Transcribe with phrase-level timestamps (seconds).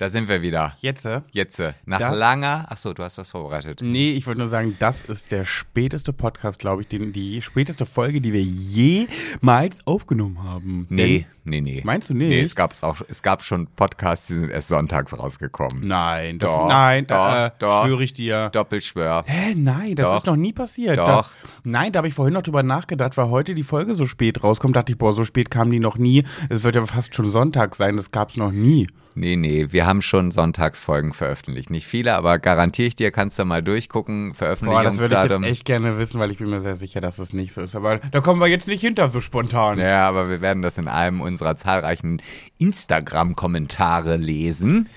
[0.00, 0.76] Da sind wir wieder.
[0.80, 1.04] Jetzt?
[1.04, 1.20] äh?
[1.30, 2.64] Jetzt, äh, nach Das- langer.
[2.70, 3.80] Achso, du hast das vorbereitet.
[3.82, 7.84] Nee, ich wollte nur sagen, das ist der späteste Podcast, glaube ich, den, die späteste
[7.84, 10.86] Folge, die wir jemals aufgenommen haben.
[10.88, 11.82] Nee, nee, nee.
[11.84, 12.30] Meinst du nicht?
[12.30, 15.80] Nee, es gab, auch, es gab schon Podcasts, die sind erst sonntags rausgekommen.
[15.80, 17.84] Denn, nein, das, Doch, nein, doch, äh, doch.
[17.84, 18.48] schwöre ich dir.
[18.54, 19.24] Doppelschwör.
[19.26, 20.16] Hä, nein, das Doch.
[20.16, 20.96] ist noch nie passiert.
[20.96, 21.06] Doch.
[21.06, 24.42] Da, nein, da habe ich vorhin noch drüber nachgedacht, weil heute die Folge so spät
[24.42, 24.74] rauskommt.
[24.76, 26.24] Dachte ich, boah, so spät kam die noch nie.
[26.48, 28.86] Es wird ja fast schon Sonntag sein, das gab es noch nie.
[29.14, 31.70] Nee, nee, wir haben schon Sonntagsfolgen veröffentlicht.
[31.70, 34.32] Nicht viele, aber garantiere ich dir, kannst du mal durchgucken.
[34.32, 35.42] Boah, das würde ich Veröffentlichungsdatum.
[35.42, 37.74] jetzt echt gerne wissen, weil ich bin mir sehr sicher, dass es nicht so ist.
[37.74, 39.78] Aber da kommen wir jetzt nicht hinter so spontan.
[39.78, 42.22] Ja, aber wir werden das in einem unserer zahlreichen
[42.58, 44.88] Instagram-Kommentare lesen.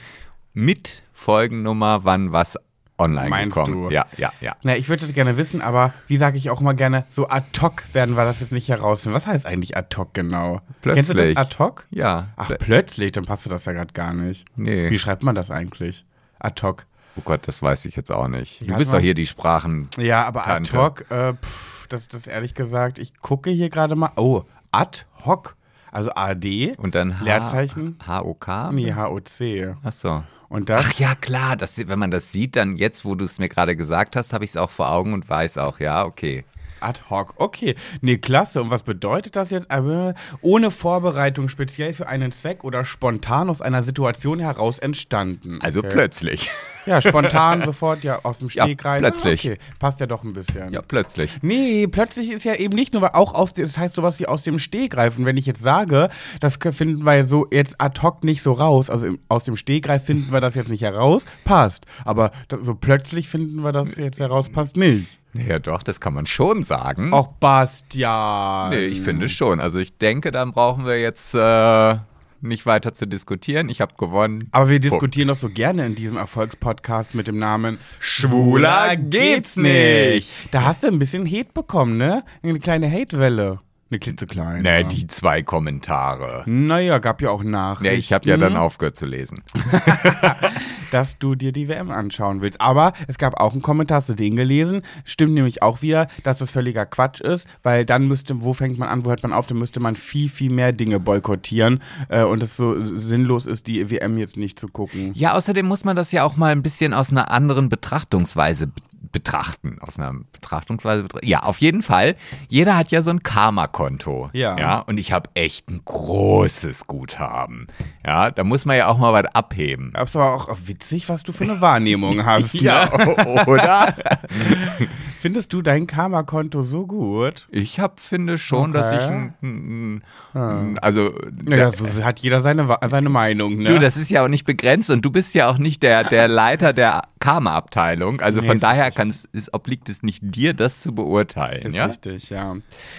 [0.53, 2.57] Mit Folgennummer, wann was
[2.97, 3.83] online Meinst gekommen.
[3.85, 3.89] du?
[3.89, 4.55] Ja, ja, ja.
[4.63, 7.45] Na, ich würde das gerne wissen, aber wie sage ich auch immer gerne, so ad
[7.61, 9.15] hoc werden wir das jetzt nicht herausfinden.
[9.15, 10.61] Was heißt eigentlich ad hoc genau?
[10.81, 11.37] Kennst du das Plötzlich.
[11.37, 11.87] ad hoc?
[11.89, 12.27] Ja.
[12.35, 14.45] Ach, plötzlich, dann passt du das ja gerade gar nicht.
[14.55, 14.89] Nee.
[14.89, 16.05] Wie schreibt man das eigentlich?
[16.39, 16.85] Ad hoc.
[17.15, 18.61] Oh Gott, das weiß ich jetzt auch nicht.
[18.61, 19.87] Du Ja, bist doch hier die Sprachen.
[19.97, 24.11] Ja, aber ad hoc, äh, pff, das, das ehrlich gesagt, ich gucke hier gerade mal.
[24.15, 25.55] Oh, ad hoc.
[25.91, 26.73] Also AD.
[26.77, 27.99] Und dann H Leerzeichen?
[28.07, 28.71] H-O-K?
[28.71, 29.75] Nee, HOC.
[29.83, 30.23] Ach so.
[30.53, 30.85] Und das.
[30.85, 33.75] Ach ja, klar, das, wenn man das sieht, dann jetzt, wo du es mir gerade
[33.75, 36.45] gesagt hast, habe ich es auch vor Augen und weiß auch, ja, okay.
[36.83, 37.75] Ad hoc, okay.
[38.01, 38.61] Nee, klasse.
[38.61, 39.71] Und was bedeutet das jetzt?
[39.71, 45.59] Aber ohne Vorbereitung, speziell für einen Zweck oder spontan aus einer Situation heraus entstanden.
[45.61, 45.89] Also okay.
[45.91, 46.49] plötzlich.
[46.85, 49.01] Ja, spontan sofort, ja, aus dem Ja, Stegreif.
[49.01, 49.47] plötzlich.
[49.47, 50.71] Ah, Okay, passt ja doch ein bisschen.
[50.73, 51.37] Ja, plötzlich.
[51.41, 54.27] Nee, plötzlich ist ja eben nicht nur, weil auch aus dem, das heißt sowas wie
[54.27, 55.17] aus dem Stegreif.
[55.17, 58.89] Und wenn ich jetzt sage, das finden wir so jetzt ad hoc nicht so raus,
[58.89, 61.85] also im, aus dem Stegreif finden wir das jetzt nicht heraus, passt.
[62.05, 65.19] Aber so plötzlich finden wir das jetzt heraus, passt nicht.
[65.33, 67.11] Ja, doch, das kann man schon sagen.
[67.13, 68.69] Och, Bastian.
[68.69, 69.59] Nee, ich finde schon.
[69.59, 71.95] Also ich denke, dann brauchen wir jetzt äh,
[72.41, 73.69] nicht weiter zu diskutieren.
[73.69, 74.47] Ich habe gewonnen.
[74.51, 80.31] Aber wir diskutieren doch so gerne in diesem Erfolgspodcast mit dem Namen Schwuler geht's nicht.
[80.51, 82.23] Da hast du ein bisschen Hate bekommen, ne?
[82.43, 83.59] Eine kleine Hatewelle.
[83.89, 84.61] Eine klitzekleine.
[84.63, 86.43] Ne, die zwei Kommentare.
[86.47, 87.85] Naja, gab ja auch Nachrichten.
[87.85, 89.43] Ja, ich habe ja dann aufgehört zu lesen.
[90.93, 92.61] dass du dir die WM anschauen willst.
[92.61, 94.81] Aber es gab auch einen Kommentar, hast du den gelesen?
[95.05, 98.89] Stimmt nämlich auch wieder, dass das völliger Quatsch ist, weil dann müsste, wo fängt man
[98.89, 102.43] an, wo hört man auf, dann müsste man viel, viel mehr Dinge boykottieren äh, und
[102.43, 105.11] es so sinnlos ist, die WM jetzt nicht zu gucken.
[105.15, 108.69] Ja, außerdem muss man das ja auch mal ein bisschen aus einer anderen Betrachtungsweise
[109.11, 109.77] betrachten.
[109.81, 111.03] Aus einer Betrachtungsweise.
[111.03, 112.15] betra- Ja, auf jeden Fall.
[112.47, 114.29] Jeder hat ja so ein Karma-Konto.
[114.33, 114.57] Ja.
[114.57, 114.79] ja.
[114.79, 117.67] Und ich habe echt ein großes Guthaben.
[118.05, 119.91] Ja, da muss man ja auch mal was abheben.
[119.93, 122.53] Aber es war auch witzig, was du für eine Wahrnehmung hast.
[122.55, 123.43] Ja, Ne?
[123.47, 123.95] oder?
[125.19, 127.47] Findest du dein Karma-Konto so gut?
[127.49, 129.13] Ich hab, finde schon, dass ich Okay.
[129.13, 130.03] ein, ein,
[130.33, 131.13] ein also
[131.43, 133.69] Naja, so hat jeder seine, seine Meinung, ne?
[133.69, 136.27] Du, das ist ja auch nicht begrenzt und du bist ja auch nicht der, der
[136.27, 138.19] Leiter der Karma-Abteilung.
[138.21, 141.67] Also Nee, von daher kann, es- obliegt es nicht dir, das zu beurteilen.
[141.67, 141.85] ist ja?
[141.85, 142.55] richtig, ja.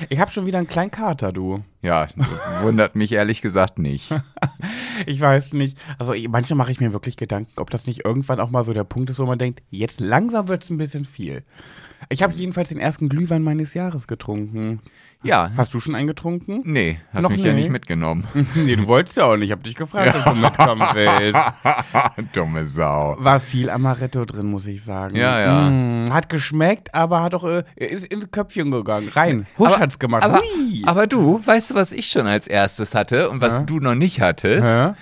[0.09, 1.65] Ich habe schon wieder einen kleinen Kater, du.
[1.82, 2.06] ja,
[2.62, 4.10] wundert mich ehrlich gesagt nicht.
[5.06, 5.77] Ich weiß nicht.
[5.99, 8.84] Also manchmal mache ich mir wirklich Gedanken, ob das nicht irgendwann auch mal so der
[8.84, 11.43] Punkt ist, wo man denkt, jetzt langsam wird es ein bisschen viel.
[12.11, 14.81] Ich habe jedenfalls den ersten Glühwein meines Jahres getrunken.
[15.25, 16.61] Ja, Hast du schon einen getrunken?
[16.65, 17.71] nee, hast Noch mich ja nicht?
[17.71, 18.27] mitgenommen.
[18.55, 19.47] nee, du wolltest ja auch nicht.
[19.47, 21.39] Ich habe dich gefragt, ob du mitkommen willst.
[22.35, 23.17] Dumme Sau.
[23.19, 25.17] War viel Amaretto drin, muss ich sagen.
[25.17, 25.71] Ja, ja.
[25.71, 29.09] Mm, hat geschmeckt, aber hat auch äh, ist ins Köpfchen gegangen.
[29.15, 29.47] Rein.
[29.59, 30.23] Husch Aber- hat's gemacht.
[30.25, 30.41] Aber,
[30.85, 33.62] aber du, weißt du, was ich schon als erstes hatte und was Hä?
[33.67, 34.62] du noch nicht hattest?
[34.62, 34.93] Hä?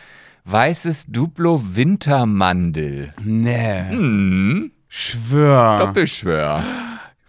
[0.44, 3.12] Weißes Duplo Wintermandel.
[3.24, 3.82] nee.
[3.90, 5.78] Hm, Schwör.
[5.78, 6.62] Doppelschwör.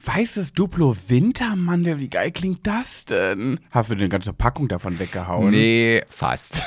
[0.06, 3.58] Weißes Duplo Wintermandel, wie geil klingt das denn?
[3.72, 5.52] Hast du die ganze Packung davon weggehauen?
[5.52, 6.62] Nee, fast.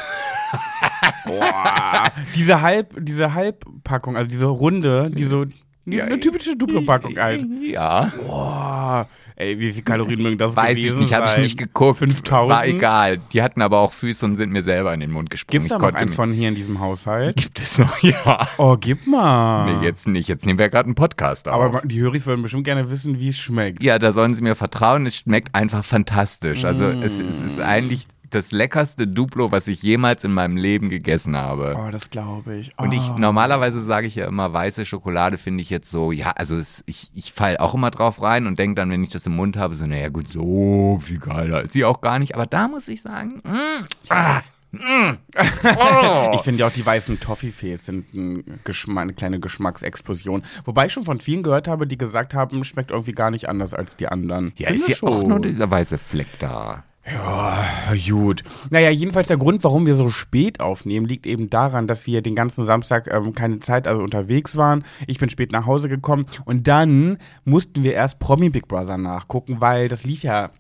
[1.27, 2.11] Boah.
[2.35, 5.45] diese Halb, diese Halbpackung, also diese Runde, die so,
[5.85, 7.45] die, eine typische Duplo-Packung halt.
[7.61, 8.11] Ja.
[8.27, 9.07] Boah.
[9.39, 11.99] Ey, wie viele Kalorien mögen das Weiß ich gewesen nicht, habe ich nicht geguckt.
[11.99, 12.51] 5000?
[12.57, 13.19] War egal.
[13.35, 15.61] Die hatten aber auch Füße und sind mir selber in den Mund gesprungen.
[15.65, 17.37] Gibt's da Ich noch mich- von hier in diesem Haushalt?
[17.37, 17.99] Gibt es noch?
[18.03, 18.49] Ja.
[18.57, 19.75] Oh, gib mal.
[19.79, 20.29] Nee, jetzt nicht.
[20.29, 21.63] Jetzt nehmen wir gerade einen Podcast auf.
[21.63, 23.83] Aber die Höris würden bestimmt gerne wissen, wie es schmeckt.
[23.83, 25.05] ja, da sollen sie mir vertrauen.
[25.05, 26.65] Es schmeckt einfach fantastisch.
[26.65, 27.03] Also Mm.
[27.03, 31.77] es, es ist eigentlich das leckerste Duplo, was ich jemals in meinem Leben gegessen habe.
[31.79, 32.73] Oh, das glaube ich.
[32.79, 32.85] Oh.
[32.85, 36.57] Und ich normalerweise sage ich ja immer, weiße Schokolade finde ich jetzt so, ja, also
[36.57, 39.37] es, ich, ich falle auch immer drauf rein und denke dann, wenn ich das im
[39.37, 42.35] Mund habe, so, naja gut, so viel geiler ist sie auch gar nicht.
[42.35, 44.41] Aber da muss ich sagen, mm, ah,
[44.73, 45.19] mm,
[46.35, 50.43] Ich finde ja auch die weißen Toffifees sind ein Geschma eine kleine Geschmacksexplosion.
[50.65, 53.75] Wobei ich schon von vielen gehört habe, die gesagt haben, schmeckt irgendwie gar nicht anders
[53.75, 54.53] als die anderen.
[54.57, 55.09] Ja, Finde ist ja schon.
[55.09, 56.85] auch nur dieser weiße Fleck da.
[57.09, 57.65] Ja,
[58.09, 58.43] gut.
[58.71, 62.35] Naja, jedenfalls der Grund, warum wir so spät aufnehmen, liegt eben daran, dass wir den
[62.35, 64.85] ganzen Samstag ähm, keine Zeit, also unterwegs waren.
[65.07, 69.61] Ich bin spät nach Hause gekommen und dann mussten wir erst Promi Big Brother nachgucken,
[69.61, 70.51] weil das lief ja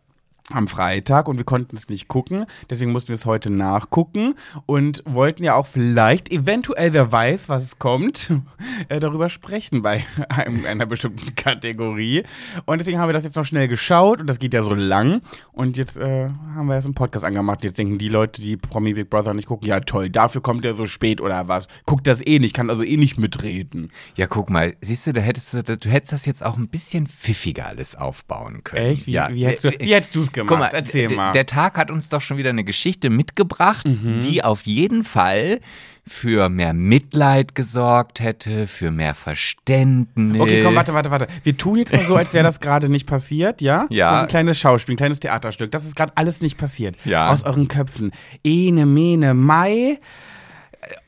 [0.53, 2.47] am Freitag und wir konnten es nicht gucken.
[2.71, 4.35] Deswegen mussten wir es heute nachgucken
[4.67, 8.31] und wollten ja auch vielleicht, eventuell, wer weiß, was es kommt,
[8.89, 12.23] äh, darüber sprechen bei einem, einer bestimmten Kategorie.
[12.65, 15.21] Und deswegen haben wir das jetzt noch schnell geschaut und das geht ja so lang.
[15.53, 17.65] Und jetzt äh, haben wir erst einen Podcast angemacht.
[17.65, 20.77] Jetzt denken die Leute, die Promi Big Brother nicht gucken, ja toll, dafür kommt er
[20.77, 21.67] so spät oder was.
[21.87, 23.91] Guckt das eh nicht, kann also eh nicht mitreden.
[24.17, 27.09] Ja, guck mal, siehst du, da hättest du, du hättest das jetzt auch ein bisschen
[27.09, 28.93] pfiffiger alles aufbauen können.
[28.93, 29.07] Echt?
[29.07, 29.29] Wie, ja.
[29.33, 30.71] wie hättest du wie hättest du's gemacht?
[30.73, 31.29] Guck mal, Erzähl mal.
[31.29, 31.33] Mhm.
[31.33, 35.61] der Tag hat uns doch schon wieder eine Geschichte mitgebracht, die auf jeden Fall
[36.09, 40.41] für mehr Mitleid gesorgt hätte, für mehr Verständnis.
[40.41, 41.27] Okay, komm, warte, warte, warte.
[41.43, 43.87] Wir tun jetzt mal so, als wäre das gerade nicht passiert, ja?
[43.97, 44.23] Ja.
[44.23, 45.73] Ein kleines Schauspiel, ein kleines Theaterstück.
[45.73, 46.94] Das ist gerade alles nicht passiert.
[47.05, 47.31] Ja.
[47.31, 48.12] Aus euren Köpfen.
[48.44, 49.73] Ene, mene, mai.
[49.73, 49.99] Äh,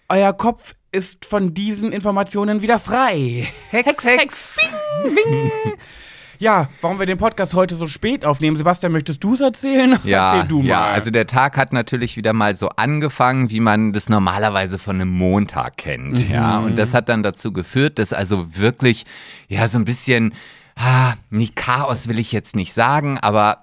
[0.09, 3.47] Euer Kopf ist von diesen Informationen wieder frei.
[3.71, 4.57] Hex, Hex.
[5.05, 5.51] Bing, bing.
[6.41, 8.57] Ja, warum wir den Podcast heute so spät aufnehmen.
[8.57, 9.99] Sebastian, möchtest du es erzählen?
[10.05, 10.69] Ja, Erzähl du mal.
[10.69, 14.97] ja, also der Tag hat natürlich wieder mal so angefangen, wie man das normalerweise von
[14.97, 16.35] einem Montag kennt, Mhm.
[16.35, 16.59] ja.
[16.59, 19.05] Und das hat dann dazu geführt, dass also wirklich,
[19.49, 20.33] ja, so ein bisschen,
[20.77, 23.63] ah, nie Chaos will ich jetzt nicht sagen, aber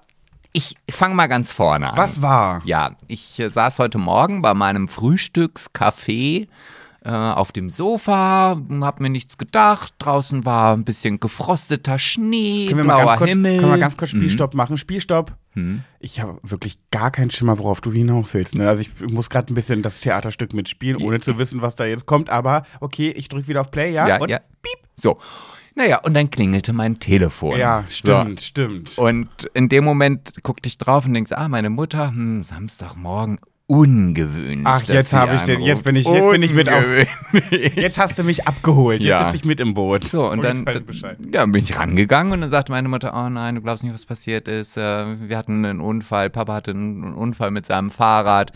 [0.52, 1.96] ich fange mal ganz vorne an.
[1.96, 2.60] Was war?
[2.66, 6.48] Ja, ich äh, saß heute Morgen bei meinem Frühstückscafé
[7.06, 9.94] äh, auf dem Sofa, hab mir nichts gedacht.
[10.00, 13.56] Draußen war ein bisschen gefrosteter Schnee, Können wir, mal blauer ganz kurz, Himmel.
[13.58, 14.76] können wir ganz kurz Spielstopp machen?
[14.76, 15.36] Spielstopp.
[15.52, 15.82] Hm?
[16.00, 18.56] Ich habe wirklich gar keinen Schimmer, worauf du hinaus willst.
[18.56, 18.68] Ne?
[18.68, 22.06] Also ich muss gerade ein bisschen das Theaterstück mitspielen, ohne zu wissen, was da jetzt
[22.06, 22.28] kommt.
[22.28, 24.08] Aber okay, ich drücke wieder auf Play, ja?
[24.08, 24.78] ja, Und- ja, piep.
[24.96, 25.18] So.
[25.78, 27.58] Naja, und dann klingelte mein Telefon.
[27.58, 28.96] Ja, stimmt, stimmt.
[28.98, 33.38] Und in dem Moment guckte ich drauf und denkst, ah, meine Mutter, hm, Samstagmorgen,
[33.68, 34.64] ungewöhnlich.
[34.64, 36.84] Ach, jetzt habe ich den- jetzt bin ich- jetzt bin ich mit auf-.
[37.50, 39.00] Jetzt hast du mich abgeholt.
[39.00, 39.22] Jetzt Ja.
[39.24, 40.04] sitze ich mit im Boot.
[40.04, 41.16] So, und dann, ich weiß Bescheid.
[41.32, 44.06] ja, bin ich rangegangen und dann sagte meine Mutter, oh nein, du glaubst nicht, was
[44.06, 44.76] passiert ist.
[44.76, 48.52] Äh, Wir hatten einen Unfall, Papa hatte einen Unfall mit seinem Fahrrad.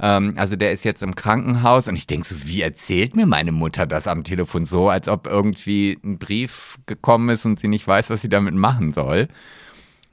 [0.00, 3.52] Ähm, Also der ist jetzt im Krankenhaus und ich denke so, wie erzählt mir meine
[3.52, 7.86] Mutter das am Telefon so, als ob irgendwie ein Brief gekommen ist und sie nicht
[7.86, 9.28] weiß, was sie damit machen soll.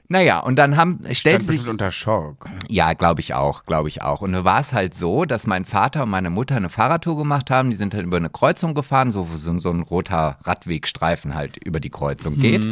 [0.08, 2.48] Naja, und dann haben, stellte Stand sich, unter Schock.
[2.68, 4.20] ja, glaube ich auch, glaube ich auch.
[4.22, 7.50] Und da war es halt so, dass mein Vater und meine Mutter eine Fahrradtour gemacht
[7.50, 7.70] haben.
[7.70, 11.80] Die sind halt über eine Kreuzung gefahren, so so, so ein roter Radwegstreifen halt über
[11.80, 12.64] die Kreuzung geht.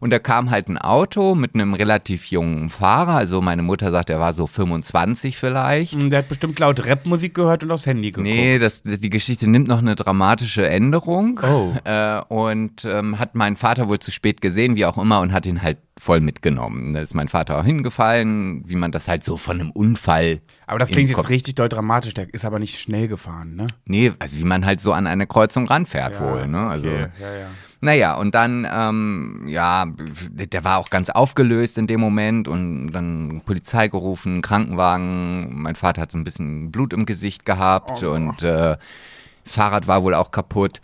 [0.00, 3.16] Und da kam halt ein Auto mit einem relativ jungen Fahrer.
[3.16, 5.94] Also meine Mutter sagt, er war so 25 vielleicht.
[5.94, 8.24] Hm, Der hat bestimmt laut Rapmusik gehört und aufs Handy geguckt.
[8.26, 11.38] Nee, das, die Geschichte nimmt noch eine dramatische Änderung.
[11.42, 11.74] Oh.
[11.84, 15.44] Äh, und ähm, hat meinen Vater wohl zu spät gesehen, wie auch immer, und hat
[15.44, 16.94] ihn halt voll mitgenommen.
[16.94, 20.40] Da ist mein Vater auch hingefallen, wie man das halt so von einem Unfall.
[20.66, 22.14] Aber das klingt jetzt richtig doll dramatisch.
[22.14, 23.66] Der ist aber nicht schnell gefahren, ne?
[23.84, 26.60] Nee, also wie man halt so an eine Kreuzung ranfährt wohl, ne?
[26.60, 26.88] Also.
[26.88, 27.08] okay.
[27.20, 27.46] ja, ja.
[27.82, 29.86] Naja, und dann, ähm, ja,
[30.30, 35.62] der war auch ganz aufgelöst in dem Moment und dann Polizei gerufen, Krankenwagen.
[35.62, 38.10] Mein Vater hat so ein bisschen Blut im Gesicht gehabt Oh.
[38.12, 38.76] und äh,
[39.44, 40.80] das Fahrrad war wohl auch kaputt.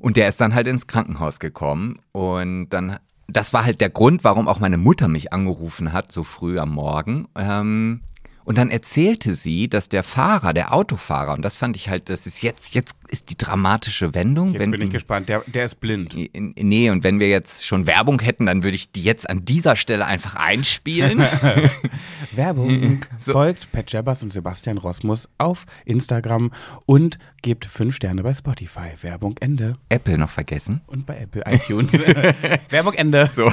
[0.00, 2.96] Und der ist dann halt ins Krankenhaus gekommen und dann,
[3.28, 6.70] das war halt der Grund, warum auch meine Mutter mich angerufen hat, so früh am
[6.70, 7.28] Morgen.
[7.36, 8.00] Ähm,
[8.44, 12.26] und dann erzählte sie, dass der Fahrer, der Autofahrer, und das fand ich halt, das
[12.26, 14.52] ist jetzt, jetzt ist die dramatische Wendung.
[14.52, 15.28] Jetzt bin ich gespannt.
[15.28, 16.14] Der, der ist blind.
[16.14, 19.76] Nee, und wenn wir jetzt schon Werbung hätten, dann würde ich die jetzt an dieser
[19.76, 21.22] Stelle einfach einspielen.
[22.32, 23.04] Werbung.
[23.18, 26.52] Folgt Pat Jabbers und Sebastian Rosmus auf Instagram
[26.86, 28.90] und gebt fünf Sterne bei Spotify.
[29.00, 29.76] Werbung Ende.
[29.88, 30.80] Apple noch vergessen.
[30.86, 31.92] Und bei Apple iTunes.
[32.68, 33.28] Werbung Ende.
[33.34, 33.52] So.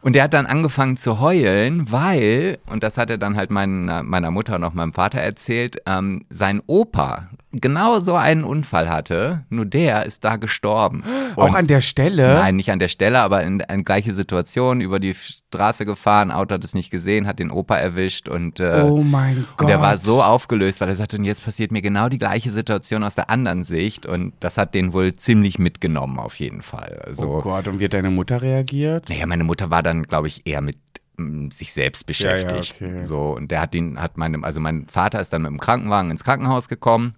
[0.00, 4.04] Und der hat dann angefangen zu heulen, weil, und das hat er dann halt meiner,
[4.04, 9.44] meiner Mutter und auch meinem Vater erzählt, ähm, sein Opa genau so einen Unfall hatte,
[9.50, 11.02] nur der ist da gestorben.
[11.36, 12.34] Auch Und- an der Stelle.
[12.34, 16.54] Nein, nicht an der Stelle, aber in, in gleiche Situation, über die Straße gefahren, Auto
[16.54, 19.60] hat es nicht gesehen, hat den Opa erwischt und, äh, Oh mein Gott.
[19.62, 22.50] und der war so aufgelöst, weil er sagte, und jetzt passiert mir genau die gleiche
[22.50, 27.00] Situation aus der anderen Sicht und das hat den wohl ziemlich mitgenommen auf jeden Fall.
[27.06, 29.08] Also, Oh Gott, und wie hat deine Mutter reagiert?
[29.08, 30.76] naja, meine Mutter war dann, glaube ich, eher mit
[31.16, 32.80] mm, sich selbst beschäftigt.
[32.80, 33.06] Ja, ja, okay.
[33.06, 36.10] So, und der hat ihn, hat meine, also mein Vater ist dann mit dem Krankenwagen
[36.10, 37.14] ins Krankenhaus gekommen.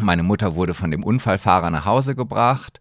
[0.00, 2.80] Meine Mutter wurde von dem Unfallfahrer nach Hause gebracht.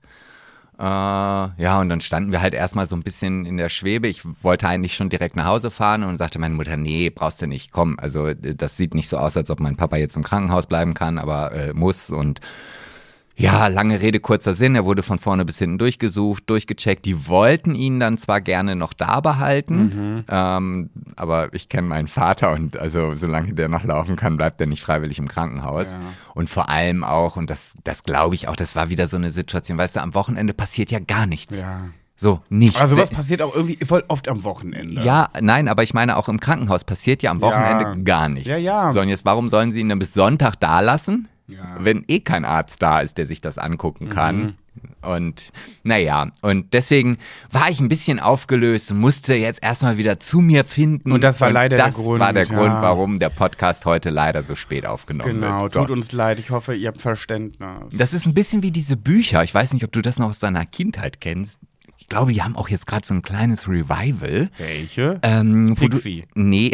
[0.78, 4.08] Äh, ja, und dann standen wir halt erstmal so ein bisschen in der Schwebe.
[4.08, 7.48] Ich wollte eigentlich schon direkt nach Hause fahren und sagte meine Mutter, nee, brauchst du
[7.48, 7.98] nicht, komm.
[8.00, 11.18] Also das sieht nicht so aus, als ob mein Papa jetzt im Krankenhaus bleiben kann,
[11.18, 12.40] aber äh, muss und
[13.40, 14.76] ja, lange Rede, kurzer Sinn.
[14.76, 17.06] Er wurde von vorne bis hinten durchgesucht, durchgecheckt.
[17.06, 20.26] Die wollten ihn dann zwar gerne noch da behalten, mhm.
[20.28, 24.68] ähm, aber ich kenne meinen Vater und also solange der noch laufen kann, bleibt er
[24.68, 25.94] nicht freiwillig im Krankenhaus.
[25.94, 26.00] Ja.
[26.36, 29.32] Und vor allem auch, und das, das glaube ich auch, das war wieder so eine
[29.32, 31.60] Situation, weißt du, am Wochenende passiert ja gar nichts.
[31.60, 31.90] Ja.
[32.18, 32.82] So, nichts.
[32.82, 35.02] Also was passiert auch irgendwie voll oft am Wochenende.
[35.02, 37.96] Ja, nein, aber ich meine, auch im Krankenhaus passiert ja am Wochenende ja.
[37.96, 38.50] gar nichts.
[38.50, 38.92] Ja, ja.
[38.92, 41.30] So, und jetzt, warum sollen sie ihn dann bis Sonntag da lassen?
[41.50, 41.78] Ja.
[41.80, 44.38] Wenn eh kein Arzt da ist, der sich das angucken kann.
[44.38, 44.54] Mhm.
[45.02, 45.52] Und
[45.84, 47.18] naja, und deswegen
[47.52, 51.12] war ich ein bisschen aufgelöst und musste jetzt erstmal wieder zu mir finden.
[51.12, 52.22] Und das war leider der Grund.
[52.22, 52.56] Das war der ja.
[52.56, 55.74] Grund, warum der Podcast heute leider so spät aufgenommen genau, wird.
[55.74, 56.40] Genau, tut uns leid.
[56.40, 57.60] Ich hoffe, ihr habt Verständnis.
[57.92, 59.44] Das ist ein bisschen wie diese Bücher.
[59.44, 61.60] Ich weiß nicht, ob du das noch aus deiner Kindheit kennst
[62.10, 64.50] ich glaube, die haben auch jetzt gerade so ein kleines Revival.
[64.58, 65.20] Welche?
[65.22, 66.26] Ähm, Pixie.
[66.34, 66.72] Du, nee.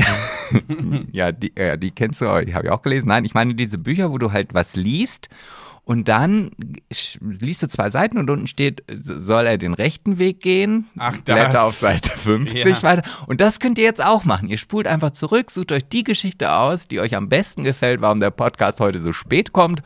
[1.12, 3.10] ja, die, äh, die kennst du, die habe ich auch gelesen.
[3.10, 5.28] Nein, ich meine diese Bücher, wo du halt was liest
[5.84, 6.52] und dann
[7.20, 10.88] liest du zwei Seiten und unten steht, soll er den rechten Weg gehen?
[10.98, 11.36] Ach, das.
[11.36, 12.84] Blätter auf Seite 50 ja.
[12.84, 13.04] weiter.
[13.28, 14.48] Und das könnt ihr jetzt auch machen.
[14.48, 18.22] Ihr spult einfach zurück, sucht euch die Geschichte aus, die euch am besten gefällt, warum
[18.22, 19.82] der Podcast heute so spät kommt.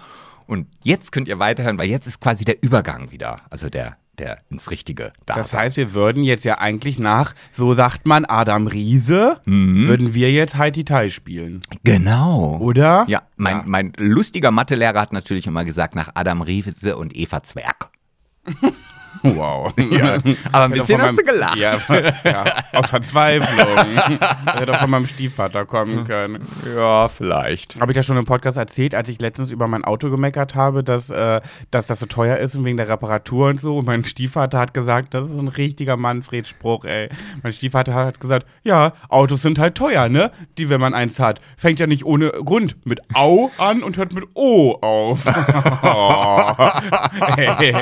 [0.45, 3.37] Und jetzt könnt ihr weiterhören, weil jetzt ist quasi der Übergang wieder.
[3.49, 7.73] Also der der ins Richtige da Das heißt, wir würden jetzt ja eigentlich nach, so
[7.73, 9.87] sagt man, Adam Riese, mhm.
[9.87, 11.61] würden wir jetzt Heidi Tai spielen.
[11.83, 12.57] Genau.
[12.59, 13.05] Oder?
[13.07, 13.63] Ja, mein, ja.
[13.65, 17.89] mein lustiger Mathelehrer hat natürlich immer gesagt, nach Adam Riese und Eva Zwerg.
[19.23, 19.73] Wow.
[19.89, 20.17] Ja,
[20.51, 21.57] aber ein bisschen hast du gelacht.
[21.57, 21.71] Ja,
[22.23, 23.97] ja, aus Verzweiflung.
[24.45, 26.47] Hätte doch von meinem Stiefvater kommen können.
[26.75, 27.79] Ja, vielleicht.
[27.79, 30.83] Habe ich ja schon im Podcast erzählt, als ich letztens über mein Auto gemeckert habe,
[30.83, 33.79] dass, äh, dass das so teuer ist und wegen der Reparatur und so.
[33.79, 37.09] Und mein Stiefvater hat gesagt, das ist ein richtiger Manfred-Spruch, ey.
[37.41, 40.31] Mein Stiefvater hat gesagt, ja, Autos sind halt teuer, ne?
[40.57, 41.41] Die, wenn man eins hat.
[41.57, 45.25] Fängt ja nicht ohne Grund mit Au an und hört mit O auf.
[45.83, 46.53] oh.
[47.35, 47.73] hey.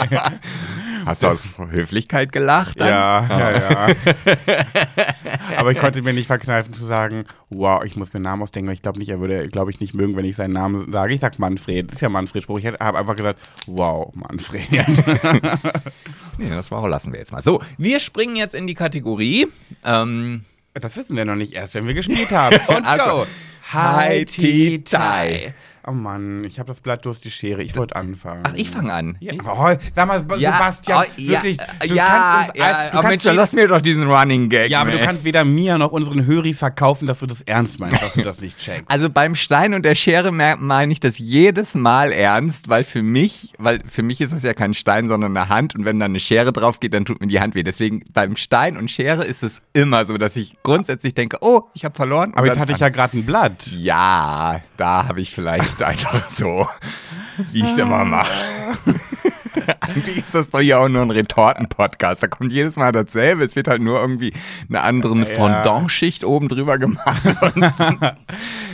[1.07, 2.79] Hast du aus Höflichkeit gelacht?
[2.79, 2.89] Dann?
[2.89, 3.95] Ja, ja, ja.
[5.57, 8.69] Aber ich konnte mir nicht verkneifen zu sagen, wow, ich muss mir einen Namen ausdenken.
[8.71, 11.13] Ich glaube nicht, er würde, glaube ich, nicht mögen, wenn ich seinen Namen sage.
[11.13, 11.87] Ich sag Manfred.
[11.87, 12.59] Das ist ja Manfred-Spruch.
[12.59, 14.69] Ich habe einfach gesagt, wow, Manfred.
[16.37, 17.41] nee, das war, lassen wir jetzt mal.
[17.41, 19.47] So, wir springen jetzt in die Kategorie.
[19.85, 22.57] Ähm, das wissen wir noch nicht erst, wenn wir gespielt haben.
[22.67, 23.27] Und also, go.
[23.71, 25.53] Hi, Tea, Tai.
[25.89, 27.63] Oh Mann, ich habe das Blatt durch die Schere.
[27.63, 28.43] Ich wollte anfangen.
[28.45, 29.15] Ach, ich fange an.
[29.21, 29.31] Ja.
[29.45, 32.59] Oh, sag mal, ja, Sebastian, oh, wirklich, du ja, kannst uns...
[32.59, 34.69] Ja, du oh, Mensch, lass mir doch diesen Running Gag.
[34.69, 34.99] Ja, aber ey.
[34.99, 38.23] du kannst weder mir noch unseren Höris verkaufen, dass du das ernst meinst, dass du
[38.23, 38.83] das nicht checkst.
[38.97, 43.53] Also beim Stein und der Schere meine ich das jedes Mal ernst, weil für mich,
[43.57, 46.19] weil für mich ist das ja kein Stein, sondern eine Hand und wenn da eine
[46.19, 47.63] Schere drauf geht, dann tut mir die Hand weh.
[47.63, 51.85] Deswegen beim Stein und Schere ist es immer so, dass ich grundsätzlich denke, oh, ich
[51.85, 52.33] habe verloren.
[52.35, 53.67] Aber jetzt hatte ich ja gerade ein Blatt.
[53.71, 56.67] Ja, da habe ich vielleicht einfach so
[57.51, 58.33] wie ich es immer mache.
[59.81, 62.23] Eigentlich ist das doch ja auch nur ein Retorten-Podcast.
[62.23, 63.43] Da kommt jedes Mal dasselbe.
[63.43, 64.33] Es wird halt nur irgendwie
[64.69, 65.25] eine andere ja.
[65.25, 67.21] Fondant-Schicht oben drüber gemacht.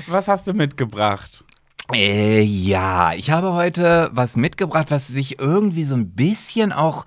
[0.07, 1.43] was hast du mitgebracht?
[1.93, 7.05] Äh, ja, ich habe heute was mitgebracht, was sich irgendwie so ein bisschen auch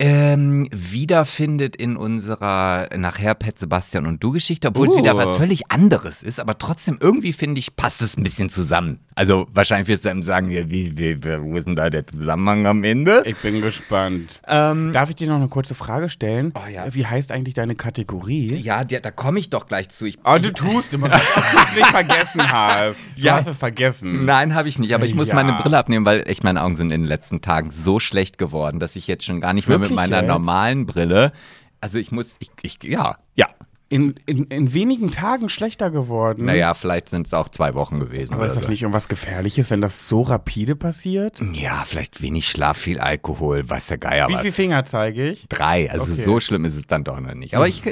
[0.00, 4.92] ähm, wiederfindet in unserer nachher Pet Sebastian und du Geschichte, obwohl uh.
[4.92, 8.48] es wieder was völlig anderes ist, aber trotzdem irgendwie finde ich, passt es ein bisschen
[8.48, 9.00] zusammen.
[9.16, 12.66] Also wahrscheinlich wirst du einem sagen, ja, wie, wie, wo ist denn da der Zusammenhang
[12.68, 13.22] am Ende?
[13.26, 14.40] Ich bin gespannt.
[14.46, 16.52] Ähm, Darf ich dir noch eine kurze Frage stellen?
[16.54, 16.94] Oh, ja.
[16.94, 18.54] Wie heißt eigentlich deine Kategorie?
[18.54, 20.04] Ja, die, da komme ich doch gleich zu.
[20.04, 23.00] Ich, oh, du tust immer, dass du es nicht vergessen hast.
[23.16, 23.36] Du ja.
[23.38, 24.24] hast es vergessen.
[24.24, 25.34] Nein, habe ich nicht, aber ich muss ja.
[25.34, 28.78] meine Brille abnehmen, weil echt meine Augen sind in den letzten Tagen so schlecht geworden,
[28.78, 30.28] dass ich jetzt schon gar nicht Wirklich mehr mit meiner jetzt?
[30.28, 31.32] normalen Brille
[31.80, 33.48] also ich muss, ich, ich ja, ja,
[33.88, 36.44] in, in, in wenigen Tagen schlechter geworden.
[36.44, 38.34] Naja, vielleicht sind es auch zwei Wochen gewesen.
[38.34, 38.70] Aber ist das so.
[38.70, 41.40] nicht irgendwas Gefährliches, wenn das so rapide passiert?
[41.54, 44.40] Ja, vielleicht wenig Schlaf, viel Alkohol, weiß der Geier Wie was.
[44.42, 45.46] viele Finger zeige ich?
[45.48, 46.22] Drei, also okay.
[46.22, 47.54] so schlimm ist es dann doch noch nicht.
[47.54, 47.82] Aber ich,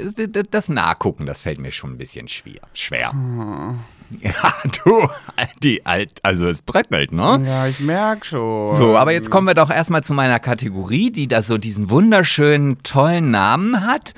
[0.51, 2.61] das Nachgucken, das fällt mir schon ein bisschen schwer.
[2.75, 3.13] schwer.
[3.13, 3.79] Hm.
[4.21, 4.53] Ja,
[4.85, 5.09] du,
[5.63, 7.43] die alt, also es bröckelt, ne?
[7.45, 8.77] Ja, ich merk schon.
[8.77, 12.83] So, aber jetzt kommen wir doch erstmal zu meiner Kategorie, die da so diesen wunderschönen,
[12.83, 14.15] tollen Namen hat.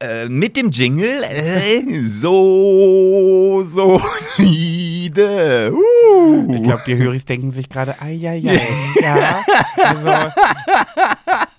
[0.00, 1.22] Äh, mit dem Jingle.
[1.22, 1.82] Äh,
[2.20, 5.72] so solide.
[5.72, 6.54] Uh.
[6.54, 8.60] Ich glaube, die Höris denken sich gerade, ai, ai, ai.
[9.02, 9.40] ja,
[9.76, 10.32] also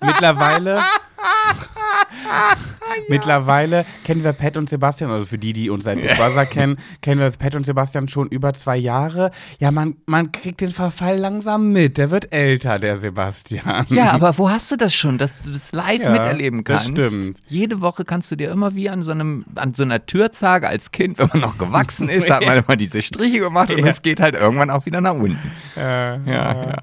[0.00, 0.80] mittlerweile
[3.08, 6.76] Mittlerweile kennen wir Pat und Sebastian, also für die, die uns seit Big Brother kennen,
[7.00, 9.30] kennen wir Pat und Sebastian schon über zwei Jahre.
[9.58, 11.98] Ja, man, man kriegt den Verfall langsam mit.
[11.98, 13.86] Der wird älter, der Sebastian.
[13.88, 17.02] Ja, aber wo hast du das schon, dass du das live Ja, miterleben das kannst?
[17.02, 17.36] stimmt.
[17.46, 20.90] Jede Woche kannst du dir immer wie an so einem, an so einer Türzage als
[20.92, 23.86] Kind, wenn man noch gewachsen ist, da hat man immer diese Striche gemacht und Ja.
[23.86, 25.38] es geht halt irgendwann auch wieder nach unten.
[25.76, 26.76] Äh, Ja, ja.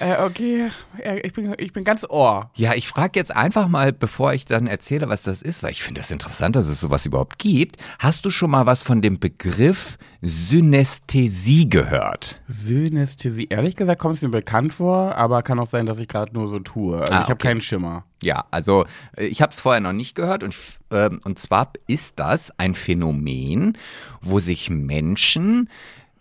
[0.00, 0.70] Äh, okay,
[1.02, 2.50] äh, ich bin, ich bin ganz Ohr.
[2.54, 5.82] Ja, ich frage jetzt einfach mal, bevor ich dann erzähle, was das ist, weil ich
[5.82, 7.76] finde das interessant, dass es sowas überhaupt gibt.
[7.98, 12.40] Hast du schon mal was von dem Begriff Synästhesie gehört?
[12.46, 13.46] Synästhesie.
[13.50, 16.48] Ehrlich gesagt kommt es mir bekannt vor, aber kann auch sein, dass ich gerade nur
[16.48, 17.00] so tue.
[17.00, 17.48] Also Ah, ich habe okay.
[17.48, 18.04] keinen Schimmer.
[18.22, 18.84] Ja, also
[19.16, 20.54] äh, ich habe es vorher noch nicht gehört und,
[20.92, 23.76] ähm, und zwar ist das ein Phänomen,
[24.20, 25.68] wo sich Menschen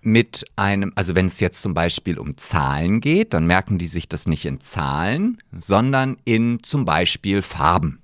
[0.08, 4.08] mit einem, also wenn es jetzt zum Beispiel um Zahlen geht, dann merken die sich
[4.08, 8.00] das nicht in Zahlen, sondern in zum Beispiel Farben.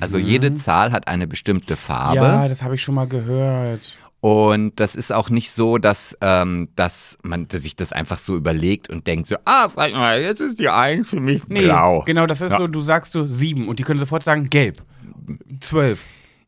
[0.00, 2.16] Also jede Zahl hat eine bestimmte Farbe.
[2.16, 3.96] Ja, das habe ich schon mal gehört.
[4.20, 8.36] Und das ist auch nicht so, dass, ähm, dass man dass sich das einfach so
[8.36, 12.02] überlegt und denkt so, ah, warte mal, jetzt ist die Eins für mich Nee, blau.
[12.06, 12.58] genau, das ist Ja.
[12.58, 14.82] so, du sagst so sieben und die können sofort sagen gelb,
[15.60, 16.04] zwölf,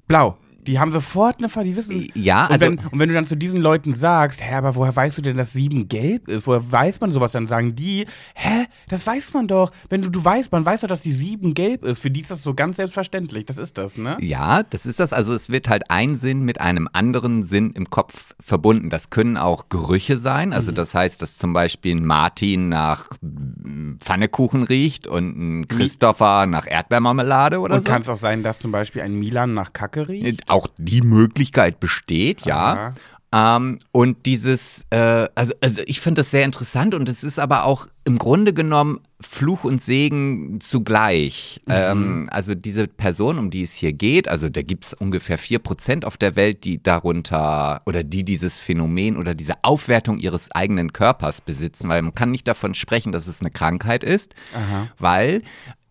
[0.08, 0.36] blau.
[0.66, 2.08] Die haben sofort eine Farbe, die wissen.
[2.14, 4.94] Ja, und, also- wenn, und wenn du dann zu diesen Leuten sagst, hä, aber woher
[4.94, 6.46] weißt du denn, dass sieben gelb ist?
[6.46, 7.32] Woher weiß man sowas?
[7.32, 9.70] Dann sagen die, hä, das weiß man doch.
[9.88, 12.00] Wenn du, du weißt, man weiß doch, dass die sieben gelb ist.
[12.00, 13.46] Für die ist das so ganz selbstverständlich.
[13.46, 14.16] Das ist das, ne?
[14.20, 15.12] Ja, das ist das.
[15.12, 18.90] Also es wird halt ein Sinn mit einem anderen Sinn im Kopf verbunden.
[18.90, 20.48] Das können auch Gerüche sein.
[20.48, 20.54] Mhm.
[20.54, 23.08] Also das heißt, dass zum Beispiel ein Martin nach
[24.00, 27.90] Pfannekuchen riecht und ein Christopher nach Erdbeermarmelade oder Und so.
[27.90, 30.49] kann es auch sein, dass zum Beispiel ein Milan nach Kacke riecht?
[30.50, 32.94] Auch die Möglichkeit besteht, ja.
[33.32, 37.64] Ähm, und dieses, äh, also, also ich finde das sehr interessant und es ist aber
[37.64, 41.60] auch im Grunde genommen Fluch und Segen zugleich.
[41.68, 46.04] Ähm, also diese Person, um die es hier geht, also da gibt es ungefähr 4%
[46.04, 51.40] auf der Welt, die darunter oder die dieses Phänomen oder diese Aufwertung ihres eigenen Körpers
[51.40, 54.34] besitzen, weil man kann nicht davon sprechen, dass es eine Krankheit ist,
[54.98, 55.42] weil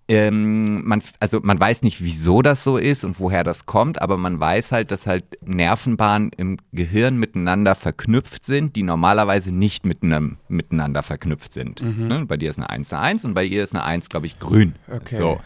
[0.09, 4.17] ähm, man, also man weiß nicht, wieso das so ist und woher das kommt, aber
[4.17, 10.03] man weiß halt, dass halt Nervenbahnen im Gehirn miteinander verknüpft sind, die normalerweise nicht mit
[10.03, 11.81] einem, miteinander verknüpft sind.
[12.07, 12.25] Ne?
[12.25, 14.39] Bei dir ist eine 1 eine 1 und bei ihr ist eine 1, glaube ich,
[14.39, 14.75] grün.
[14.89, 15.17] Okay.
[15.17, 15.39] So.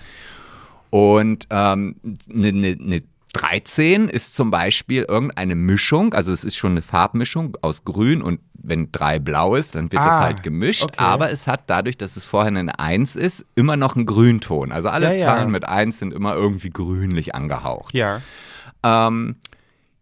[0.89, 1.95] Und ähm,
[2.32, 7.58] eine ne, ne 13 ist zum Beispiel irgendeine Mischung, also es ist schon eine Farbmischung
[7.62, 10.96] aus grün und wenn 3 blau ist, dann wird Ah, halt gemischt, okay.
[11.00, 14.72] aber es hat dadurch, dass es vorher eine 1 ist, immer noch einen Grünton.
[14.72, 15.26] Also alle Ja, ja.
[15.26, 17.93] Zahlen mit 1 sind immer irgendwie grünlich angehaucht.
[17.93, 18.22] Ja.
[18.84, 19.36] Ähm,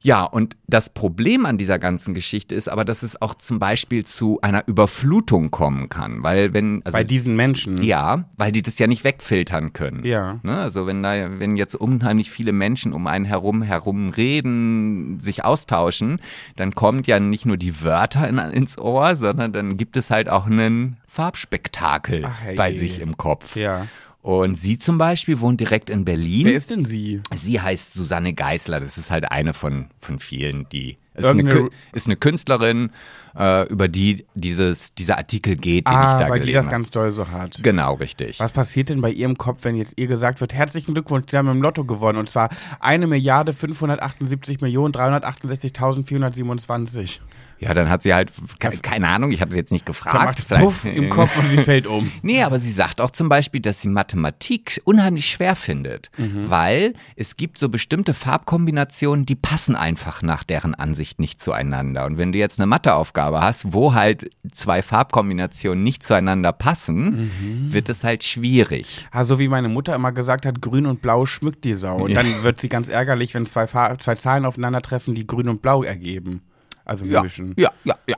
[0.03, 4.03] ja, und das Problem an dieser ganzen Geschichte ist aber, dass es auch zum Beispiel
[4.03, 7.81] zu einer Überflutung kommen kann, weil wenn also Bei diesen Menschen.
[7.83, 10.03] ja, weil die das ja nicht wegfiltern können.
[10.03, 10.39] Ja.
[10.41, 10.57] Ne?
[10.57, 16.19] Also wenn da, wenn jetzt unheimlich viele Menschen um einen herum herum reden, sich austauschen,
[16.55, 20.29] dann kommt ja nicht nur die Wörter in, ins Ohr, sondern dann gibt es halt
[20.29, 22.57] auch einen Farbspektakel Ach, herrje.
[22.57, 23.55] bei sich im Kopf.
[23.55, 23.87] Ja.
[24.21, 26.45] Und sie zum Beispiel wohnt direkt in Berlin.
[26.45, 27.21] Wer ist denn sie?
[27.35, 28.79] Sie heißt Susanne Geißler.
[28.79, 30.97] Das ist halt eine von, von vielen, die.
[31.13, 32.89] Ist eine, ist eine Künstlerin,
[33.37, 36.71] äh, über die dieses, dieser Artikel geht, den ich Ah, da weil die das habe.
[36.71, 37.59] ganz doll so hat.
[37.61, 38.39] Genau, richtig.
[38.39, 41.49] Was passiert denn bei ihrem Kopf, wenn jetzt ihr gesagt wird, herzlichen Glückwunsch, Sie haben
[41.49, 42.47] im Lotto gewonnen und zwar
[42.79, 47.19] 1 Milliarde 578 Millionen 368.427.
[47.61, 50.15] Ja, dann hat sie halt, ke keine Ahnung, ich habe sie jetzt nicht Da gefragt.
[50.49, 52.11] macht Puff im Kopf und sie fällt um.
[52.23, 56.49] Nee, aber sie sagt auch zum Beispiel, dass sie Mathematik unheimlich schwer findet, Mhm.
[56.49, 62.05] weil es gibt so bestimmte Farbkombinationen, die passen einfach nach deren Ansicht nicht zueinander.
[62.05, 67.73] Und wenn du jetzt eine Matheaufgabe hast, wo halt zwei Farbkombinationen nicht zueinander passen, Mhm.
[67.73, 69.07] wird es halt schwierig.
[69.11, 71.97] Ah, so wie meine Mutter immer gesagt hat, grün und blau schmückt die Sau.
[72.05, 75.83] Und dann wird sie ganz ärgerlich, wenn zwei, zwei Zahlen aufeinandertreffen, die grün und blau
[75.83, 76.41] ergeben.
[76.85, 77.53] Also Ja, mischen.
[77.57, 78.15] ja, ja, ja.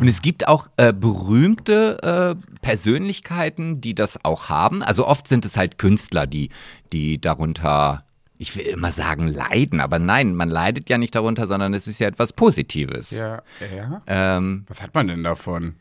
[0.00, 4.82] Und es gibt auch äh, berühmte äh, Persönlichkeiten, die das auch haben.
[4.82, 6.50] Also oft sind es halt Künstler, die,
[6.92, 8.04] die darunter,
[8.38, 11.98] ich will immer sagen, leiden, aber nein, man leidet ja nicht darunter, sondern es ist
[11.98, 13.10] ja etwas Positives.
[13.10, 13.42] Ja.
[13.74, 14.02] ja.
[14.06, 15.76] Ähm, Was hat man denn davon?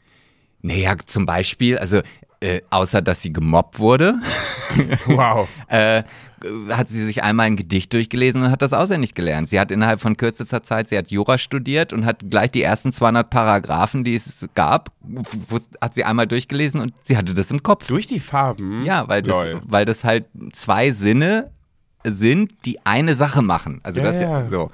[0.65, 2.01] naja, zum Beispiel, also
[2.43, 4.15] äh, außer dass sie gemobbt wurde,
[5.05, 5.47] Wow.
[5.67, 6.03] äh,
[6.69, 9.47] hat sie sich einmal ein Gedicht durchgelesen und hat das auswendig gelernt.
[9.47, 12.91] Sie hat innerhalb von kürzester Zeit, sie hat Jura studiert und hat gleich die ersten
[12.91, 14.91] 200 Paragraphen, die es gab,
[15.79, 17.87] hat sie einmal durchgelesen und sie hatte das im Kopf.
[17.87, 18.83] Durch die Farben?
[18.83, 19.61] Ja, weil das, Lol.
[19.63, 21.49] weil das halt zwei Sinne
[22.03, 23.79] sind, die eine Sache machen.
[23.83, 24.69] Also Ja, das ja, so.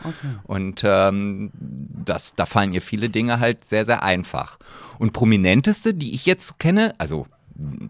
[0.46, 4.58] Und ähm, das, da fallen ihr viele Dinge halt sehr, sehr einfach.
[4.98, 7.28] Und prominenteste, die ich jetzt kenne, also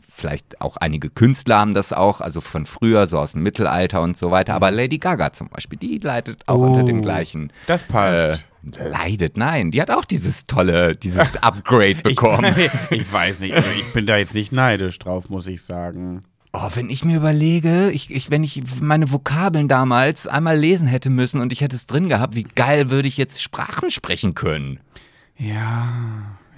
[0.07, 4.17] vielleicht auch einige Künstler haben das auch, also von früher, so aus dem Mittelalter und
[4.17, 4.53] so weiter.
[4.55, 7.51] Aber Lady Gaga zum Beispiel, die leidet auch unter dem Oh, gleichen.
[7.67, 8.45] Das passt.
[8.75, 12.53] Äh, leidet, nein, die hat auch dieses tolle, dieses Upgrade bekommen.
[12.89, 16.21] Ich, ich weiß nicht, also ich bin da jetzt nicht neidisch drauf, muss ich sagen.
[16.51, 21.11] Oh, wenn ich mir überlege, ich, ich, wenn ich meine Vokabeln damals einmal lesen hätte
[21.11, 24.79] müssen und ich hätte es drin gehabt, wie geil würde ich jetzt Sprachen sprechen können?
[25.37, 25.87] Ja,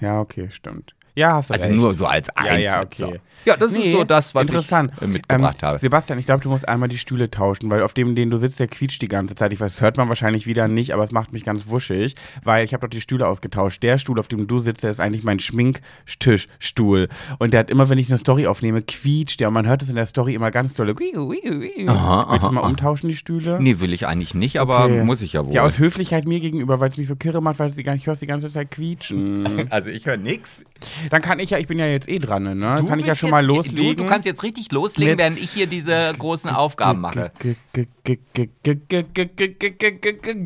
[0.00, 0.94] ja, okay, stimmt.
[1.14, 1.76] Ja, hast du Also recht.
[1.76, 2.62] nur so als Ja, Einzel.
[2.64, 2.96] ja, okay.
[2.96, 3.12] So.
[3.44, 4.92] Ja, das ist Nee, so das, was interessant.
[4.96, 5.78] ich äh, mitgebracht ähm, habe.
[5.78, 8.60] Sebastian, ich glaube, du musst einmal die Stühle tauschen, weil auf dem, den du sitzt,
[8.60, 9.52] der quietscht die ganze Zeit.
[9.52, 12.64] Ich weiß, das hört man wahrscheinlich wieder nicht, aber es macht mich ganz wuschig, weil
[12.64, 13.82] ich habe doch die Stühle ausgetauscht.
[13.82, 17.08] Der Stuhl, auf dem du sitzt, der ist eigentlich mein Schminktischstuhl.
[17.40, 19.48] Und der hat immer, wenn ich eine Story aufnehme, quietscht der.
[19.48, 20.92] Und man hört es in der Story immer ganz dolle.
[20.92, 22.68] Aha, Willst du aha, mal aha.
[22.68, 23.58] umtauschen, die Stühle?
[23.60, 25.02] Nee, will ich eigentlich nicht, aber Okay.
[25.04, 25.52] muss ich ja wohl.
[25.52, 28.22] Ja, aus Höflichkeit mir gegenüber, weil es mich so kirre macht, weil ich die hörst
[28.22, 29.66] die ganze Zeit quietschen.
[29.70, 30.62] also ich höre nix.
[31.10, 32.76] Dann kann ich ja, ich bin ja jetzt eh dran, ne?
[32.78, 33.96] Du kann ich ja schon mal loslegen.
[33.96, 37.32] Du, kannst jetzt richtig loslegen, während ich hier diese großen Aufgaben mache.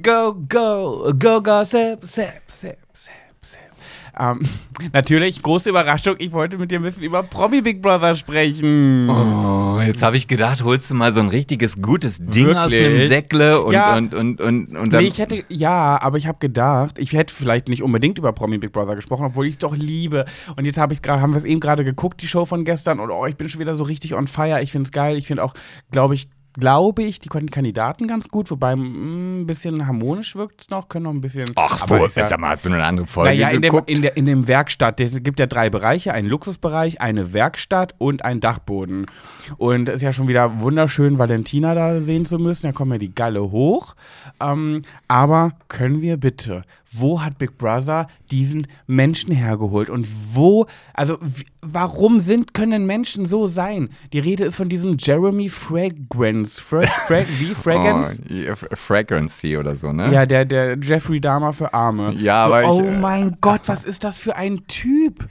[0.03, 2.86] Go, go, go, go, sip, sip, sip, sip.
[4.19, 4.41] Ähm,
[4.93, 9.09] natürlich, große Überraschung, ich wollte mit dir ein bisschen über Promi Big Brother sprechen.
[9.11, 12.87] Oh, jetzt habe ich gedacht, holst du mal so ein richtiges gutes Ding aus Wirklich?
[13.01, 13.97] einem Säckle und, Ja.
[13.97, 15.03] und, und, und, und dann.
[15.03, 18.59] Nee, ich hätte, ja, aber ich habe gedacht, ich hätte vielleicht nicht unbedingt über Promi
[18.59, 20.25] Big Brother gesprochen, obwohl ich es doch liebe.
[20.57, 23.01] Und jetzt habe ich gerade, haben wir es eben gerade geguckt, die Show von gestern,
[23.01, 24.63] und oh, ich bin schon wieder so richtig on fire.
[24.63, 25.17] Ich finde es geil.
[25.17, 25.53] Ich finde auch,
[25.91, 30.63] glaube ich, glaube ich, die konnten Kandidaten ganz gut, wobei mm, ein bisschen harmonisch wirkt
[30.63, 31.45] es noch, können noch ein bisschen.
[31.57, 34.03] Ach, aber wo, ist ja- mal, hast du eine andere Folge naja, in dem, in,
[34.03, 38.41] der, in dem Werkstatt, es gibt ja drei Bereiche, einen Luxusbereich, eine Werkstatt und einen
[38.41, 39.07] Dachboden.
[39.59, 42.99] Und es ist ja schon wieder wunderschön, Valentina da sehen zu müssen, da kommen ja
[42.99, 43.95] die Galle hoch.
[44.41, 49.91] Ähm, aber können wir bitte, wo hat Big Brother diesen Menschen hergeholt?
[49.91, 51.19] Und wo, also
[51.73, 53.91] warum sind, können Menschen so sein?
[54.13, 56.61] Die Rede ist von diesem Jeremy Fragrance.
[56.63, 57.55] Fra Fra wie?
[57.55, 58.21] Fragrance?
[58.31, 60.13] Oh, F- Fragrancy oder so, ne?
[60.13, 62.15] Ja, der, der Jeffrey Dahmer für Arme.
[62.19, 65.29] Ja, so, aber ich, Oh äh, mein Gott, was ist das für ein Typ?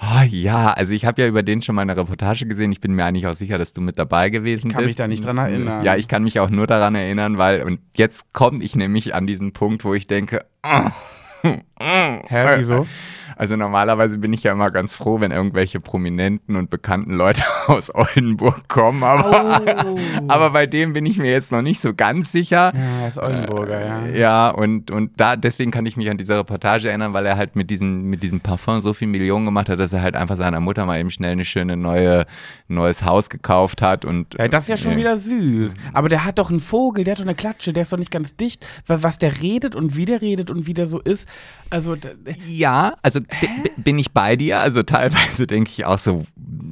[0.00, 2.70] Oh, ja, also ich habe ja über den schon mal eine Reportage gesehen.
[2.70, 4.86] Ich bin mir eigentlich auch sicher, dass du mit dabei gewesen Kann bist.
[4.90, 5.82] mich da nicht dran erinnern.
[5.84, 9.26] Ja, ich kann mich auch nur daran erinnern, weil, und jetzt komme ich nämlich an
[9.26, 10.44] diesen Punkt, wo ich denke,
[11.42, 12.86] Hä, wieso?
[13.38, 17.94] Also normalerweise bin ich ja immer ganz froh, wenn irgendwelche prominenten und bekannten Leute aus
[17.94, 19.28] Oldenburg kommen, aber,
[19.86, 19.96] Oh.
[20.28, 22.72] aber bei dem bin ich mir jetzt noch nicht so ganz sicher.
[22.74, 24.06] Ja, er ist Oldenburger, ja.
[24.08, 27.54] Ja, und, und da, deswegen kann ich mich an diese Reportage erinnern, weil er halt
[27.54, 30.58] mit diesem, mit diesem Parfum so viel Millionen gemacht hat, dass er halt einfach seiner
[30.58, 32.26] Mutter mal eben schnell eine schöne neue,
[32.66, 34.34] neues Haus gekauft hat und.
[34.36, 35.74] Ja, das ist ja schon äh, wieder süß.
[35.92, 38.10] Aber der hat doch einen Vogel, der hat doch eine Klatsche, der ist doch nicht
[38.10, 38.66] ganz dicht.
[38.88, 41.28] Was, was der redet und wie der redet und wie der so ist.
[41.70, 41.96] Also,
[42.46, 43.20] Ja, also
[43.76, 44.60] bin ich bei dir.
[44.60, 46.24] Also teilweise denke ich auch so,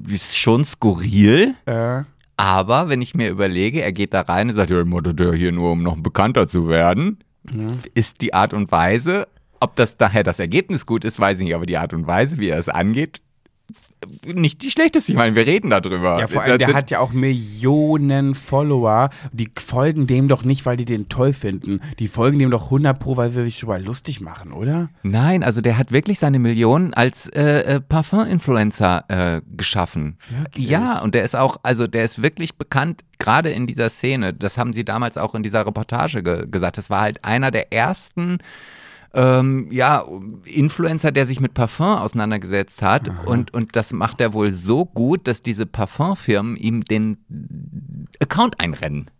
[0.08, 1.54] ist schon skurril.
[1.66, 2.02] äh,
[2.36, 5.52] Aber wenn ich mir überlege, er geht da rein und sagt, ja, ich ja hier
[5.52, 7.18] nur, um noch bekannter zu werden,
[7.94, 9.28] ist die Art und Weise,
[9.60, 12.38] ob das daher das Ergebnis gut ist, weiß ich nicht, aber die Art und Weise,
[12.38, 13.20] wie er es angeht,
[14.34, 15.12] nicht die schlechteste.
[15.12, 16.20] Ich meine, wir reden darüber.
[16.20, 19.10] ja, vor allem, der hat ja auch Millionen Follower.
[19.32, 21.80] Die folgen dem doch nicht, weil die den toll finden.
[21.98, 24.88] Die folgen dem doch 100 pro, weil sie sich drüber lustig machen, oder?
[25.02, 30.18] Nein, also der hat wirklich seine Millionen als äh, äh, Parfum-Influencer äh, geschaffen.
[30.28, 30.68] Wirklich?
[30.68, 34.34] Ja, und der ist auch, also der ist wirklich bekannt, gerade in dieser Szene.
[34.34, 36.78] Das haben sie damals auch in dieser Reportage ge gesagt.
[36.78, 38.38] Das war halt einer der ersten
[39.16, 40.04] ähm, ja,
[40.44, 43.10] Influencer, der sich mit Parfum auseinandergesetzt hat.
[43.24, 47.16] Und, und das macht er wohl so gut, dass diese Parfumfirmen ihm den
[48.20, 49.10] Account einrennen.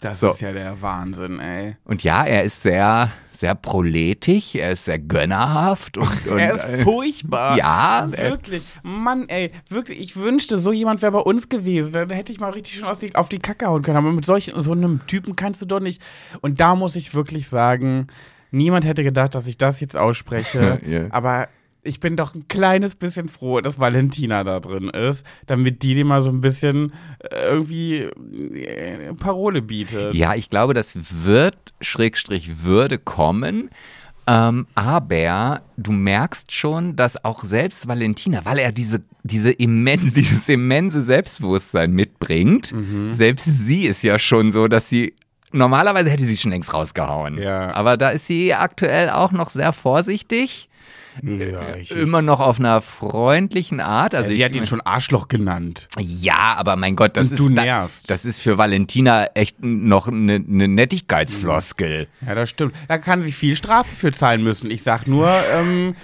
[0.00, 0.30] Das So.
[0.30, 1.76] ist ja der Wahnsinn, ey.
[1.84, 6.82] Und ja, er ist sehr, sehr proletisch, er ist sehr gönnerhaft und, und er ist
[6.82, 7.56] furchtbar.
[7.56, 8.62] Ja, äh, wirklich.
[8.82, 10.00] Mann, ey, wirklich.
[10.00, 11.92] Ich wünschte, so jemand wäre bei uns gewesen.
[11.92, 13.96] Dann hätte ich mal richtig schon auf die, auf die Kacke hauen können.
[13.98, 16.02] Aber mit solchen, so einem Typen kannst du doch nicht.
[16.40, 18.06] Und da muss ich wirklich sagen,
[18.54, 20.80] niemand hätte gedacht, dass ich das jetzt ausspreche.
[20.86, 21.06] Ja.
[21.10, 21.48] Aber
[21.82, 26.04] ich bin doch ein kleines bisschen froh, dass Valentina da drin ist, damit die dir
[26.06, 30.14] mal so ein bisschen äh, irgendwie äh, Parole bietet.
[30.14, 33.70] ja, ich glaube, das wird, Schrägstrich, würde kommen.
[34.26, 40.48] Ähm, aber du merkst schon, dass auch selbst Valentina, weil er diese, diese immen, dieses
[40.48, 43.12] immense Selbstbewusstsein mitbringt, Mhm.
[43.12, 45.14] selbst sie ist ja schon so, dass sie
[45.54, 47.38] normalerweise hätte sie schon längst rausgehauen.
[47.38, 47.72] Ja.
[47.74, 50.68] Aber da ist sie aktuell auch noch sehr vorsichtig,
[51.22, 51.96] Ja, richtig.
[51.98, 54.14] immer noch auf einer freundlichen Art.
[54.14, 55.88] Also ich, die hat ihn schon Arschloch genannt.
[55.98, 60.68] Ja, aber mein Gott, das ist da, das ist für Valentina echt noch eine ne
[60.68, 62.08] Nettigkeitsfloskel.
[62.26, 62.74] Ja, das stimmt.
[62.88, 64.70] Da kann sie viel Strafe für zahlen müssen.
[64.70, 65.94] Ich sag nur, ähm,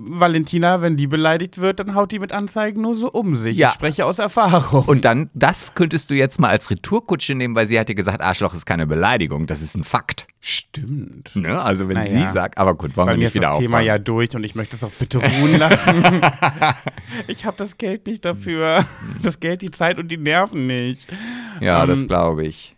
[0.00, 3.56] Valentina, wenn die beleidigt wird, dann haut die mit Anzeigen nur so um sich.
[3.56, 3.68] Ja.
[3.68, 4.84] Ich spreche aus Erfahrung.
[4.84, 8.20] Und dann, das könntest du jetzt mal als Retourkutsche nehmen, weil sie hat dir gesagt,
[8.22, 10.28] Arschloch ist keine Beleidigung, das ist ein Fakt.
[10.40, 11.34] Stimmt.
[11.34, 11.60] Ne?
[11.60, 12.28] Also wenn Naja.
[12.28, 14.54] sie sagt, aber gut, wollen Bei wir nicht wieder das Thema ja durch und ich
[14.54, 16.02] möchte es auch bitte ruhen lassen.
[17.26, 18.84] ich habe das Geld nicht dafür.
[19.22, 21.08] Das Geld, die Zeit und die Nerven nicht.
[21.60, 22.76] Ja, das Ähm, glaube ich.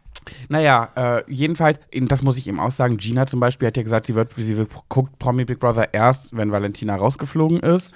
[0.49, 4.07] Naja, äh, jedenfalls, das muss ich eben auch sagen, Gina zum Beispiel hat ja gesagt,
[4.07, 7.93] sie wird, sie guckt Promi Big Brother erst, wenn Valentina rausgeflogen ist.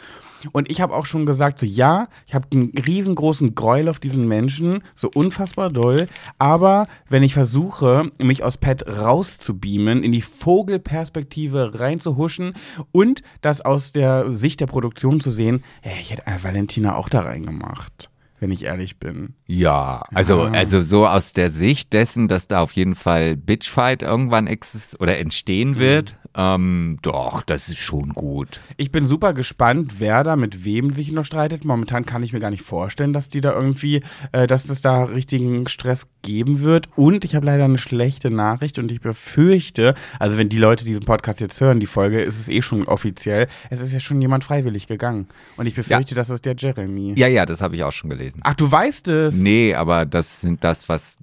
[0.53, 4.29] Und ich habe auch schon gesagt, so ja, ich habe einen riesengroßen Gräuel auf diesen
[4.29, 6.09] Menschen, so unfassbar doll.
[6.39, 12.55] Aber wenn ich versuche, mich aus Pet rauszubeamen, in die Vogelperspektive reinzuhuschen
[12.93, 17.21] und das aus der Sicht der Produktion zu sehen, ey, ich hätte Valentina auch da
[17.21, 19.35] reingemacht, wenn ich ehrlich bin.
[19.47, 20.51] Ja, also, Ja.
[20.53, 25.15] also so aus der Sicht dessen, dass da auf jeden Fall Bitchfight irgendwann exist oder
[25.15, 25.21] Mhm.
[25.21, 28.61] entstehen wird, ähm, doch, das ist schon gut.
[28.77, 31.65] Ich bin super gespannt, wer da mit wem sich noch streitet.
[31.65, 35.05] Momentan kann ich mir gar nicht vorstellen, dass die da irgendwie, äh, dass es da
[35.05, 36.89] richtigen Stress geben wird.
[36.97, 41.05] Und ich habe leider eine schlechte Nachricht und ich befürchte, also wenn die Leute diesen
[41.05, 43.47] Podcast jetzt hören, die Folge, ist es eh schon offiziell.
[43.71, 45.29] Es ist ja schon jemand freiwillig gegangen.
[45.57, 47.15] Und ich befürchte, das ist der Jeremy.
[47.17, 48.24] Ja, ja, das habe ich auch schon gelesen.
[48.43, 49.35] Ach, du weißt es.
[49.35, 51.19] Nee, aber das sind das, was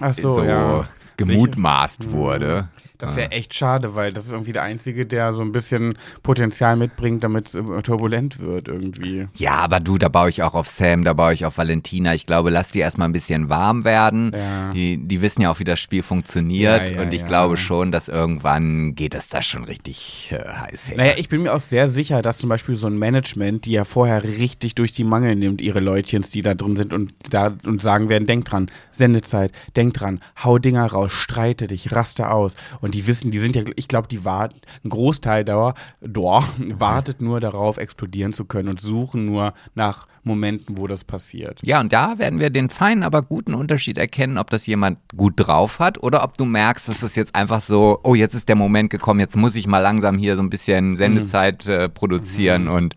[0.00, 0.88] Ach so, so, ja.
[1.16, 2.68] gemutmaßt wurde.
[3.02, 6.76] Das wäre echt schade, weil das ist irgendwie der Einzige, der so ein bisschen Potenzial
[6.76, 9.26] mitbringt, damit es äh, turbulent wird irgendwie.
[9.34, 12.14] Ja, aber du, da baue ich auch auf Sam, da baue ich auf Valentina.
[12.14, 14.30] Ich glaube, lass die erstmal ein bisschen warm werden.
[14.32, 14.72] Ja.
[14.72, 16.90] Die, die wissen ja auch, wie das Spiel funktioniert.
[16.90, 20.90] Ja, ja, und ich glaube schon, dass irgendwann geht es da schon richtig äh, heiß
[20.90, 20.96] her.
[20.96, 23.84] Naja, ich bin mir auch sehr sicher, dass zum Beispiel so ein Management, die ja
[23.84, 27.82] vorher richtig durch die Mangel nimmt, ihre Leutchens, die da drin sind und da und
[27.82, 32.54] sagen werden, denk dran, Sendezeit, denk dran, hau Dinger raus, streite dich, raste aus.
[32.80, 37.20] Und die wissen, die sind ja, ich glaube, die warten, ein Großteil dauer, dor, wartet
[37.20, 41.60] nur darauf, explodieren zu können und suchen nur nach Momenten, wo das passiert.
[41.64, 45.34] Ja, und da werden wir den feinen, aber guten Unterschied erkennen, ob das jemand gut
[45.36, 48.56] drauf hat oder ob du merkst, dass es jetzt einfach so, oh, jetzt ist der
[48.56, 52.94] Moment gekommen, jetzt muss ich mal langsam hier so ein bisschen Sendezeit äh, produzieren und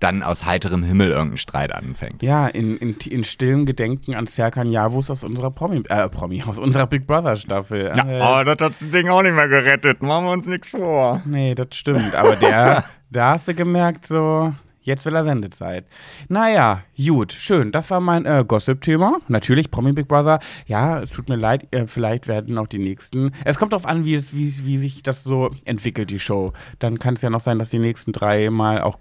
[0.00, 2.22] dann aus heiterem Himmel irgendein Streit anfängt.
[2.22, 6.58] Ja, in, in, in stillem Gedenken an Serkan Yavuz aus unserer Promi, äh, Promi, aus
[6.58, 7.92] unserer Big Brother Staffel.
[7.96, 10.02] Äh, oh, das hat das Ding auch nicht mehr gerettet.
[10.02, 11.22] Machen wir uns nichts vor.
[11.26, 12.14] Nee, das stimmt.
[12.14, 15.84] Aber der, da hast du gemerkt, so, jetzt will er Sendezeit.
[16.28, 17.70] Naja, gut, schön.
[17.72, 19.18] Das war mein äh, Gossip-Thema.
[19.28, 20.40] Natürlich, Promi Big Brother.
[20.66, 23.32] Ja, es tut mir leid, äh, vielleicht werden auch die nächsten.
[23.44, 26.52] Es kommt darauf an, wie, es, wie, wie sich das so entwickelt, die Show.
[26.78, 28.98] Dann kann es ja noch sein, dass die nächsten drei mal auch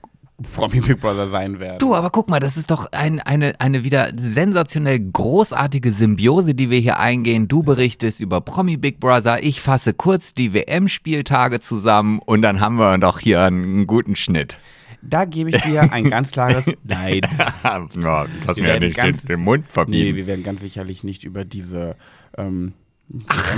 [0.53, 1.79] Promi Big Brother sein werden.
[1.79, 6.69] Du, aber guck mal, das ist doch ein, eine, eine wieder sensationell großartige Symbiose, die
[6.69, 7.47] wir hier eingehen.
[7.47, 12.75] Du berichtest über Promi Big Brother, ich fasse kurz die WM-Spieltage zusammen und dann haben
[12.75, 14.57] wir doch hier einen guten Schnitt.
[15.01, 17.21] Da gebe ich dir ein ganz klares Nein.
[17.63, 21.95] ja, lass Wir werden ganz- Mund Nee, wir werden ganz sicherlich nicht über diese
[22.37, 22.73] ähm,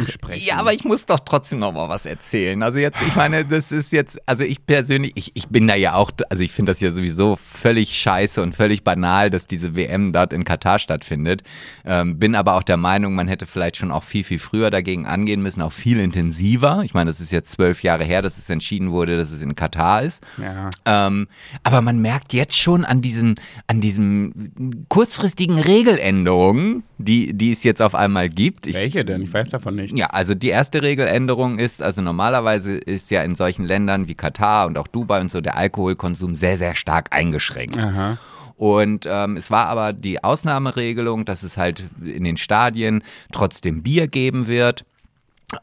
[0.07, 0.45] Sprechen.
[0.45, 2.63] Ja, aber ich muss doch trotzdem noch mal was erzählen.
[2.63, 5.95] Also jetzt, ich meine, das ist jetzt, also ich persönlich, ich, ich bin da ja
[5.95, 10.13] auch, also ich finde das ja sowieso völlig scheiße und völlig banal, dass diese WM
[10.13, 11.43] dort in Katar stattfindet.
[11.83, 15.05] Ähm, bin aber auch der Meinung, man hätte vielleicht schon auch viel, viel früher dagegen
[15.05, 16.83] angehen müssen, auch viel intensiver.
[16.85, 19.55] Ich meine, das ist jetzt zwölf Jahre her, dass es entschieden wurde, dass es in
[19.55, 20.23] Katar ist.
[20.37, 20.69] Ja.
[20.85, 21.27] Ähm,
[21.63, 23.35] aber man merkt jetzt schon an diesen,
[23.67, 28.67] an diesen kurzfristigen Regeländerungen, die, die es jetzt auf einmal gibt.
[28.67, 29.21] Ich Welche denn?
[29.23, 29.97] Ich weiß davon nicht.
[29.97, 34.67] ja, also die erste Regeländerung ist, also normalerweise ist ja in solchen Ländern wie Katar
[34.67, 37.83] und auch Dubai und so der Alkoholkonsum sehr, sehr stark eingeschränkt.
[37.83, 38.17] Aha.
[38.55, 44.07] Und ähm, es war aber die Ausnahmeregelung, dass es halt in den Stadien trotzdem Bier
[44.07, 44.85] geben wird.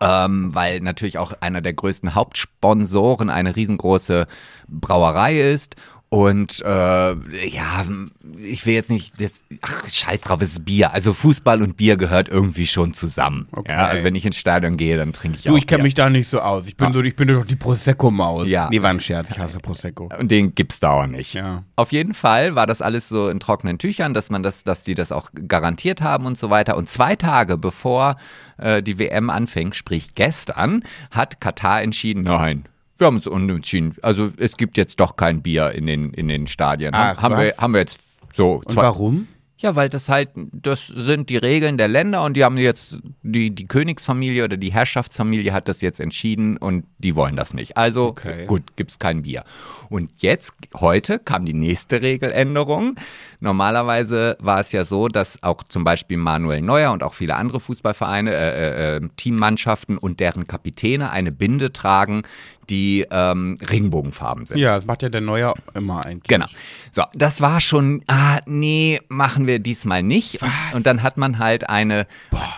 [0.01, 4.27] Ähm, weil natürlich auch einer der größten Hauptsponsoren eine riesengroße
[4.69, 5.77] Brauerei ist.
[6.11, 7.85] Und äh, ja,
[8.43, 10.93] ich will jetzt nicht, das, ach, scheiß drauf, es ist Bier.
[10.95, 13.47] Also Fußball und Bier gehört irgendwie schon zusammen.
[13.53, 13.73] Okay.
[13.73, 15.93] Ja, also wenn ich ins Stadion gehe, dann trinke ich Du, auch ich kenne mich
[15.93, 16.67] da nicht so aus.
[16.67, 18.49] Ich bin so, ich bin doch die Prosecco-Maus.
[18.49, 18.71] Ja.
[18.71, 19.31] Nee, war ein Scherz.
[19.33, 20.09] Ich hasse Prosecco.
[20.19, 21.35] Und den gibt's da auch nicht.
[21.35, 21.65] Ja.
[21.77, 24.95] Auf jeden Fall war das alles so in trockenen Tüchern, dass man das, dass die
[24.95, 26.79] das auch garantiert haben und so weiter.
[26.79, 28.17] Und zwei Tage bevor
[28.57, 32.65] äh, die WM anfing, sprich gestern, hat Katar entschieden, nein.
[32.99, 33.95] Wir haben uns unentschieden.
[34.03, 36.95] Also es gibt jetzt doch kein Bier in den, in den Stadien.
[36.95, 37.59] Ach, haben, wir, was?
[37.59, 38.01] haben wir jetzt
[38.33, 39.29] so Und warum?
[39.61, 43.53] Ja, weil das halt, das sind die Regeln der Länder und die haben jetzt, die,
[43.53, 47.77] die Königsfamilie oder die Herrschaftsfamilie hat das jetzt entschieden und die wollen das nicht.
[47.77, 48.47] Also Okay.
[48.47, 49.43] gut, gibt's kein Bier.
[49.89, 52.95] Und jetzt, heute kam die nächste Regeländerung.
[53.41, 57.59] Normalerweise war es ja so, dass auch zum Beispiel Manuel Neuer und auch viele andere
[57.59, 62.23] Fußballvereine, äh, äh, äh, Teammannschaften und deren Kapitäne eine Binde tragen,
[62.71, 64.59] die ähm, Regenbogenfarben sind.
[64.59, 66.29] Ja, das macht ja der Neue immer eigentlich.
[66.29, 66.47] Genau.
[66.93, 70.43] So, das war schon, ah, nee, machen wir diesmal nicht.
[70.43, 72.07] Und, und dann hat man halt eine,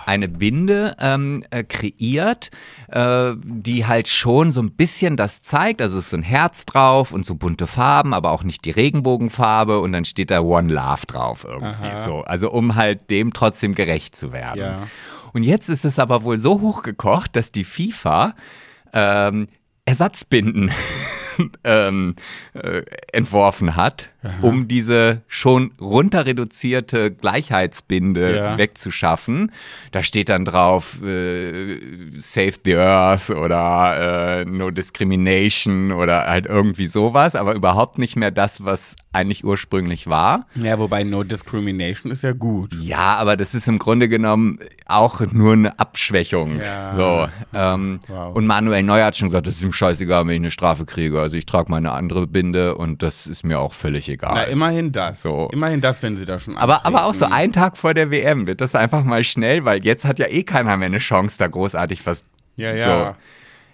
[0.07, 2.51] eine Binde ähm, äh, kreiert,
[2.89, 5.83] äh, die halt schon so ein bisschen das zeigt.
[5.83, 8.71] Also es ist so ein Herz drauf und so bunte Farben, aber auch nicht die
[8.71, 9.81] Regenbogenfarbe.
[9.81, 11.97] Und dann steht da One Love drauf irgendwie Aha.
[11.97, 12.21] so.
[12.23, 14.61] Also um halt dem trotzdem gerecht zu werden.
[14.61, 14.87] Ja.
[15.33, 18.35] Und jetzt ist es aber wohl so hochgekocht, dass die FIFA
[18.93, 19.47] ähm,
[19.85, 20.71] Ersatzbinden
[21.65, 22.15] ähm,
[22.55, 24.11] äh, entworfen hat,
[24.43, 28.59] um diese schon runter reduzierte Gleichheitsbinde Ja.
[28.59, 29.51] wegzuschaffen.
[29.93, 31.79] Da steht dann drauf äh,
[32.19, 38.31] Save the Earth oder äh, No Discrimination oder halt irgendwie sowas, aber überhaupt nicht mehr
[38.31, 40.47] das, was eigentlich ursprünglich war.
[40.55, 42.73] Ja, wobei No Discrimination ist ja gut.
[42.81, 46.61] Ja, aber das ist im Grunde genommen auch nur eine Abschwächung.
[46.61, 46.95] Ja.
[46.95, 48.37] So, ähm, Wow.
[48.37, 51.20] Und Manuel Neuer hat schon gesagt, das ist ihm scheißegal, wenn ich eine Strafe kriege.
[51.21, 54.49] Also ich trage meine andere Binde und das ist mir auch völlig Na, egal.
[54.49, 55.23] immerhin das.
[55.23, 55.49] So.
[55.53, 58.47] Immerhin das, wenn sie da schon aber, aber auch so einen Tag vor der WM
[58.47, 61.47] wird das einfach mal schnell, weil jetzt hat ja eh keiner mehr eine Chance, da
[61.47, 62.27] großartig was.
[62.57, 62.85] Ja, ja.
[62.85, 63.17] So.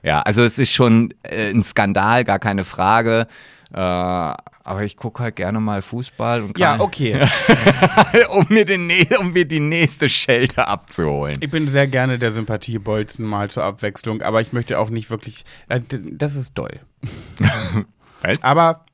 [0.03, 3.27] Ja, also es ist schon äh, ein Skandal, gar keine Frage.
[3.75, 4.35] Äh,
[4.67, 7.27] aber ich gucke halt gerne mal Fußball und Ja, okay.
[8.31, 11.37] um, mir den, um mir die nächste Schelte abzuholen.
[11.41, 15.45] Ich bin sehr gerne der Sympathiebolzen mal zur Abwechslung, aber ich möchte auch nicht wirklich.
[15.69, 15.81] äh,
[16.13, 16.81] Das ist doll.
[18.23, 18.43] Was?
[18.43, 18.85] Aber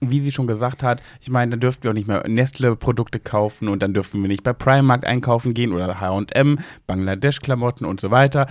[0.00, 3.68] wie sie schon gesagt hat, ich meine, dann dürften wir auch nicht mehr Nestle-Produkte kaufen
[3.68, 8.46] und dann dürfen wir nicht bei Primark einkaufen gehen oder H&M, Bangladesch-Klamotten und so weiter.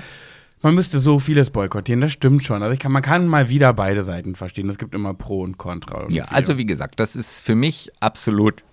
[0.64, 2.64] Man müsste so vieles boykottieren, das stimmt schon.
[2.64, 4.70] Also ich kann, man kann mal wieder beide Seiten verstehen.
[4.70, 6.08] Es gibt immer Pro und Contra.
[6.10, 8.64] Ja, also wie gesagt, das ist für mich absolut.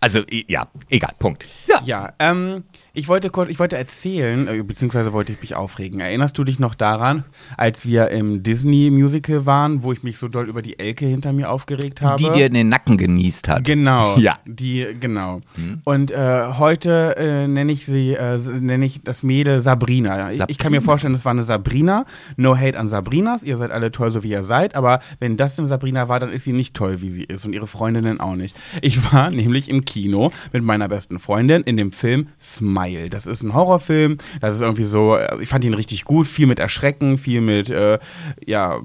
[0.00, 1.46] Also ja, egal, Punkt.
[1.66, 1.82] Ja.
[1.84, 2.64] Ja, ähm,
[2.96, 6.00] ich wollte kurz, ich wollte erzählen, äh, beziehungsweise wollte ich mich aufregen.
[6.00, 7.24] Erinnerst du dich noch daran,
[7.58, 11.50] als wir im Disney-Musical waren, wo ich mich so doll über die Elke hinter mir
[11.50, 12.16] aufgeregt habe?
[12.16, 13.64] Die dir in den Nacken genießt hat.
[13.64, 14.16] Genau.
[14.26, 14.38] Ja.
[14.46, 15.40] Die, genau.
[15.84, 20.32] Und äh, heute äh, nenne ich sie, äh, nenne ich das Mädel Sabrina.
[20.32, 20.80] Ich, ich kann mir Sabrina.
[20.80, 22.06] vorstellen, es war eine Sabrina.
[22.36, 23.42] No hate an Sabrinas.
[23.42, 24.74] Ihr seid alle toll, so wie ihr seid.
[24.74, 27.44] Aber wenn das eine Sabrina war, dann ist sie nicht toll, wie sie ist.
[27.44, 28.56] Und ihre Freundinnen auch nicht.
[28.80, 32.85] Ich war nämlich im Kino mit meiner besten Freundin in dem Film Smile.
[33.10, 34.18] Das ist ein Horrorfilm.
[34.40, 36.26] Das ist irgendwie so, äh, ich fand ihn richtig gut.
[36.26, 37.98] Viel mit Erschrecken, viel mit, äh,
[38.44, 38.80] ja,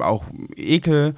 [0.00, 0.24] auch
[0.56, 1.14] Ekel.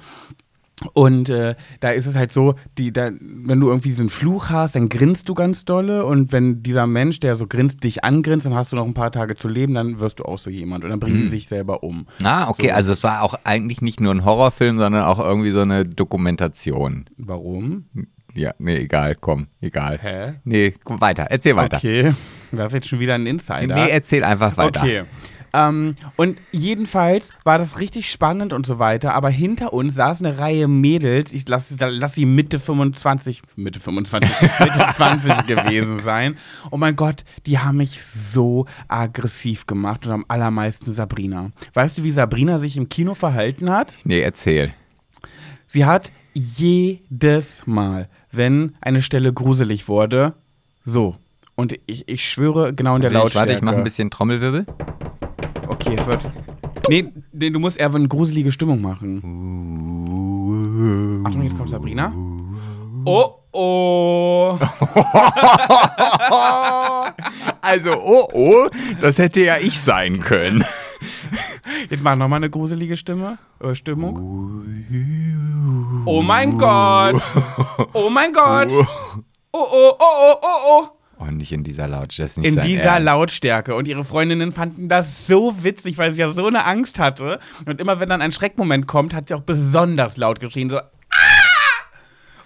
[0.93, 4.75] Und äh, da ist es halt so, die, da, wenn du irgendwie diesen Fluch hast,
[4.75, 6.05] dann grinst du ganz dolle.
[6.05, 9.11] Und wenn dieser Mensch, der so grinst, dich angrinst, dann hast du noch ein paar
[9.11, 10.83] Tage zu leben, dann wirst du auch so jemand.
[10.83, 12.07] Und dann bringen die sich selber um.
[12.23, 12.73] Ah, okay, So.
[12.73, 17.05] also es war auch eigentlich nicht nur ein Horrorfilm, sondern auch irgendwie so eine Dokumentation.
[17.17, 17.85] Warum?
[18.35, 19.97] Ja, nee, egal, komm, egal.
[20.01, 20.33] Hä?
[20.43, 21.77] Nee, komm weiter, erzähl weiter.
[21.77, 22.13] Okay.
[22.51, 23.75] Das ist jetzt schon wieder ein Insider.
[23.75, 24.81] Nee, erzähl einfach weiter.
[24.81, 25.03] Okay.
[25.55, 30.37] Ähm, und jedenfalls war das richtig spannend und so weiter, aber hinter uns saß eine
[30.37, 36.37] Reihe Mädels, ich lass, lass sie Mitte 25, Mitte 25, Mitte 20 gewesen sein.
[36.71, 41.51] Oh mein Gott, die haben mich so aggressiv gemacht und am allermeisten Sabrina.
[41.73, 43.97] Weißt du, wie Sabrina sich im Kino verhalten hat?
[44.03, 44.73] Nee, erzähl.
[45.67, 50.33] Sie hat jedes Mal, wenn eine Stelle gruselig wurde,
[50.83, 51.15] so.
[51.55, 53.47] Und ich, ich schwöre, genau in der Ich, Lautstärke.
[53.49, 54.65] warte, ich mache ein bisschen Trommelwirbel.
[55.67, 56.25] Okay, es wird.
[56.89, 59.21] Nee, nee, du musst eher eine gruselige Stimmung machen.
[61.25, 62.13] Achtung, jetzt kommt Sabrina.
[63.05, 64.59] Oh, oh.
[67.61, 68.67] Also, oh, oh,
[69.01, 70.63] das hätte ja ich sein können.
[71.89, 73.37] Jetzt mach nochmal eine gruselige Stimme.
[73.59, 74.63] Äh, Stimmung.
[76.05, 77.21] Oh mein Gott.
[77.93, 78.69] Oh mein Gott.
[79.57, 80.87] Oh, oh, oh, oh, oh, oh.
[81.17, 82.41] Oh, nicht in dieser Lautstärke.
[82.41, 83.05] In dieser Ernst.
[83.05, 83.73] Lautstärke.
[83.73, 87.39] Und ihre Freundinnen fanden das so witzig, weil sie ja so eine Angst hatte.
[87.65, 90.69] Und immer wenn dann ein Schreckmoment kommt, hat sie auch besonders laut geschrien.
[90.69, 90.79] So!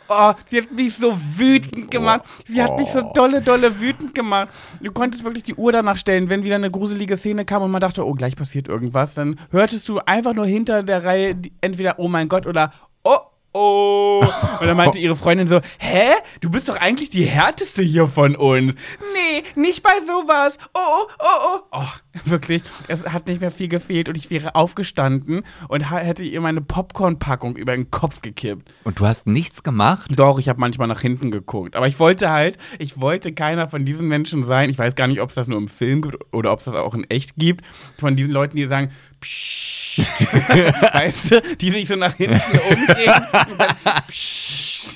[0.09, 2.23] Oh, sie hat mich so wütend gemacht.
[2.45, 4.49] Sie hat mich so dolle, dolle wütend gemacht.
[4.81, 7.81] Du konntest wirklich die Uhr danach stellen, wenn wieder eine gruselige Szene kam und man
[7.81, 9.13] dachte, oh, gleich passiert irgendwas.
[9.13, 13.19] Dann hörtest du einfach nur hinter der Reihe entweder, oh mein Gott, oder oh,
[13.53, 14.23] oh.
[14.59, 16.13] Und dann meinte ihre Freundin so, hä?
[16.41, 18.73] Du bist doch eigentlich die härteste hier von uns.
[19.13, 20.57] Nee, nicht bei sowas.
[20.73, 21.79] Oh, oh, oh, oh.
[21.81, 26.41] Oh, wirklich, es hat nicht mehr viel gefehlt und ich wäre aufgestanden und hätte ihr
[26.41, 28.71] meine Popcorn-Packung über den Kopf gekippt.
[28.83, 30.11] Und du hast nichts gemacht?
[30.15, 31.75] Doch, ich habe manchmal nach hinten geguckt.
[31.75, 34.69] Aber ich wollte halt, ich wollte keiner von diesen Menschen sein.
[34.69, 36.75] Ich weiß gar nicht, ob es das nur im Film gibt oder ob es das
[36.75, 37.65] auch in echt gibt.
[37.97, 39.78] Von diesen Leuten, die sagen, Psst.
[40.93, 42.39] weißt du, die sich so nach hinten
[42.69, 43.13] umdrehen.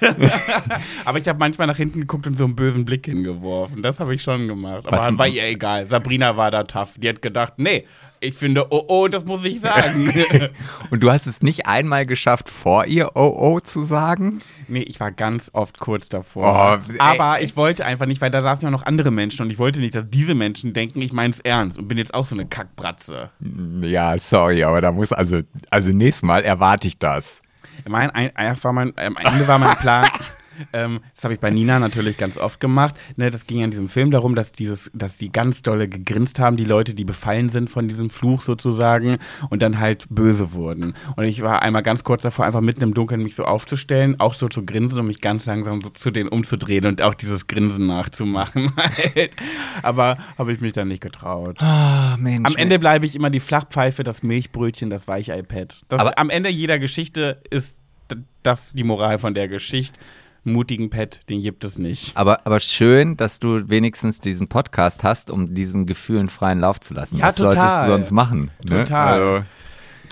[1.06, 3.82] Aber ich habe manchmal nach hinten geguckt und so einen bösen Blick hingeworfen.
[3.82, 4.86] Das habe ich schon gemacht.
[4.86, 5.86] Aber Was- war ihr egal.
[5.86, 6.94] Sabrina war da tough.
[6.98, 7.86] Die hat gedacht, nee,
[8.24, 10.10] Ich finde, oh oh, das muss ich sagen.
[10.90, 14.42] Und du hast es nicht einmal geschafft, vor ihr oh oh zu sagen?
[14.68, 16.82] nee, ich war ganz oft kurz davor.
[16.82, 16.94] Oh.
[17.00, 19.80] Aber ich wollte einfach nicht, weil da saßen ja noch andere Menschen und ich wollte
[19.80, 22.46] nicht, dass diese Menschen denken, ich meine es ernst und bin jetzt auch so eine
[22.46, 23.30] Kackbratze.
[23.82, 27.42] Ja, sorry, aber da muss also, also nächstes Mal erwarte ich das.
[27.88, 30.08] Mein, ein, einfach mein, am Ende war mein Plan.
[30.72, 32.96] Ähm, das habe ich bei Nina natürlich ganz oft gemacht.
[33.16, 36.40] Ne, das ging ja in diesem Film darum, dass dieses, dass die ganz dolle gegrinst
[36.40, 39.18] haben, die Leute, die befallen sind von diesem Fluch sozusagen
[39.50, 40.94] und dann halt böse wurden.
[41.16, 44.34] Und ich war einmal ganz kurz davor, einfach mitten im Dunkeln mich so aufzustellen, auch
[44.34, 47.88] so zu grinsen und mich ganz langsam so zu denen umzudrehen und auch dieses Grinsen
[47.88, 48.72] nachzumachen.
[48.78, 49.32] Halt.
[49.82, 51.62] Aber habe ich mich dann nicht getraut.
[51.62, 52.50] Ah, Mensch.
[52.50, 55.82] Am Ende bleibe ich immer die Flachpfeife, das Milchbrötchen, das Weichei-Pad.
[56.16, 57.80] Am Ende jeder Geschichte ist
[58.44, 60.00] das die Moral von der Geschichte.
[60.44, 62.16] Mutigen Pet, den gibt es nicht.
[62.18, 66.94] Aber, aber schön, dass du wenigstens diesen Podcast hast, um diesen Gefühlen freien Lauf zu
[66.94, 67.18] lassen.
[67.18, 67.86] Ja, Was solltest total.
[67.88, 68.52] du sonst machen?
[68.66, 68.84] Ne?
[68.84, 69.14] Total.
[69.22, 69.46] Also,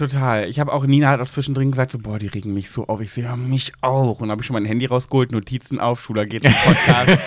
[0.02, 0.50] Total.
[0.50, 3.02] Ich habe auch, Nina hat auch zwischendrin gesagt, so, boah, die regen mich so auf.
[3.02, 4.20] Ich sehe, ja, mich auch.
[4.20, 7.20] Und habe ich schon mein Handy rausgeholt, Notizen auf, Schula geht zum Podcast.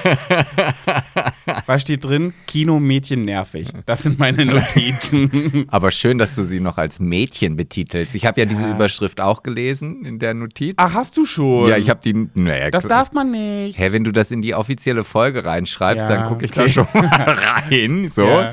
[1.67, 2.35] Was steht drin?
[2.49, 3.69] Kino, Mädchen, nervig.
[3.87, 5.67] Das sind meine Notizen.
[5.69, 8.17] aber schön, dass du sie noch als Mädchen betitelst.
[8.17, 10.75] Ich habe ja, diese Überschrift auch gelesen in der Notiz.
[10.77, 11.69] Ach, hast du schon?
[11.69, 12.29] ja, ich habe die.
[12.35, 13.79] Naja, Das darf man nicht.
[13.79, 16.63] Hä, wenn du das in die offizielle Folge reinschreibst, Ja, dann gucke ich okay.
[16.63, 18.11] da schon mal rein.
[18.11, 18.25] So.
[18.35, 18.53] Ja.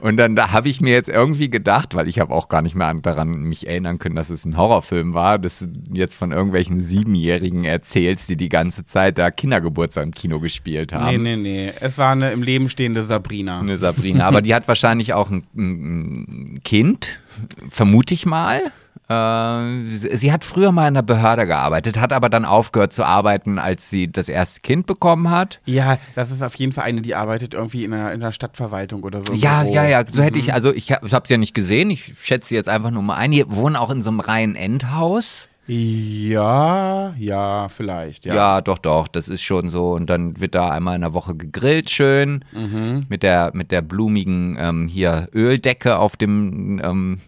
[0.00, 2.74] Und dann da habe ich mir jetzt irgendwie gedacht, weil ich habe auch gar nicht
[2.74, 6.32] mehr an, daran mich erinnern können, dass es ein Horrorfilm war, dass du jetzt von
[6.32, 11.22] irgendwelchen Siebenjährigen erzählst, die die ganze Zeit da Kindergeburtstag im Kino gespielt Nee, haben.
[11.22, 11.72] nee, nee.
[11.80, 13.60] Es war eine im Leben stehende Sabrina.
[13.60, 14.26] Eine Sabrina.
[14.26, 17.20] Aber die hat wahrscheinlich auch ein, ein Kind,
[17.68, 18.60] vermute ich mal.
[19.10, 23.04] Äh, sie sie hat früher mal in der Behörde gearbeitet, hat aber dann aufgehört zu
[23.04, 25.60] arbeiten, als sie das erste Kind bekommen hat.
[25.64, 29.02] Ja, das ist auf jeden Fall eine, die arbeitet irgendwie in der, in der Stadtverwaltung
[29.02, 29.32] oder so.
[29.34, 30.44] Ja, ja, ja, so hätte Mhm.
[30.44, 33.32] ich, also ich habe es ja nicht gesehen, ich schätze jetzt einfach nur mal ein.
[33.32, 35.48] Die wohnen auch in so einem reinen Endhaus.
[35.66, 38.34] Ja, ja, vielleicht, ja.
[38.34, 38.60] Ja.
[38.60, 39.92] doch, doch, das ist schon so.
[39.92, 43.06] Und dann wird da einmal in der Woche gegrillt schön Mhm.
[43.08, 47.20] mit der mit der blumigen ähm, hier Öldecke auf dem ähm,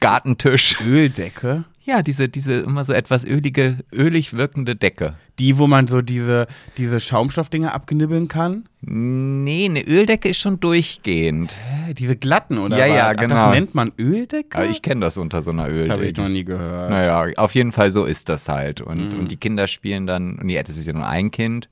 [0.00, 0.76] Gartentisch.
[0.86, 1.64] Öldecke.
[1.82, 5.14] Ja, diese diese immer so etwas ölige, ölig wirkende Decke.
[5.38, 6.46] Die, wo man so diese,
[6.76, 8.64] diese Schaumstoffdinger abknibbeln kann.
[8.82, 11.58] Nee, eine Öldecke ist schon durchgehend.
[11.58, 12.76] Hä, diese glatten, oder?
[12.76, 12.94] Ja, was?
[12.96, 13.34] ja, Ach, genau.
[13.34, 14.58] Das nennt man Öldecke?
[14.58, 16.20] Aber ich kenne das unter so einer das habe ich Öldecke.
[16.22, 16.90] noch nie gehört.
[16.90, 18.82] Naja, auf jeden Fall so ist das halt.
[18.82, 19.18] Und, Mhm.
[19.20, 21.68] und die Kinder spielen dann, und ja, das ist ja nur ein Kind.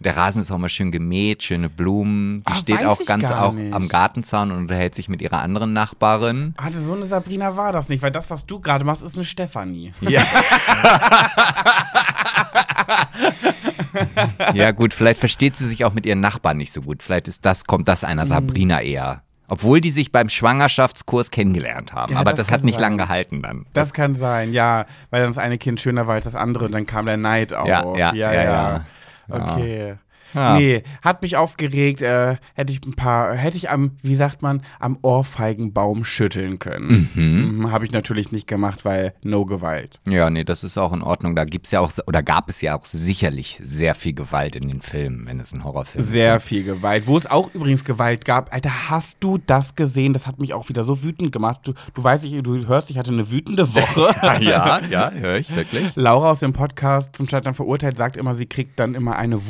[0.00, 2.38] Der Rasen ist auch mal schön gemäht, schöne Blumen.
[2.48, 3.74] Die Ah, steht auch ganz auch nicht.
[3.74, 6.54] am Gartenzaun und unterhält sich mit ihrer anderen Nachbarin.
[6.56, 9.24] Ah, so eine Sabrina war das nicht, weil das, was du gerade machst, ist eine
[9.24, 9.92] Stefanie.
[10.00, 10.22] Ja.
[14.54, 17.02] ja, gut, vielleicht versteht sie sich auch mit ihren Nachbarn nicht so gut.
[17.02, 18.08] Vielleicht ist das, kommt das Mhm.
[18.08, 19.22] einer Sabrina eher.
[19.48, 22.12] Obwohl die sich beim Schwangerschaftskurs kennengelernt haben.
[22.12, 22.82] Ja, Aber das das, hat nicht sein.
[22.82, 23.66] lang gehalten dann.
[23.72, 26.72] Das kann sein, ja, weil dann das eine Kind schöner war als das andere und
[26.72, 27.66] dann kam der Neid auf.
[27.66, 28.84] Ja, ja, ja, ja.
[29.32, 29.98] Okay.
[30.34, 30.56] Ja.
[30.56, 34.62] Nee, hat mich aufgeregt, äh, hätte ich ein paar, hätte ich am, wie sagt man,
[34.78, 37.08] am Ohrfeigenbaum schütteln können.
[37.14, 37.72] Mhm.
[37.72, 40.00] Habe ich natürlich nicht gemacht, weil no Gewalt.
[40.06, 41.34] Ja, nee, das ist auch in Ordnung.
[41.34, 44.80] Da gibt's ja auch, oder gab es ja auch sicherlich sehr viel Gewalt in den
[44.80, 46.44] Filmen, wenn es ein Horrorfilm Sehr ist.
[46.46, 47.06] viel Gewalt.
[47.06, 48.52] Wo es auch übrigens Gewalt gab.
[48.52, 50.12] Alter, hast du das gesehen?
[50.12, 51.60] Das hat mich auch wieder so wütend gemacht.
[51.64, 54.10] Du, du weißt, ich, du hörst, ich hatte eine wütende Woche.
[54.40, 55.94] Ja, ja, höre ich wirklich.
[55.96, 59.48] Laura aus dem Podcast zum Scheitern verurteilt sagt immer, sie kriegt dann immer eine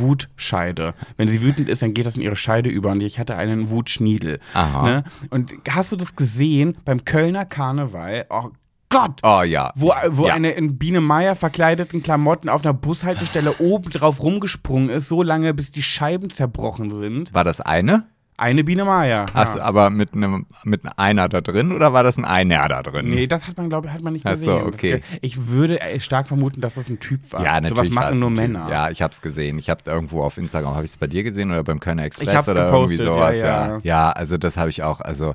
[0.70, 0.94] Wutscheide.
[1.16, 2.90] Wenn sie wütend ist, dann geht das in ihre Scheide über.
[2.90, 4.40] Und ich hatte einen Wutschniedel.
[4.54, 4.84] Aha.
[4.84, 5.04] Ne?
[5.30, 8.26] Und hast du das gesehen beim Kölner Karneval?
[8.30, 8.50] Oh
[8.88, 9.20] Gott!
[9.22, 9.72] Oh ja.
[9.76, 10.34] Wo, wo Ja.
[10.34, 15.54] eine in Biene Meier verkleideten Klamotten auf einer Bushaltestelle oben drauf rumgesprungen ist, so lange,
[15.54, 17.32] bis die Scheiben zerbrochen sind.
[17.34, 18.04] War das eine?
[18.40, 19.26] Eine Biene Meier.
[19.34, 22.82] Hast du aber mit einem mit einer da drin oder war das ein Einer da
[22.82, 23.10] drin?
[23.10, 24.66] Nee, das hat man, glaube ich, hat man nicht Ach so, gesehen.
[24.66, 24.92] okay.
[25.10, 27.42] Das, ich würde äh, stark vermuten, dass das ein Typ war.
[27.44, 27.94] Ja, Sowas natürlich.
[27.94, 28.38] war machen es nur Typ.
[28.38, 28.68] Männer.
[28.70, 29.58] Ja, ich hab's gesehen.
[29.58, 32.48] Ich habe irgendwo auf Instagram, habe ich es bei dir gesehen oder beim Kölner Express
[32.48, 33.38] oder gepostet, irgendwie sowas.
[33.38, 33.80] ja, Ja, ja.
[33.82, 34.10] ja.
[34.12, 35.00] also das habe ich auch.
[35.00, 35.34] Also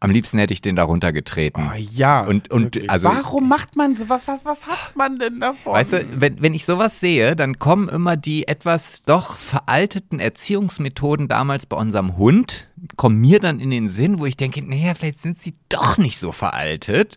[0.00, 1.70] am liebsten hätte ich den da runtergetreten.
[1.72, 2.20] Oh, ja.
[2.20, 2.90] Und- und, wirklich.
[2.90, 4.28] also- Warum macht man sowas?
[4.28, 5.72] Was, was hat man denn davon?
[5.72, 11.28] Weißt du, wenn, wenn ich sowas sehe, dann kommen immer die etwas doch veralteten Erziehungsmethoden
[11.28, 15.20] damals bei unserem Hund, kommen mir dann in den Sinn, wo ich denke, naja, vielleicht
[15.22, 17.16] sind sie doch nicht so veraltet.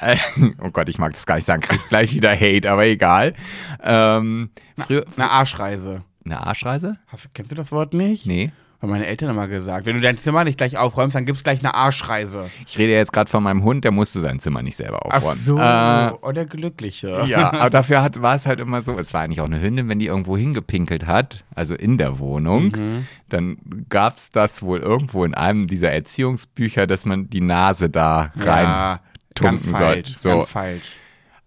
[0.00, 0.16] Äh,
[0.62, 3.34] oh Gott, ich mag das gar nicht sagen, krieg gleich wieder Hate, aber egal.
[3.82, 6.04] Ähm, früher, Eine Arschreise.
[6.24, 6.96] eine Arschreise?
[7.08, 8.26] Hast, du- kennst du das Wort nicht?
[8.26, 8.50] Nee.
[8.84, 9.86] Haben meine Eltern immer gesagt.
[9.86, 12.50] Wenn du dein Zimmer nicht gleich aufräumst, dann gibt's gleich eine Arschreise.
[12.66, 15.38] Ich rede jetzt gerade von meinem Hund, der musste sein Zimmer nicht selber Ach aufräumen.
[15.40, 17.24] so, Äh, oh, der Glückliche.
[17.26, 19.88] ja, aber dafür hat, war es halt immer so, es war eigentlich auch eine Hündin,
[19.88, 23.06] wenn die irgendwo hingepinkelt hat, also in der Wohnung, Mhm.
[23.30, 23.56] dann
[23.88, 28.64] gab es das wohl irgendwo in einem dieser Erziehungsbücher, dass man die Nase da rein
[28.66, 29.00] Ja,
[29.34, 30.32] ganz tunken falsch, soll.
[30.32, 30.38] So.
[30.38, 30.92] ganz falsch.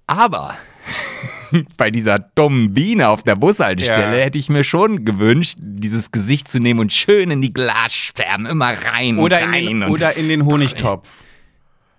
[0.07, 0.55] Aber
[1.77, 4.23] bei dieser dummen Biene auf der Bushaltestelle Ja.
[4.23, 8.73] hätte ich mir schon gewünscht, dieses Gesicht zu nehmen und schön in die Glasscherben immer
[8.73, 9.65] rein Oder und in, rein.
[9.65, 11.23] den, oder in den Honigtopf,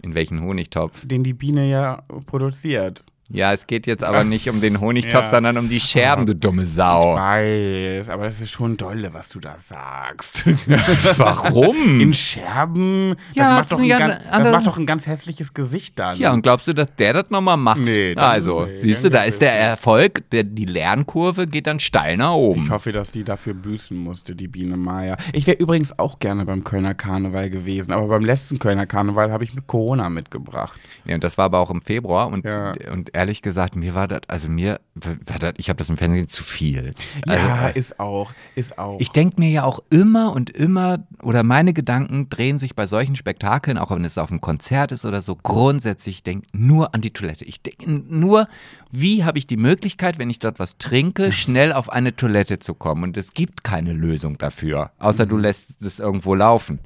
[0.02, 1.06] in welchen Honigtopf?
[1.06, 3.04] den die Biene ja produziert.
[3.30, 5.26] Ja, es geht jetzt aber nicht um den Honigtopf, Ja.
[5.26, 7.14] sondern um die Scherben, du dumme Ich Sau.
[7.14, 10.44] weiß, aber das ist schon dolle, was du da sagst.
[11.18, 12.00] Warum?
[12.00, 13.16] In Scherben?
[13.34, 16.16] Ja, das, macht doch ein ganz, das macht doch ein ganz hässliches Gesicht dann.
[16.16, 17.80] Ja, und glaubst du, dass der das nochmal macht?
[17.80, 22.16] Nee, also, nee, siehst du, da ist der Erfolg, der, die Lernkurve geht dann steil
[22.16, 22.62] nach oben.
[22.64, 25.18] Ich hoffe, dass die dafür büßen musste, die Biene Maya.
[25.32, 29.44] Ich wäre übrigens auch gerne beim Kölner Karneval gewesen, aber beim letzten Kölner Karneval habe
[29.44, 30.80] ich mit Corona mitgebracht.
[31.04, 32.72] Ja, und das war aber auch im Februar und, Ja.
[32.92, 36.28] und ehrlich gesagt, mir war das, also mir war das, ich habe das im Fernsehen
[36.28, 36.94] zu viel.
[37.26, 39.00] Also, ja, äh, ist auch, ist auch.
[39.00, 43.16] ich denke mir ja auch immer und immer, oder meine Gedanken drehen sich bei solchen
[43.16, 47.00] Spektakeln, auch wenn es auf einem Konzert ist oder so, grundsätzlich, ich denke nur an
[47.00, 47.44] die Toilette.
[47.44, 48.46] Ich denke nur,
[48.92, 52.74] wie habe ich die Möglichkeit, wenn ich dort was trinke, schnell auf eine Toilette zu
[52.74, 53.02] kommen?
[53.02, 55.30] Und es gibt keine Lösung dafür, außer Mhm.
[55.30, 56.78] du lässt es irgendwo laufen.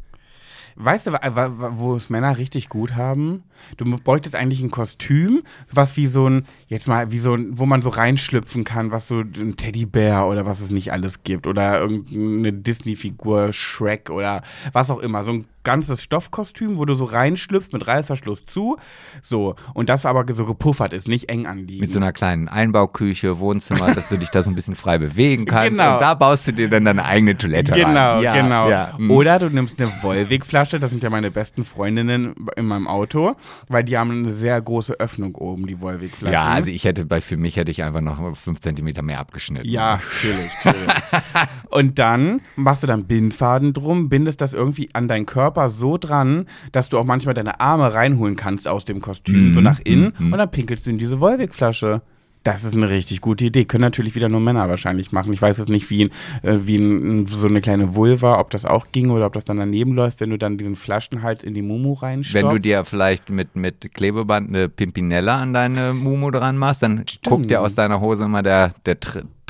[0.77, 3.45] Weißt du, wo es Männer richtig gut haben?
[3.77, 7.67] Du bräuchtest eigentlich ein Kostüm, was wie so ein, jetzt mal, wie so ein, wo
[7.67, 11.47] man so reinschlüpfen kann, was so ein Teddybär oder was es nicht alles gibt.
[11.47, 14.43] Oder irgendeine Disney-Figur, Shrek oder
[14.73, 15.25] was auch immer.
[15.25, 18.77] So ein ganzes Stoffkostüm, wo du so reinschlüpfst mit Reißverschluss zu.
[19.23, 19.57] So.
[19.75, 21.81] Und das aber so gepuffert ist, nicht eng anliegen.
[21.81, 25.47] Mit so einer kleinen Einbauküche, Wohnzimmer, dass du dich da so ein bisschen frei bewegen
[25.47, 25.71] kannst.
[25.71, 25.95] Genau.
[25.95, 27.81] Und da baust du dir dann deine eigene Toilette rein.
[27.81, 28.69] Genau, ja, genau.
[28.69, 28.95] Ja.
[28.99, 29.11] mm.
[29.11, 33.37] Oder du nimmst eine Volvic-Flasche, das sind ja meine besten Freundinnen in meinem Auto,
[33.69, 36.33] weil die haben eine sehr große Öffnung oben, die Volvic-Flaschen.
[36.33, 39.69] Ja, also ich hätte bei für mich hätte ich einfach noch fünf Zentimeter mehr abgeschnitten.
[39.69, 40.93] Ja, natürlich, natürlich.
[41.71, 46.47] Und dann machst du dann Bindfaden drum, bindest das irgendwie an deinen Körper so dran,
[46.73, 50.39] dass du auch manchmal deine Arme reinholen kannst aus dem Kostüm, so nach innen, und
[50.39, 52.03] dann pinkelst du in diese Volvic-Flasche.
[52.45, 53.65] Das ist eine richtig gute Idee.
[53.65, 55.33] Können natürlich wieder nur Männer wahrscheinlich machen.
[55.33, 56.11] Ich weiß jetzt nicht, wie,
[56.43, 59.59] äh, wie ein, so eine kleine Vulva, ob das auch ging oder ob das dann
[59.59, 62.35] daneben läuft, wenn du dann diesen Flaschenhals in die Mumu reinstopfst.
[62.35, 67.05] Wenn du dir vielleicht mit, mit Klebeband eine Pimpinella an deine Mumu dran machst, dann
[67.25, 68.99] guckt ja aus deiner Hose immer der, der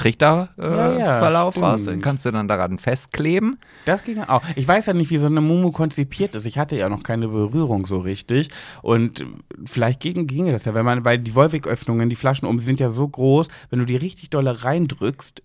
[0.03, 1.85] Trichterverlauf äh, Ja, ja, Verlauf raus.
[1.85, 3.59] Den kannst du dann daran festkleben.
[3.85, 4.43] Das ging auch.
[4.57, 6.45] Ich weiß ja nicht, wie so eine Mumu konzipiert ist.
[6.45, 8.49] Ich hatte ja noch keine Berührung so richtig.
[8.83, 9.25] Und
[9.65, 12.91] vielleicht ging, ginge das ja, wenn man, weil die Wolwig-Öffnungen, die Flaschen oben, sind ja
[12.91, 15.43] so groß, wenn du die richtig dolle reindrückst,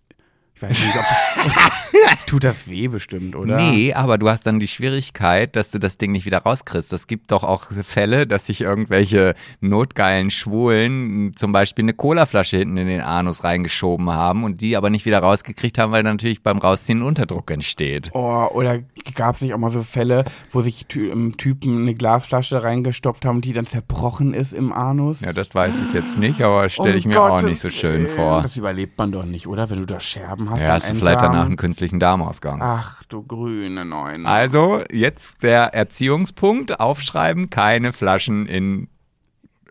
[0.58, 1.06] ich weiß nicht, ob.
[2.26, 3.58] tut das weh bestimmt, oder?
[3.58, 6.92] Nee, aber du hast dann die Schwierigkeit, dass du das Ding nicht wieder rauskriegst.
[6.94, 12.78] Es gibt doch auch Fälle, dass sich irgendwelche notgeilen Schwulen zum Beispiel eine Colaflasche hinten
[12.78, 16.58] in den Anus reingeschoben haben und die aber nicht wieder rausgekriegt haben, weil natürlich beim
[16.58, 18.10] Rausziehen Unterdruck entsteht.
[18.14, 18.80] Oh, oder
[19.14, 23.26] gab es nicht auch mal so Fälle, wo sich Ty ähm, Typen eine Glasflasche reingestopft
[23.26, 25.22] haben, die dann zerbrochen ist im Anus?
[25.22, 27.70] Ja, das weiß ich jetzt nicht, aber stelle Um ich mir auch Gottes nicht so
[27.70, 28.42] schön vor.
[28.42, 29.70] Das überlebt man doch nicht, oder?
[29.70, 30.62] Wenn du da Scherben hast.
[30.62, 31.34] Ja, hast du vielleicht Enddarm.
[31.34, 32.60] danach einen künstlichen Darmausgang.
[32.62, 34.28] Ach du grüne Neune.
[34.28, 38.88] Also, jetzt der Erziehungspunkt, aufschreiben, keine Flaschen in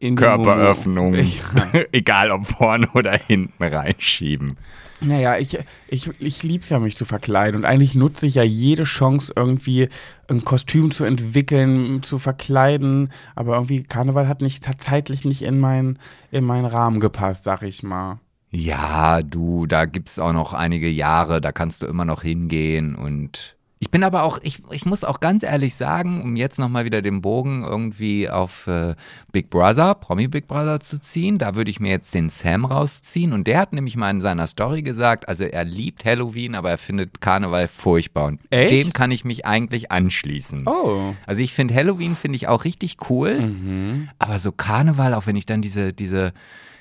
[0.00, 1.14] In Körperöffnung,
[1.92, 4.56] egal ob vorne oder hinten reinschieben.
[5.00, 5.58] Naja, ich,
[5.88, 7.60] ich, ich lieb's ja, mich zu verkleiden.
[7.60, 9.88] Und eigentlich nutze ich ja jede Chance, irgendwie
[10.28, 13.10] ein Kostüm zu entwickeln, zu verkleiden.
[13.34, 15.98] Aber irgendwie Karneval hat nicht hat zeitlich nicht in meinen
[16.30, 18.20] in meinen Rahmen gepasst, sag ich mal.
[18.58, 23.52] Ja, du, da gibt's auch noch einige Jahre, da kannst du immer noch hingehen und
[23.78, 27.02] ich bin aber auch, ich, ich muss auch ganz ehrlich sagen, um jetzt nochmal wieder
[27.02, 28.94] den Bogen irgendwie auf äh,
[29.32, 33.34] Big Brother, Promi Big Brother zu ziehen, da würde ich mir jetzt den Sam rausziehen
[33.34, 36.78] und der hat nämlich mal in seiner Story gesagt, also er liebt Halloween, aber er
[36.78, 38.72] findet Karneval furchtbar und Echt?
[38.72, 40.66] dem kann ich mich eigentlich anschließen.
[40.66, 41.12] Oh.
[41.26, 44.08] Also ich finde Halloween finde ich auch richtig cool, Mhm.
[44.18, 46.32] aber so Karneval, auch wenn ich dann diese, diese,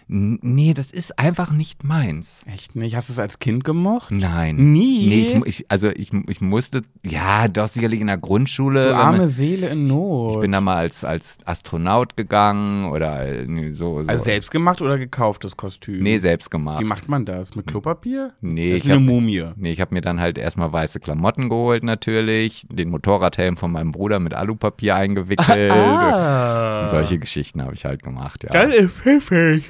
[0.08, 2.42] nee, das ist einfach nicht meins.
[2.46, 2.96] Echt nicht?
[2.96, 4.12] Hast du es als Kind gemocht?
[4.12, 4.56] Nein.
[4.74, 5.08] Nie?
[5.08, 8.90] Nee, ich, ich, also ich, ich musste, ja, doch sicherlich in der Grundschule.
[8.90, 10.36] Du arme man- Seele in Not.
[10.36, 14.04] ich bin da mal als, als Astronaut gegangen oder äh, so.
[14.04, 14.10] so.
[14.10, 16.04] also selbst gemacht oder gekauftes Kostüm?
[16.04, 16.82] nee, selbst gemacht.
[16.82, 17.56] Wie macht man das?
[17.56, 18.34] Mit Klopapier?
[18.42, 19.46] Nee, das ich ist eine hab- Mumie.
[19.56, 23.92] Nee, ich habe mir dann halt erstmal weiße Klamotten geholt natürlich, den Motorradhelm von meinem
[23.92, 25.72] Bruder mit Alupapier eingewickelt.
[25.76, 26.88] Ah.
[26.88, 28.62] Solche Geschichten habe ich halt gemacht, ja.
[28.62, 29.66] Ist pfiffig.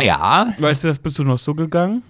[0.00, 2.02] Ja, Weißt du, das bist du noch so gegangen?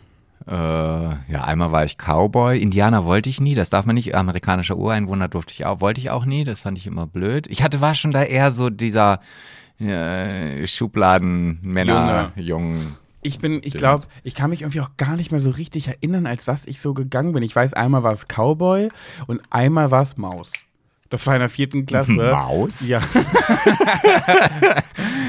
[0.47, 2.59] Äh, ja, einmal war ich Cowboy.
[2.59, 4.15] Indianer wollte ich nie, das darf man nicht.
[4.15, 7.47] Amerikanischer Ureinwohner durfte ich auch, wollte ich auch nie, das fand ich immer blöd.
[7.49, 9.21] Ich hatte, war schon da eher so dieser
[9.79, 12.97] äh, Schubladen-Männer, Jungen.
[13.21, 16.27] Ich bin, ich glaube, ich kann mich irgendwie auch gar nicht mehr so richtig erinnern,
[16.27, 17.43] als was ich so gegangen bin.
[17.43, 18.91] Ich weiß, einmal war es Cowboy
[19.27, 20.53] und einmal war es Maus.
[21.11, 22.13] Das war in der vierten Klasse.
[22.33, 22.89] Maus?
[22.89, 23.01] Ja.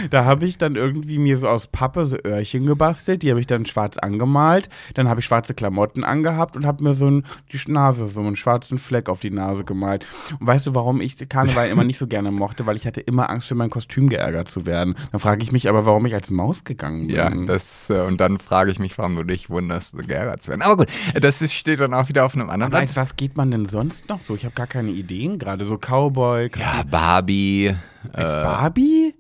[0.10, 3.24] da habe ich dann irgendwie mir so aus Pappe so Öhrchen gebastelt.
[3.24, 4.70] Die habe ich dann schwarz angemalt.
[4.94, 8.36] Dann habe ich schwarze Klamotten angehabt und habe mir so ein, die Nase, so einen
[8.36, 10.06] schwarzen Fleck auf die Nase gemalt.
[10.40, 12.66] Und weißt du, warum ich Karneval immer nicht so gerne mochte?
[12.66, 14.96] Weil ich hatte immer Angst, für mein Kostüm geärgert zu werden.
[15.12, 17.16] Dann frage ich mich aber, warum ich als Maus gegangen bin.
[17.16, 20.62] Ja, das, äh, und dann frage ich mich, warum du dich wunderst, geärgert zu werden.
[20.62, 20.88] Aber gut,
[21.20, 22.96] das ist, steht dann auch wieder auf einem anderen Aber Blatt.
[22.96, 24.36] was geht man denn sonst noch so?
[24.36, 25.66] Ich habe gar keine Ideen gerade.
[25.70, 27.76] So Cowboy, Ja, Barbie.
[28.14, 29.16] als Äh, Barbie?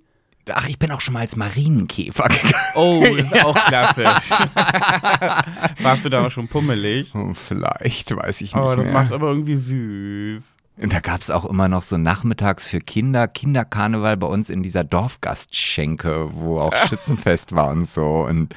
[0.51, 2.53] ach, ich bin auch schon mal als Marienkäfer gegangen.
[2.73, 4.31] Oh, ist auch klassisch.
[5.83, 7.13] Warst du da auch schon pummelig?
[7.13, 8.93] Oh, Vielleicht, weiß ich nicht Oh, das mehr.
[8.93, 10.57] macht aber irgendwie süß.
[10.81, 14.63] Und da gab es auch immer noch so nachmittags für Kinder, Kinderkarneval bei uns in
[14.63, 18.25] dieser Dorfgastschenke, wo auch Schützenfest war und so.
[18.27, 18.53] Und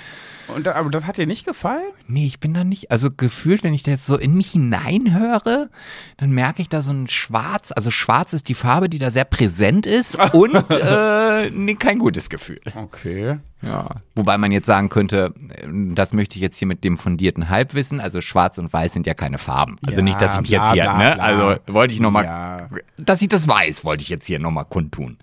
[0.49, 1.83] Und da, aber das hat dir nicht gefallen?
[2.07, 5.71] nee, ich bin da nicht, also gefühlt, wenn ich da jetzt so in mich hineinhöre,
[6.19, 9.25] dann merke ich da so ein Schwarz, also Schwarz ist die Farbe, die da sehr
[9.25, 12.61] präsent ist und äh, nee, kein gutes Gefühl.
[12.75, 13.39] Okay.
[13.63, 13.97] Ja.
[14.17, 18.01] Wobei man jetzt sagen könnte, äh, das möchte ich jetzt hier mit dem fundierten Halbwissen,
[18.01, 19.77] also Schwarz und Weiß sind ja keine Farben.
[19.87, 21.15] Also Ja, nicht, dass ich mich bla, jetzt hier, bla, ne?
[21.15, 21.25] bla.
[21.25, 22.69] Also wollte ich nochmal, Ja.
[22.99, 25.19] dass ich das weiß, wollte ich jetzt hier nochmal kundtun.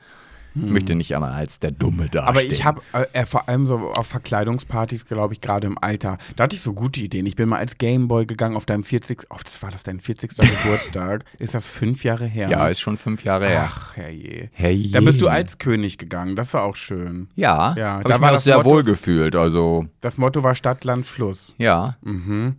[0.56, 2.24] Möchte nicht einmal als der Dumme dastehen.
[2.28, 2.82] Aber ich habe
[3.14, 6.74] äh, vor allem so auf Verkleidungspartys, glaube ich, gerade im Alter, da hatte ich so
[6.74, 7.26] gute Ideen.
[7.26, 9.28] Ich bin mal als Gameboy gegangen auf deinem 40.
[9.30, 10.32] Oh, das war das dein 40.
[10.38, 11.24] Geburtstag.
[11.38, 12.50] Ist das fünf Jahre her?
[12.50, 13.70] Ja, ist schon fünf Jahre her.
[13.72, 14.50] Ach, herrje.
[14.54, 14.92] Herrje.
[14.92, 16.36] Da bist du als König gegangen.
[16.36, 17.28] Das war auch schön.
[17.36, 19.36] Ja, Ja, da ich war das sehr Motto- wohl gefühlt.
[19.36, 21.54] Also, Das Motto war Stadt, Land, Fluss.
[21.58, 21.96] ja.
[22.02, 22.56] Mhm.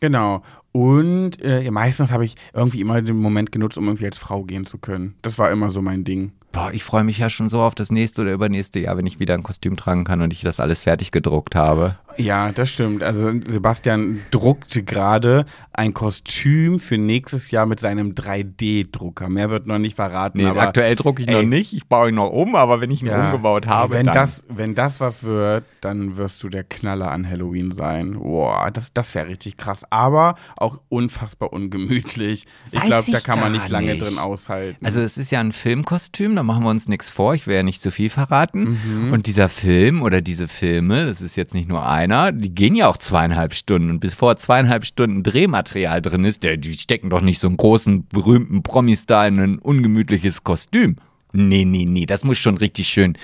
[0.00, 0.42] Genau.
[0.72, 4.66] Und äh, meistens habe ich irgendwie immer den Moment genutzt, um irgendwie als Frau gehen
[4.66, 5.14] zu können.
[5.22, 6.32] Das war immer so mein Ding.
[6.52, 9.18] Boah, ich freue mich ja schon so auf das nächste oder übernächste Jahr, wenn ich
[9.18, 11.96] wieder ein Kostüm tragen kann und ich das alles fertig gedruckt habe.
[12.18, 13.02] Ja, das stimmt.
[13.02, 19.28] Also Sebastian druckt gerade ein Kostüm für nächstes Jahr mit seinem 3D-Drucker.
[19.28, 20.38] Mehr wird noch nicht verraten.
[20.38, 21.46] Nee, aber aktuell drucke ich noch ey.
[21.46, 21.72] nicht.
[21.72, 24.14] Ich baue ihn noch um, aber wenn ich ihn ja, umgebaut habe, wenn dann.
[24.14, 28.14] das, wenn das was wird, dann wirst du der Knaller an Halloween sein.
[28.18, 29.84] Boah, das, das wäre richtig krass.
[29.90, 32.46] Aber auch unfassbar ungemütlich.
[32.70, 34.02] Ich glaube, da kann man nicht lange nicht.
[34.02, 34.84] drin aushalten.
[34.84, 37.62] Also es ist ja ein Filmkostüm, da machen wir uns nichts vor, ich will ja
[37.62, 38.78] nicht zu viel verraten.
[38.84, 39.12] Mhm.
[39.12, 42.88] Und dieser Film oder diese Filme, das ist jetzt nicht nur einer, die gehen ja
[42.88, 43.90] auch zweieinhalb Stunden.
[43.90, 47.56] Und bis vor zweieinhalb Stunden Drehmaterial drin ist, der, die stecken doch nicht so einen
[47.56, 50.96] großen, berühmten Promi-Star in ein ungemütliches Kostüm.
[51.34, 53.16] Nee, nee, nee, das muss schon richtig schön.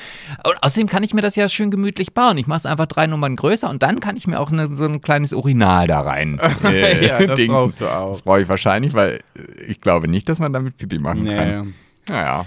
[0.45, 2.39] Und außerdem kann ich mir das ja schön gemütlich bauen.
[2.39, 4.85] Ich mache es einfach drei Nummern größer und dann kann ich mir auch eine, so
[4.85, 6.41] ein kleines Urinal da rein.
[6.65, 7.55] Äh, Ja, das dingsen.
[7.55, 8.11] brauchst du auch.
[8.11, 11.67] Das brauche ich wahrscheinlich, weil äh, ich glaube nicht, dass man damit Pipi machen kann.
[11.67, 11.73] nee.
[12.09, 12.47] Naja.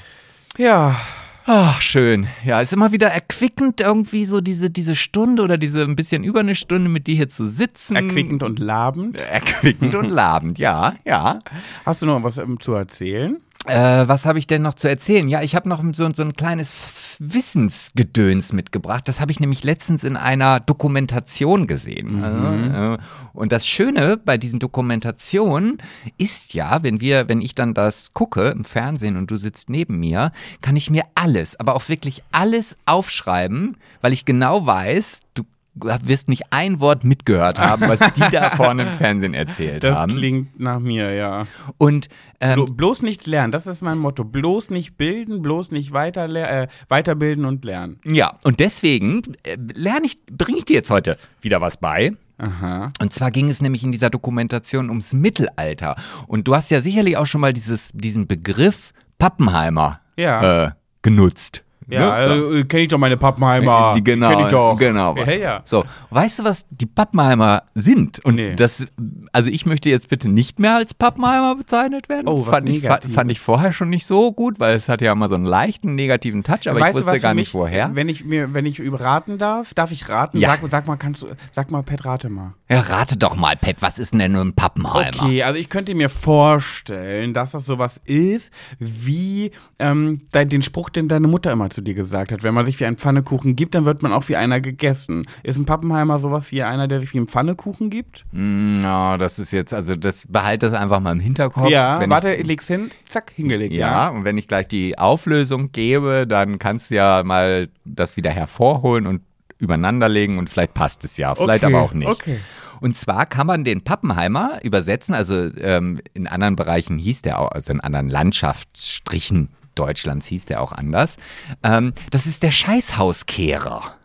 [0.57, 0.99] Ja,
[1.45, 2.27] Ach, schön.
[2.45, 6.41] Ja, ist immer wieder erquickend, irgendwie so diese, diese Stunde oder diese ein bisschen über
[6.41, 7.95] eine Stunde mit dir hier zu sitzen.
[7.95, 9.19] erquickend und labend.
[9.19, 11.39] Erquickend und labend, ja, ja.
[11.83, 13.41] Hast du noch was ähm, zu erzählen?
[13.67, 15.27] Äh, was habe ich denn noch zu erzählen?
[15.29, 16.75] Ja, ich habe noch so, so ein kleines
[17.19, 19.07] Wissensgedöns mitgebracht.
[19.07, 22.23] Das habe ich nämlich letztens in einer Dokumentation gesehen.
[22.23, 22.97] Also, äh,
[23.33, 25.77] und das Schöne bei diesen Dokumentationen
[26.17, 29.99] ist ja, wenn wir, wenn ich dann das gucke im Fernsehen und du sitzt neben
[29.99, 30.31] mir,
[30.61, 35.43] kann ich mir alles, aber auch wirklich alles aufschreiben, weil ich genau weiß, du
[35.73, 40.15] wirst nicht ein Wort mitgehört haben, was die da vorne im Fernsehen erzählt Das haben.
[40.15, 41.47] klingt nach mir, ja.
[41.77, 42.09] Und
[42.41, 44.23] ähm, Blo bloß nicht lernen, das ist mein Motto.
[44.25, 47.99] Bloß nicht bilden, bloß nicht weiter äh, weiterbilden und lernen.
[48.05, 52.11] Ja, und deswegen äh, lerne ich, bringe ich dir jetzt heute wieder was bei.
[52.37, 52.91] Aha.
[52.99, 55.95] Und zwar ging es nämlich in dieser Dokumentation ums Mittelalter.
[56.27, 60.65] Und du hast ja sicherlich auch schon mal dieses, diesen Begriff Pappenheimer Ja.
[60.65, 60.71] äh,
[61.03, 61.63] genutzt.
[61.91, 62.33] Ja, ne?
[62.59, 63.93] äh, kenn ich doch meine Pappenheimer.
[63.95, 64.77] Die, genau, Kenn ich doch.
[64.77, 65.15] genau.
[65.17, 65.61] Ja, ja.
[65.65, 68.23] So, weißt du, was die Pappenheimer sind?
[68.25, 68.55] Und Nee.
[68.55, 68.87] das,
[69.33, 72.27] also ich möchte jetzt bitte nicht mehr als Pappenheimer bezeichnet werden.
[72.27, 75.11] Oh, was fand, ich, fand ich vorher schon nicht so gut, weil es hat ja
[75.11, 77.61] immer so einen leichten negativen Touch, aber Weißt ich wusste was gar für nicht mich,
[77.61, 77.91] woher.
[77.95, 80.37] Wenn ich mir, wenn ich raten darf, darf ich raten?
[80.37, 80.49] Ja.
[80.49, 82.53] Sag, sag mal, kannst du, sag mal, Pet, rate mal.
[82.69, 85.23] Ja, rate doch mal, Pet, was ist denn denn nur ein Pappenheimer?
[85.23, 90.89] Okay, also ich könnte mir vorstellen, dass das sowas ist, wie ähm, de- den Spruch,
[90.89, 92.43] den deine Mutter immer zu dir gesagt hat.
[92.43, 95.25] Wenn man sich wie ein Pfannekuchen gibt, dann wird man auch wie einer gegessen.
[95.43, 98.25] Ist ein Pappenheimer sowas wie einer, der sich wie ein Pfannekuchen gibt?
[98.31, 101.69] Mm, Ja, das ist jetzt, also das behalte das einfach mal im Hinterkopf.
[101.69, 103.73] ja, wenn warte, ich, leg's hin, zack, hingelegt.
[103.73, 104.09] ja, Ja.
[104.09, 109.07] und wenn ich gleich die Auflösung gebe, dann kannst du ja mal das wieder hervorholen
[109.07, 109.21] und
[109.57, 112.07] übereinanderlegen und vielleicht passt es ja, vielleicht Okay, aber auch nicht.
[112.07, 112.39] okay.
[112.79, 117.51] Und zwar kann man den Pappenheimer übersetzen, also ähm, in anderen Bereichen hieß der auch,
[117.51, 121.17] also in anderen Landschaftsstrichen Deutschlands hieß der auch anders.
[121.63, 123.95] Ähm, das ist der Scheißhauskehrer.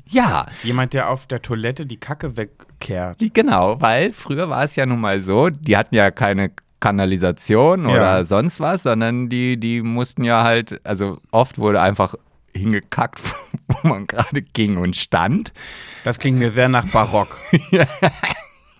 [0.05, 3.17] Ja, Jemand, der auf der Toilette die Kacke wegkehrt.
[3.33, 8.19] genau, weil früher war es ja nun mal so, die hatten ja keine Kanalisation oder
[8.19, 8.23] Ja.
[8.25, 12.13] sonst was, sondern die, die mussten ja halt, also oft wurde einfach
[12.53, 13.19] hingekackt,
[13.67, 15.53] wo man gerade ging und stand.
[16.03, 17.35] Das klingt mir sehr nach Barock.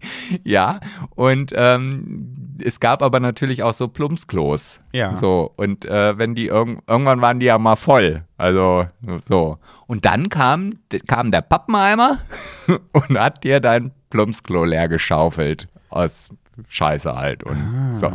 [0.44, 0.80] Ja,
[1.16, 4.80] und ähm, es gab aber natürlich auch so Plumpsklos.
[4.94, 5.16] Ja.
[5.16, 8.24] So, und äh, wenn die irgend, irgendwann waren die ja mal voll.
[8.38, 8.86] Also,
[9.28, 9.58] so.
[9.88, 10.74] Und dann kam,
[11.08, 12.18] kam der Pappenheimer
[12.92, 15.68] und hat dir dein Plumpsklo leer geschaufelt.
[15.90, 16.30] Aus
[16.68, 17.44] Scheiße halt.
[17.44, 18.12] Und so.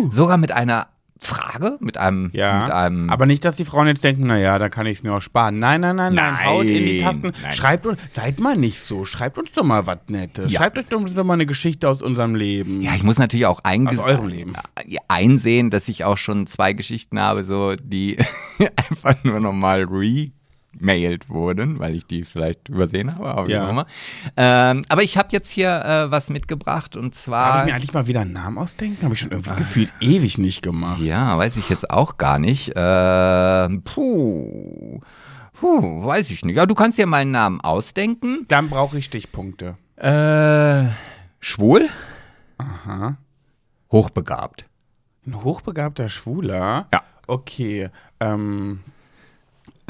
[0.10, 0.90] Sogar mit einer
[1.24, 4.70] Frage, mit einem, Ja, mit einem aber nicht, dass die Frauen jetzt denken, naja, da
[4.70, 5.60] kann ich es mir auch sparen.
[5.60, 7.32] Nein, nein, nein, nein, Nein, haut in die Tasten.
[7.44, 7.52] nein.
[7.52, 10.52] Schreibt uns, seid mal nicht so, schreibt uns doch mal was Nettes.
[10.52, 10.60] Ja.
[10.60, 12.82] Schreibt euch doch mal eine Geschichte aus unserem Leben.
[12.82, 14.54] Ja, ich muss natürlich auch Aus eurem Leben.
[15.08, 18.18] einsehen, dass ich auch schon zwei Geschichten habe, so die
[18.90, 19.84] einfach nur nochmal
[20.80, 23.66] remailt wurden, weil ich die vielleicht übersehen habe, aber wie Ja.
[23.66, 23.86] auch immer.
[24.38, 27.60] Ähm, aber ich habe jetzt hier äh, was mitgebracht und Darf zwar.
[27.60, 29.04] ich mir eigentlich mal wieder einen Namen ausdenken?
[29.04, 31.02] Habe ich schon irgendwie gefühlt ewig nicht gemacht.
[31.02, 32.72] ja, weiß ich jetzt auch gar nicht.
[32.76, 35.00] Ähm, puh.
[35.54, 36.56] Puh, weiß ich nicht.
[36.56, 38.46] Ja, du kannst dir mal einen Namen ausdenken.
[38.48, 39.78] Dann brauche ich Stichpunkte.
[39.98, 40.90] Äh,
[41.40, 41.88] schwul?
[42.58, 43.18] Aha.
[43.92, 44.66] Hochbegabt.
[45.28, 46.88] Ein hochbegabter Schwuler?
[46.92, 47.04] Ja.
[47.28, 47.90] Okay.
[48.20, 48.80] Ähm,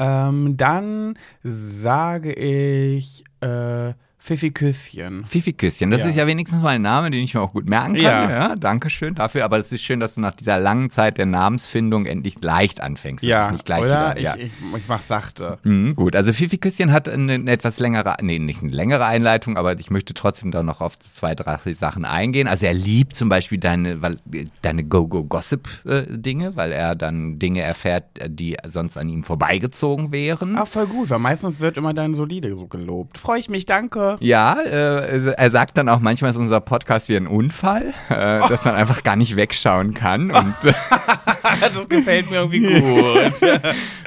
[0.02, 5.24] ähm, dann sage ich äh, Pfiffi Küsschen.
[5.26, 6.10] Fifi Küsschen, das Ja.
[6.10, 8.02] ist ja wenigstens mal ein Name, den ich mir auch gut merken kann.
[8.04, 8.30] Ja.
[8.30, 8.54] Ja.
[8.56, 9.44] danke schön dafür.
[9.44, 13.24] Aber es ist schön, dass du nach dieser langen Zeit der Namensfindung endlich leicht anfängst.
[13.24, 14.12] Ja, nicht gleich oder?
[14.12, 14.36] Wieder, ja.
[14.36, 15.58] Ich, ich, ich mach sachte.
[15.64, 19.56] Mhm, gut, also Fifi Küsschen hat eine, eine etwas längere, nee, nicht eine längere Einleitung,
[19.56, 22.46] aber ich möchte trotzdem da noch auf zwei, drei Sachen eingehen.
[22.46, 24.18] Also er liebt zum Beispiel deine, weil,
[24.62, 30.54] deine Go-Go-Gossip-Dinge, weil er dann Dinge erfährt, die sonst an ihm vorbeigezogen wären.
[30.56, 33.18] Ach, voll gut, weil meistens wird immer dein Solide so gelobt.
[33.18, 34.11] Freue ich mich, danke.
[34.20, 38.64] Ja, äh, er sagt dann auch manchmal ist unser Podcast wie ein Unfall, äh, dass
[38.64, 40.30] man einfach gar nicht wegschauen kann.
[40.30, 43.32] Und das gefällt mir irgendwie gut.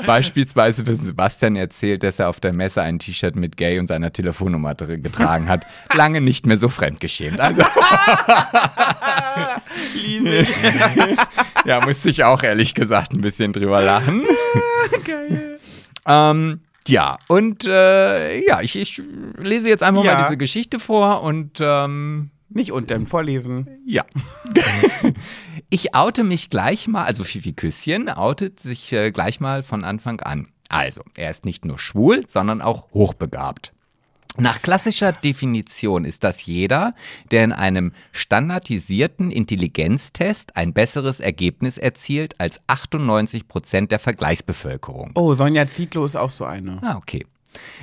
[0.06, 4.14] beispielsweise für Sebastian erzählt, dass er auf der Messe ein T-Shirt mit Gay und seiner
[4.14, 5.66] Telefonnummer drin getragen hat.
[5.94, 7.40] Lange nicht mehr so fremdgeschämt.
[7.40, 7.62] Also
[11.66, 14.24] ja, musste ich auch ehrlich gesagt ein bisschen drüber lachen.
[15.04, 15.60] Geil.
[16.06, 19.02] Ähm, ja, und äh, ja, ich, ich
[19.38, 20.14] lese jetzt einfach Ja.
[20.16, 23.68] mal diese Geschichte vor und ähm, Nicht unterm Vorlesen.
[23.86, 24.04] Ja.
[25.70, 30.20] ich oute mich gleich mal, also Fifi Küsschen outet sich äh, gleich mal von Anfang
[30.22, 30.48] an.
[30.70, 33.72] Also, er ist nicht nur schwul, sondern auch hochbegabt.
[34.38, 36.94] Nach klassischer Definition ist das jeder,
[37.32, 45.12] der in einem standardisierten Intelligenztest ein besseres Ergebnis erzielt als 98 Prozent der Vergleichsbevölkerung.
[45.16, 46.80] Oh, Sonja Zietlow ist auch so eine.
[46.84, 47.26] Ah, okay.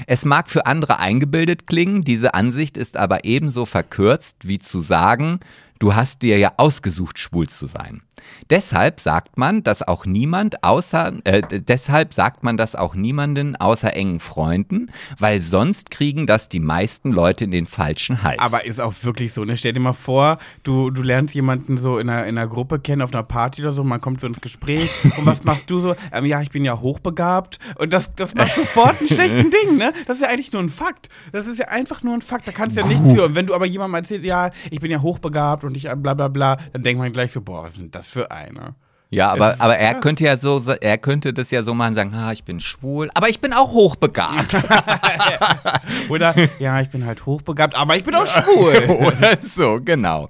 [0.07, 5.41] Es mag für andere eingebildet klingen, diese Ansicht ist aber ebenso verkürzt wie zu sagen,
[5.83, 8.03] du hast dir ja ausgesucht, schwul zu sein.
[8.51, 13.95] Deshalb sagt man, dass auch niemand außer, äh, deshalb sagt man das auch niemanden außer
[13.95, 18.39] engen Freunden, weil sonst kriegen das die meisten Leute in den falschen Hals.
[18.39, 19.57] Aber ist auch wirklich so, ne?
[19.57, 23.03] Stell dir mal vor, du, du lernst jemanden so in einer, in einer Gruppe kennen,
[23.03, 25.97] auf einer Party oder so, man kommt so ins Gespräch und was machst du so?
[26.13, 29.93] Ähm, ja, ich bin ja hochbegabt und das, das macht sofort einen schlechten Ding, ne?
[30.07, 31.09] Das ist ja eigentlich nur ein Fakt.
[31.33, 33.25] Das ist ja einfach nur ein Fakt, da kannst du ja nichts für.
[33.25, 36.15] Und wenn du aber jemandem erzählst, ja, ich bin ja hochbegabt und ich äh, bla
[36.15, 38.75] bla bla, dann denkt man gleich so, boah, was denn das für eine?
[39.13, 42.33] Ja, aber, aber er könnte ja so, er könnte das ja so machen, sagen, ah,
[42.33, 44.57] ich bin schwul, aber ich bin auch hochbegabt.
[46.09, 48.75] Oder, ja, ich bin halt hochbegabt, aber ich bin auch schwul.
[48.89, 50.29] Oder so, genau.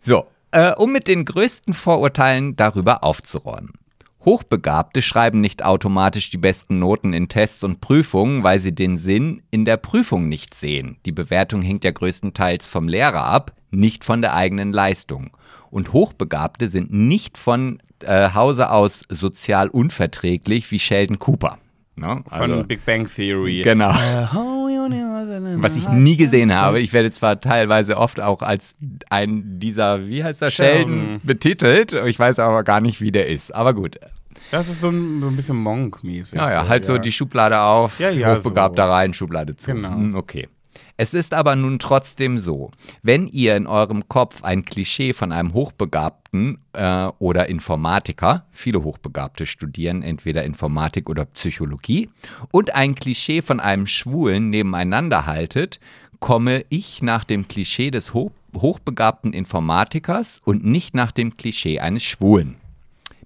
[0.00, 3.72] So, äh, um mit den größten Vorurteilen darüber aufzuräumen.
[4.24, 9.42] Hochbegabte schreiben nicht automatisch die besten Noten in Tests und Prüfungen, weil sie den Sinn
[9.50, 10.96] in der Prüfung nicht sehen.
[11.04, 15.30] Die Bewertung hängt ja größtenteils vom Lehrer ab, nicht von der eigenen Leistung.
[15.70, 21.58] Und Hochbegabte sind nicht von äh, Hause aus sozial unverträglich wie Sheldon Cooper.
[21.96, 22.22] Ne?
[22.28, 23.62] Von Big Bang Theory.
[23.62, 23.90] Genau.
[25.60, 26.80] Was ich nie gesehen habe.
[26.80, 28.76] Ich werde zwar teilweise oft auch als
[29.10, 30.92] ein dieser, wie heißt der, Sheldon.
[30.92, 31.92] Sheldon betitelt.
[32.06, 33.54] Ich weiß aber gar nicht, wie der ist.
[33.54, 33.96] Aber gut.
[34.50, 36.34] Das ist so ein, so ein bisschen Monk-mäßig.
[36.38, 38.82] Naja, halt so die Schublade auf, Ja, ja, hochbegabt so.
[38.82, 39.72] da rein, Schublade zu.
[39.72, 39.90] Genau.
[39.90, 40.48] Hm, Okay.
[40.96, 42.70] Es ist aber nun trotzdem so,
[43.02, 49.46] wenn ihr in eurem Kopf ein Klischee von einem Hochbegabten äh, oder Informatiker, viele Hochbegabte
[49.46, 52.10] studieren entweder Informatik oder Psychologie,
[52.50, 55.80] und ein Klischee von einem Schwulen nebeneinander haltet,
[56.20, 62.02] komme ich nach dem Klischee des Hoch hochbegabten Informatikers und nicht nach dem Klischee eines
[62.02, 62.56] Schwulen.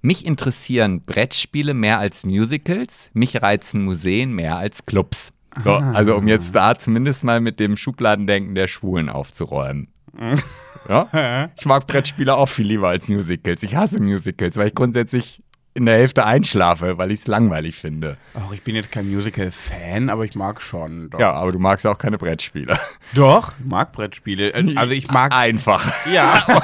[0.00, 5.32] Mich interessieren Brettspiele mehr als Musicals, mich reizen Museen mehr als Clubs.
[5.64, 9.88] So, also um jetzt da zumindest mal mit dem Schubladendenken der Schwulen aufzuräumen.
[10.88, 11.48] Ja?
[11.56, 13.62] Ich mag Brettspiele auch viel lieber als Musicals.
[13.62, 15.40] Ich hasse Musicals, weil ich grundsätzlich
[15.74, 18.18] in der Hälfte einschlafe, weil ich es langweilig finde.
[18.34, 21.08] Ach, ich bin jetzt kein Musical-Fan, aber ich mag schon.
[21.10, 21.18] Doch.
[21.18, 22.78] Ja, aber du magst auch keine Brettspiele.
[23.14, 24.50] Doch, ich mag Brettspiele.
[24.52, 25.34] Äh, Also ich mag.
[25.34, 25.84] Einfach.
[26.12, 26.44] Ja,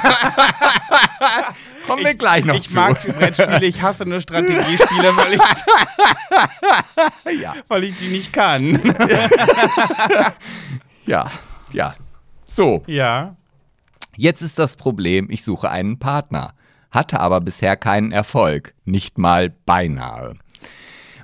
[1.87, 2.75] Kommen wir gleich noch ich zu.
[2.75, 5.41] mag Brettspiele, ich hasse nur Strategiespiele, weil ich,
[7.41, 7.55] ja.
[7.67, 8.79] weil ich die nicht kann.
[11.05, 11.31] Ja,
[11.71, 11.95] ja.
[12.45, 13.35] So, Ja.
[14.15, 16.53] Jetzt ist das Problem, ich suche einen Partner,
[16.91, 20.35] hatte aber bisher keinen Erfolg, nicht mal beinahe.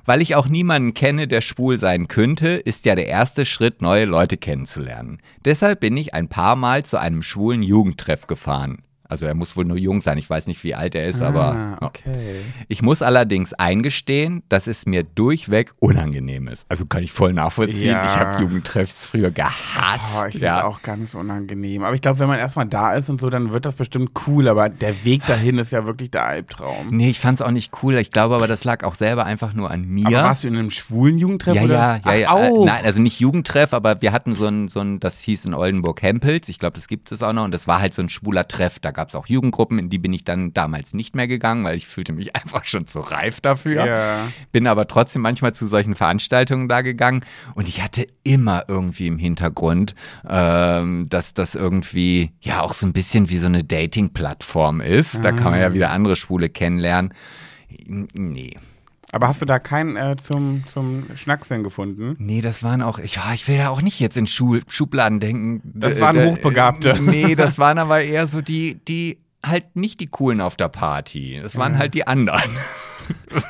[0.04, 4.04] Weil ich auch niemanden kenne, der schwul sein könnte, ist ja der erste Schritt, neue
[4.04, 5.18] Leute kennenzulernen.
[5.44, 8.82] Deshalb bin ich ein paar Mal zu einem schwulen Jugendtreff gefahren.
[9.08, 11.44] Also er muss wohl nur jung sein, ich weiß nicht, wie alt er ist, aber
[11.46, 11.86] Ah, ja.
[11.86, 12.40] okay.
[12.68, 16.66] ich muss allerdings eingestehen, dass es mir durchweg unangenehm ist.
[16.68, 17.88] Also kann ich voll nachvollziehen.
[17.90, 18.04] Ja.
[18.04, 20.16] Ich habe Jugendtreffs früher gehasst.
[20.16, 20.58] Oh, ich finde ja.
[20.58, 21.84] es auch ganz unangenehm.
[21.84, 24.48] Aber ich glaube, wenn man erstmal da ist und so, dann wird das bestimmt cool.
[24.48, 26.88] Aber der Weg dahin ist ja wirklich der Albtraum.
[26.90, 27.94] Nee, ich fand's auch nicht cool.
[27.96, 30.06] Ich glaube aber, das lag auch selber einfach nur an mir.
[30.06, 31.54] Aber warst du in einem schwulen Jugendtreff?
[31.54, 31.74] ja, oder?
[31.74, 32.30] ja, ja, ja.
[32.30, 32.62] Auch.
[32.62, 35.54] Äh, Nein, also nicht Jugendtreff, aber wir hatten so ein, so ein, das hieß in
[35.54, 36.48] Oldenburg Hempels.
[36.48, 37.44] Ich glaube, das gibt es auch noch.
[37.44, 38.78] Und das war halt so ein schwuler Treff.
[38.80, 41.86] Da gab's auch Jugendgruppen, in die bin ich dann damals nicht mehr gegangen, weil ich
[41.86, 43.86] fühlte mich einfach schon zu reif dafür.
[43.86, 44.28] Ja.
[44.50, 47.24] Bin aber trotzdem manchmal zu solchen Veranstaltungen da gegangen.
[47.54, 49.94] Und ich hatte immer irgendwie im Hintergrund,
[50.28, 55.22] ähm, dass das irgendwie ja auch so ein bisschen wie so eine Dating-Plattform ist.
[55.22, 57.12] Da kann man ja wieder andere Schwule kennenlernen.
[57.86, 58.54] Nee.
[59.12, 62.16] Aber hast du da keinen äh, zum, zum Schnackseln gefunden?
[62.18, 65.20] Nee, das waren auch, ich, ja, ich will ja auch nicht jetzt in Schul Schubladen
[65.20, 65.62] denken.
[65.64, 66.98] Das waren Hochbegabte.
[67.00, 71.38] Nee, das waren aber eher so die, die halt nicht die coolen auf der Party.
[71.40, 72.50] Das waren halt die anderen.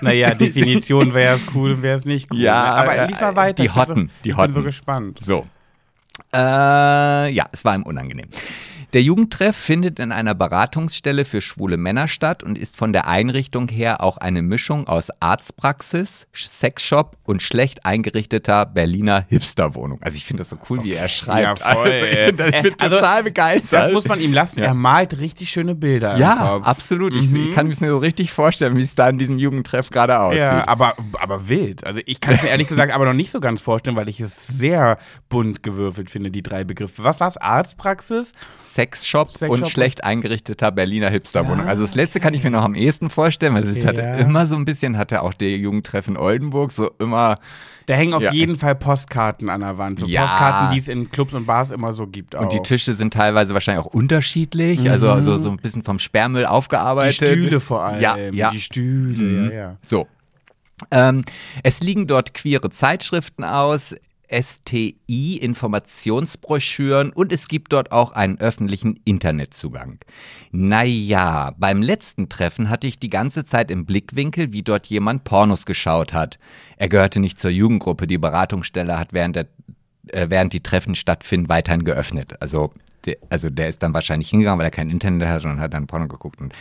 [0.03, 2.41] Naja, Definition wäre es cool, wäre es nicht cool.
[2.41, 2.75] Ja, ne?
[2.75, 3.63] aber äh, lies mal weiter.
[3.63, 4.65] die bin so- Hotten, die Ich bin so Hotten.
[4.65, 5.19] gespannt.
[5.23, 5.47] So.
[6.35, 8.29] Äh, ja, es war ihm unangenehm.
[8.93, 13.69] Der Jugendtreff findet in einer Beratungsstelle für schwule Männer statt und ist von der Einrichtung
[13.69, 19.99] her auch eine Mischung aus Arztpraxis, Sexshop und schlecht eingerichteter Berliner Hipsterwohnung.
[20.03, 21.61] Also ich finde das so cool, wie er schreibt.
[21.61, 23.87] Ja, voll, also ich bin, ich bin Äh, also, total begeistert.
[23.87, 24.61] Das muss man ihm lassen.
[24.61, 24.67] Ja.
[24.67, 26.17] Er malt richtig schöne Bilder.
[26.17, 27.15] ja, absolut.
[27.15, 30.19] Ich, ich kann mir das so richtig vorstellen, wie es da in diesem Jugendtreff gerade
[30.21, 30.39] aussieht.
[30.41, 31.85] Ja, aber, aber wild.
[31.85, 34.21] Also ich kann es mir ehrlich gesagt aber noch nicht so ganz vorstellen, weil ich
[34.21, 37.03] es sehr bunt gewürfelt finde, die drei Begriffe.
[37.05, 37.37] Was war's?
[37.37, 38.33] Arztpraxis?
[38.77, 41.67] Sexshop, Sexshop und schlecht eingerichteter Berliner Hipsterwohnung.
[41.67, 44.15] Also das letzte kann ich mir noch am ehesten vorstellen, weil hatte Ja.
[44.17, 47.37] immer so ein bisschen, hatte auch der Jugendtreff in Oldenburg so immer,
[47.87, 48.33] Da hängen auf Ja.
[48.33, 50.01] jeden Fall Postkarten an der Wand.
[50.01, 50.23] So Ja.
[50.27, 52.35] Postkarten, die es in Clubs und Bars immer so gibt.
[52.35, 52.43] Auch.
[52.43, 56.43] und die Tische sind teilweise wahrscheinlich auch unterschiedlich, also, also so ein bisschen vom Sperrmüll
[56.43, 57.15] Die aufgearbeitet.
[57.15, 58.01] Stühle vor allem.
[58.03, 58.51] Ja, ja.
[58.51, 59.77] Die Stühle, ja, ja.
[59.83, 60.07] So.
[60.91, 61.23] Ähm,
[61.63, 63.95] es liegen dort queere Zeitschriften aus,
[64.31, 69.99] STI, Informationsbroschüren und es gibt dort auch einen öffentlichen Internetzugang.
[70.51, 75.67] Naja, beim letzten Treffen hatte ich die ganze Zeit im Blickwinkel, wie dort jemand Pornos
[75.67, 76.39] geschaut hat.
[76.77, 79.47] Er gehörte nicht zur Jugendgruppe, die Beratungsstelle hat während, der,
[80.09, 82.41] äh, während die Treffen stattfinden weiterhin geöffnet.
[82.41, 82.73] Also
[83.07, 85.87] der, also der ist dann wahrscheinlich hingegangen, weil er kein Internet hatte und hat dann
[85.87, 86.41] Porno geguckt.
[86.41, 86.53] Und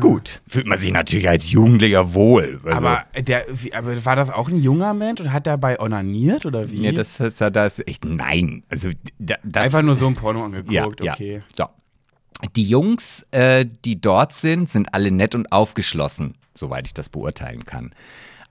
[0.00, 2.60] Gut, fühlt man sich natürlich als Jugendlicher wohl.
[2.64, 6.70] Also, Aber, der, aber war das auch ein junger Mensch und hat dabei onaniert oder
[6.70, 6.82] wie?
[6.82, 7.80] Ja, das ist ja das.
[7.86, 8.62] Ich, nein.
[8.68, 11.42] Also da, das, Einfach nur so ein Porno angeguckt, ja, okay.
[11.56, 11.68] Ja.
[11.68, 12.46] So.
[12.56, 17.64] Die Jungs, äh, die dort sind, sind alle nett und aufgeschlossen, soweit ich das beurteilen
[17.64, 17.90] kann.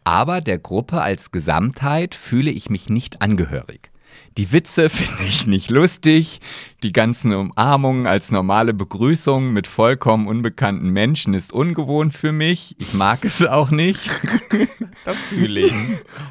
[0.04, 3.91] Aber der Gruppe als Gesamtheit fühle ich mich nicht angehörig.
[4.38, 6.40] Die Witze finde ich nicht lustig.
[6.84, 12.76] Die ganzen Umarmungen als normale Begrüßung mit vollkommen unbekannten Menschen ist ungewohnt für mich.
[12.80, 14.10] Ich mag es auch nicht.
[15.04, 15.74] Das fühle ich.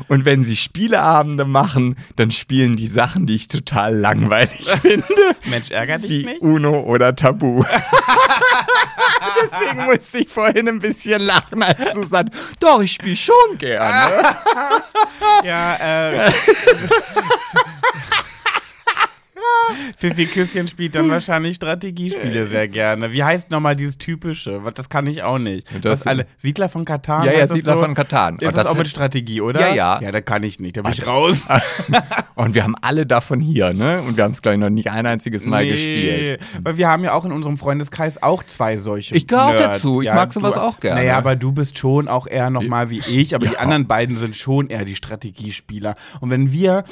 [0.07, 5.05] Und wenn sie Spieleabende machen, dann spielen die Sachen, die ich total langweilig finde.
[5.49, 6.41] Mensch, ärger dich Wie nicht.
[6.41, 7.65] Uno oder Tabu.
[9.43, 14.37] Deswegen musste ich vorhin ein bisschen lachen, als du sagst, doch, ich spiele schon gerne.
[15.45, 16.33] Ja, äh.
[19.97, 23.13] Fifi Küsschen spielt dann wahrscheinlich Strategiespiele sehr gerne.
[23.13, 24.61] Wie heißt nochmal dieses typische?
[24.75, 25.67] Das kann ich auch nicht.
[25.83, 27.25] Das- Was alle, Siedler von Katan?
[27.27, 27.81] Ja, ja, Siedler so?
[27.83, 28.35] von Katan.
[28.37, 29.61] Ist Und das, das auch mit Strategie, oder?
[29.61, 30.01] Ja, ja.
[30.03, 31.47] Ja, da kann ich nicht, da bin ich raus.
[32.35, 34.01] Und wir haben alle davon hier, ne?
[34.03, 36.41] Und wir haben es, glaube ich, noch nicht ein einziges Mal gespielt.
[36.63, 39.15] Weil wir haben ja auch in unserem Freundeskreis auch zwei solche.
[39.15, 40.01] Ich gehöre auch dazu.
[40.01, 41.01] Ich mag sowas du- auch gerne.
[41.01, 44.37] Naja, aber du bist schon auch eher nochmal wie ich, aber die anderen beiden sind
[44.37, 45.97] schon eher die Strategiespieler.
[46.21, 46.85] Und wenn wir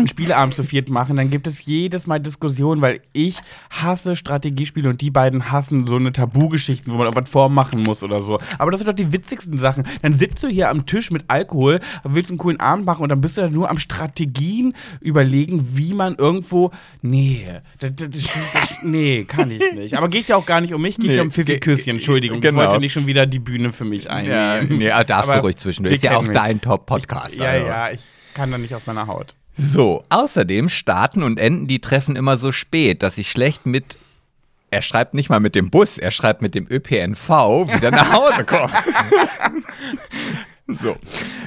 [0.00, 3.38] einen Spieleabend zu viert machen, dann gibt es jedes Mal Diskussionen, weil ich
[3.70, 8.20] hasse Strategiespiele und die beiden hassen so eine Tabugeschichten, wo man was vormachen muss oder
[8.20, 8.38] so.
[8.58, 9.84] Aber das sind doch die witzigsten Sachen.
[10.02, 13.20] Dann sitzt du hier am Tisch mit Alkohol, willst einen coolen Abend machen und dann
[13.20, 16.70] bist du da nur am Strategien überlegen, wie man irgendwo.
[17.02, 17.46] Nee,
[17.78, 19.96] das, das, das, nee, kann ich nicht.
[19.96, 21.90] Aber geht ja auch gar nicht um mich, geht Nee, ja um Pfiffi ge- Küsschen.
[21.96, 22.56] Entschuldigung, ich genau.
[22.60, 24.78] wollte nicht schon wieder die Bühne für mich Ja, einnehmen.
[24.78, 25.94] nee, ah, darfst Aber du ruhig zwischendurch.
[25.94, 26.32] Ist ja auch mich.
[26.32, 27.36] dein Top-Podcast.
[27.36, 27.66] Ja, also.
[27.66, 28.00] ja, ich
[28.34, 29.34] kann da nicht aus meiner Haut.
[29.62, 33.98] So, außerdem starten und enden die Treffen immer so spät, dass ich schlecht mit.
[34.70, 38.44] Er schreibt nicht mal mit dem Bus, er schreibt mit dem ÖPNV wieder nach Hause
[38.44, 38.70] komme.
[40.68, 40.96] so.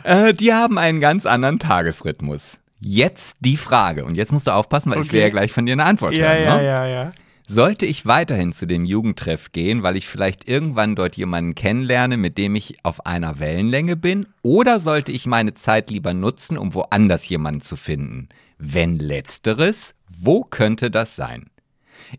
[0.04, 2.58] Äh, die haben einen ganz anderen Tagesrhythmus.
[2.82, 5.28] Jetzt die Frage, und jetzt musst du aufpassen, weil ich will Okay.
[5.28, 6.44] ja gleich von dir eine Antwort Ja, hören.
[6.44, 6.66] ja, ne?
[6.66, 7.10] ja, ja.
[7.48, 12.38] Sollte ich weiterhin zu dem Jugendtreff gehen, weil ich vielleicht irgendwann dort jemanden kennenlerne, mit
[12.38, 14.28] dem ich auf einer Wellenlänge bin?
[14.44, 18.30] Oder sollte ich meine Zeit lieber nutzen, um woanders jemanden zu finden?
[18.58, 21.50] Wenn letzteres, wo könnte das sein?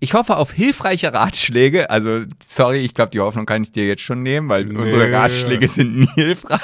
[0.00, 1.88] Ich hoffe auf hilfreiche Ratschläge.
[1.88, 4.82] Also, sorry, ich glaube, die Hoffnung kann ich dir jetzt schon nehmen, weil Nö.
[4.82, 6.60] unsere Ratschläge sind nie hilfreich.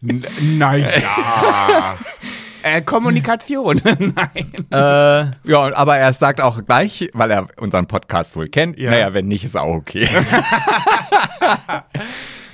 [0.00, 1.98] Naja.
[2.62, 3.80] äh, Kommunikation.
[3.84, 4.52] Nein.
[4.70, 8.90] äh, ja, aber er sagt auch gleich, weil er unseren Podcast wohl kennt, Ja.
[8.90, 10.08] naja, wenn nicht, ist auch okay.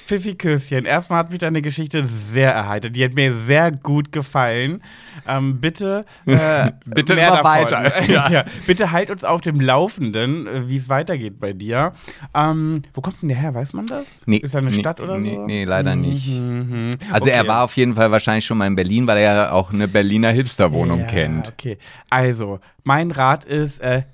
[0.08, 0.86] Pfiffi Küsschen.
[0.86, 2.96] Erstmal hat mich deine Geschichte sehr erheitert.
[2.96, 4.82] Die hat mir sehr gut gefallen.
[5.26, 7.44] Ähm, bitte, äh, Bitte mehr davon.
[7.44, 7.92] weiter.
[8.08, 8.30] Ja.
[8.30, 8.44] Ja.
[8.66, 11.92] Bitte halt uns auf dem Laufenden, äh, wie es weitergeht bei dir.
[12.34, 13.54] Ähm, wo kommt denn der her?
[13.54, 14.06] Weiß man das?
[14.26, 15.44] ist er eine nee, Stadt oder nee, so?
[15.44, 16.40] Nee, leider nicht.
[16.40, 16.92] Mhm.
[17.12, 17.34] Also Okay.
[17.34, 19.88] er war auf jeden Fall wahrscheinlich schon mal in Berlin, weil er ja auch eine
[19.88, 21.48] Berliner Hipsterwohnung Ja, kennt.
[21.48, 21.76] Okay.
[22.08, 24.04] Also, mein Rat ist, äh,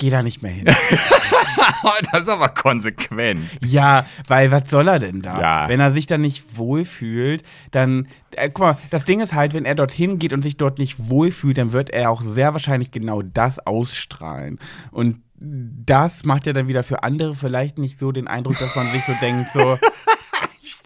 [0.00, 0.64] geh da nicht mehr hin.
[2.12, 3.44] das ist aber konsequent.
[3.64, 5.40] Ja, weil was soll er denn da?
[5.40, 5.68] Ja.
[5.68, 8.08] Wenn er sich da nicht wohlfühlt, dann.
[8.32, 11.08] Äh, guck mal, das Ding ist halt, wenn er dorthin geht und sich dort nicht
[11.10, 14.58] wohlfühlt, dann wird er auch sehr wahrscheinlich genau das ausstrahlen.
[14.90, 18.86] Und das macht ja dann wieder für andere vielleicht nicht so den Eindruck, dass man
[18.88, 19.78] sich so denkt, so.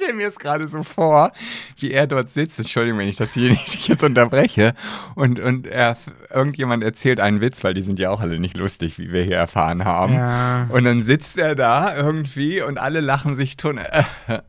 [0.05, 1.33] Stelle mir es gerade so vor,
[1.79, 2.59] wie er dort sitzt.
[2.59, 4.75] Entschuldigung, wenn ich das hier nicht jetzt unterbreche.
[5.15, 5.97] Und, und er,
[6.33, 9.37] irgendjemand erzählt einen Witz, weil die sind ja auch alle nicht lustig, wie wir hier
[9.37, 10.15] erfahren haben.
[10.15, 10.67] Ja.
[10.71, 13.77] Und dann sitzt er da irgendwie und alle lachen sich tot.
[14.27, 14.43] Äh,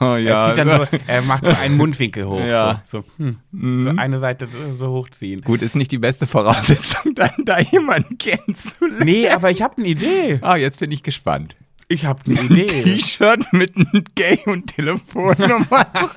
[0.00, 2.40] Er, ja, dann so, er macht so einen Mundwinkel hoch.
[2.44, 2.80] Ja.
[2.86, 5.40] So, so, hm, so eine Seite so, so hochziehen.
[5.40, 9.04] Gut, ist nicht die beste Voraussetzung, dann da jemanden kennenzulernen.
[9.04, 10.38] Nee, aber ich habe eine Idee.
[10.42, 11.56] Ah, jetzt bin ich gespannt.
[11.88, 12.66] Ich habe eine Idee.
[12.66, 16.14] T-Shirt mit einem Gay und Telefonnummer drauf.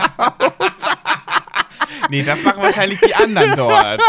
[2.10, 4.02] Nee, das machen wahrscheinlich die anderen dort.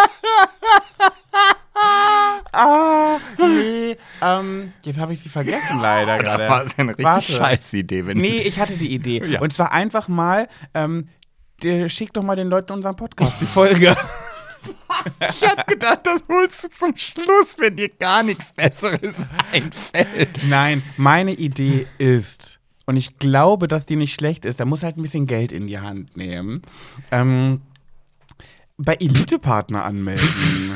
[2.52, 3.96] ah, nee.
[4.22, 6.48] Ähm, jetzt habe ich sie vergessen leider Das gerade.
[6.48, 7.32] war so eine richtig Warte.
[7.32, 8.06] scheiß Idee.
[8.06, 9.22] Wenn Nee, ich hatte die Idee.
[9.26, 9.40] Ja.
[9.40, 11.08] Und zwar einfach mal, ähm,
[11.62, 13.96] der, schick doch mal den Leuten unseren Podcast, die Folge.
[15.20, 20.30] Ich hab gedacht, das holst du zum Schluss, wenn dir gar nichts Besseres einfällt.
[20.48, 24.96] Nein, meine Idee ist, und ich glaube, dass die nicht schlecht ist, da muss halt
[24.96, 26.62] ein bisschen Geld in die Hand nehmen.
[27.10, 27.60] Ähm,
[28.78, 30.67] bei Elite-Partner anmelden.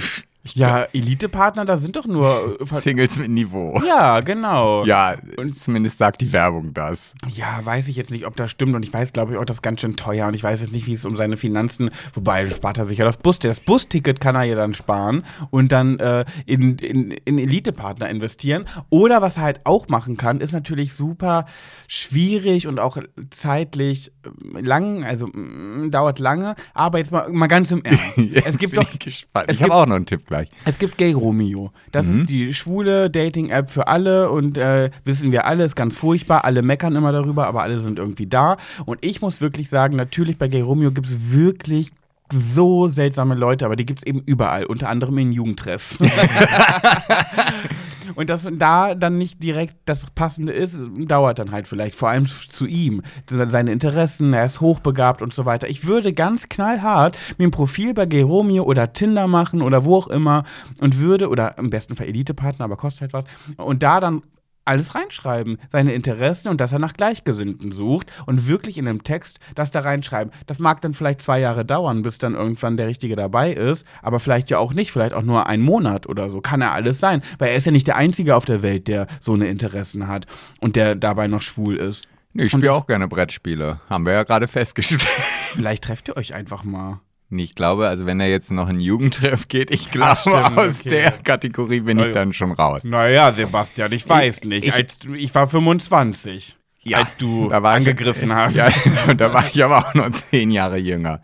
[0.44, 2.58] Ja, Elite-Partner, da sind doch nur.
[2.60, 3.80] äh, Singles mit Niveau.
[3.86, 4.84] Ja, genau.
[4.84, 5.14] Ja,
[5.54, 7.14] zumindest sagt die Werbung das.
[7.28, 8.74] Ja, weiß ich jetzt nicht, ob das stimmt.
[8.74, 10.26] Und ich weiß, glaube ich, auch, das ist ganz schön teuer.
[10.26, 11.90] Und ich weiß jetzt nicht, wie es um seine Finanzen.
[12.14, 13.50] Wobei spart er sich ja das Busticket.
[13.56, 18.64] Das Busticket kann er ja dann sparen und dann äh, in, in, in Elite-Partner investieren.
[18.90, 21.44] Oder was er halt auch machen kann, ist natürlich super
[21.86, 22.98] schwierig und auch
[23.30, 24.10] zeitlich
[24.56, 26.56] äh, lang, also mm, dauert lange.
[26.74, 28.18] Aber jetzt mal, mal ganz im Ernst.
[28.18, 28.92] es gibt bin doch.
[28.92, 29.46] ich gespannt.
[29.48, 30.48] es Ich habe auch noch einen Tipp gleich.
[30.64, 31.70] Es gibt Gay Romeo.
[31.92, 32.20] Das Mhm.
[32.22, 36.44] ist die schwule Dating-App für alle und äh, wissen wir alle, ist ganz furchtbar.
[36.44, 38.56] Alle meckern immer darüber, aber alle sind irgendwie da.
[38.86, 41.92] Und ich muss wirklich sagen, natürlich bei Gay Romeo gibt es wirklich
[42.54, 45.98] so seltsame Leute, aber die gibt es eben überall, unter anderem in Jugendtreffs.
[48.14, 52.26] Und dass da dann nicht direkt das Passende ist, dauert dann halt vielleicht, vor allem
[52.26, 53.02] zu ihm.
[53.28, 55.68] Seine Interessen, er ist hochbegabt und so weiter.
[55.68, 59.96] Ich würde ganz knallhart mir ein Profil bei Gay Romeo oder Tinder machen oder wo
[59.96, 60.44] auch immer
[60.80, 63.24] und würde, oder im besten Fall Elite-Partner, aber kostet halt was,
[63.56, 64.22] und da dann
[64.64, 69.38] alles reinschreiben, seine Interessen und dass er nach Gleichgesinnten sucht und wirklich in einem Text
[69.54, 70.32] das da reinschreiben.
[70.46, 74.20] Das mag dann vielleicht zwei Jahre dauern, bis dann irgendwann der Richtige dabei ist, aber
[74.20, 76.40] vielleicht ja auch nicht, vielleicht auch nur einen Monat oder so.
[76.40, 79.06] Kann er alles sein, weil er ist ja nicht der Einzige auf der Welt, der
[79.20, 80.26] so eine Interessen hat
[80.60, 82.08] und der dabei noch schwul ist.
[82.34, 83.80] Nee, ich spiele auch gerne Brettspiele.
[83.90, 85.02] Haben wir ja gerade festgestellt.
[85.54, 87.00] Vielleicht trefft ihr euch einfach mal.
[87.38, 90.88] Ich glaube, also wenn er jetzt noch in Jugendtreff geht, ich glaube, stimmt, aus okay.
[90.90, 92.84] der Kategorie bin Na ich dann schon raus.
[92.84, 94.64] Naja, Sebastian, ich weiß nicht.
[94.66, 98.54] ich- als, ich war 25, Ja, als du da war ich- angegriffen hast.
[98.56, 98.68] Ja,
[99.08, 101.20] und da war ich aber auch noch zehn Jahre jünger.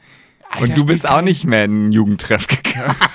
[0.50, 2.94] Alter, und du bist auch nicht mehr in einen Jugendtreff gegangen.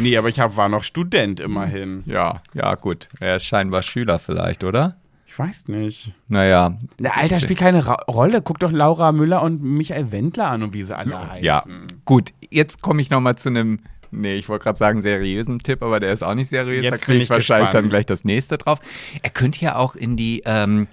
[0.00, 2.02] Nee, aber ich hab, war noch Student immerhin.
[2.06, 3.08] Ja, ja, gut.
[3.18, 4.96] Er ist scheinbar Schüler vielleicht, oder?
[5.38, 6.12] Weiß nicht.
[6.26, 8.42] Naja, Na, Alter, spielt keine Ra Rolle.
[8.42, 11.44] Guck doch Laura Müller und Michael Wendler an und wie sie alle heißen.
[11.44, 11.62] ja.
[12.04, 13.78] Gut, jetzt komme ich nochmal zu einem,
[14.10, 16.82] nee, ich wollte gerade sagen seriösen Tipp, aber der ist auch nicht seriös.
[16.82, 17.84] Jetzt da kriege ich ich wahrscheinlich gespannt.
[17.84, 18.80] dann gleich das nächste drauf.
[19.22, 20.88] Er könnte ja auch in die, ähm,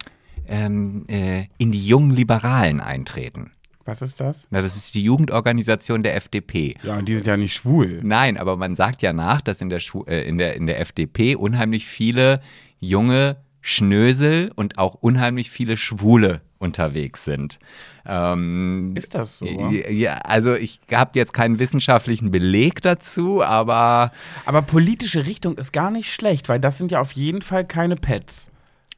[0.48, 3.52] ähm, äh, in die jungen Liberalen eintreten.
[3.84, 4.48] Was ist das?
[4.52, 6.76] Na, das ist die Jugendorganisation der FDP.
[6.84, 8.00] Ja, und die sind ja nicht schwul.
[8.04, 10.80] Nein, aber man sagt ja nach, dass in der, Schu äh, in der, in der
[10.80, 12.42] FDP unheimlich viele
[12.80, 13.38] junge
[13.68, 17.58] Schnösel und auch unheimlich viele Schwule unterwegs sind.
[18.06, 19.46] Ähm, Ist das so?
[19.48, 24.12] ja, also ich habe jetzt keinen wissenschaftlichen Beleg dazu, aber
[24.46, 27.96] Aber politische Richtung ist gar nicht schlecht, weil das sind ja auf jeden Fall keine
[27.96, 28.52] Pets.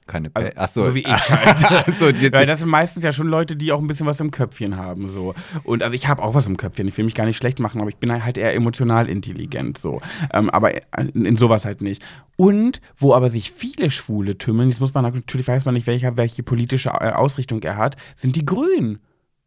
[0.08, 0.32] Keine.
[0.34, 1.96] Also, Ach so, so wie ich halt.
[1.96, 4.32] so, die, Weil das sind meistens ja schon Leute, die auch ein bisschen was im
[4.32, 5.10] Köpfchen haben.
[5.10, 5.36] So.
[5.64, 6.88] Und also ich habe auch was im Köpfchen.
[6.88, 9.78] Ich will mich gar nicht schlecht machen, aber ich bin halt eher emotional intelligent.
[9.78, 10.02] So.
[10.34, 12.04] Ähm, aber in, in sowas halt nicht.
[12.36, 16.18] Und wo aber sich viele Schwule tümmeln, jetzt muss man natürlich weiß man nicht, welcher,
[16.18, 19.00] welche politische äh, Ausrichtung er hat, sind die Grünen.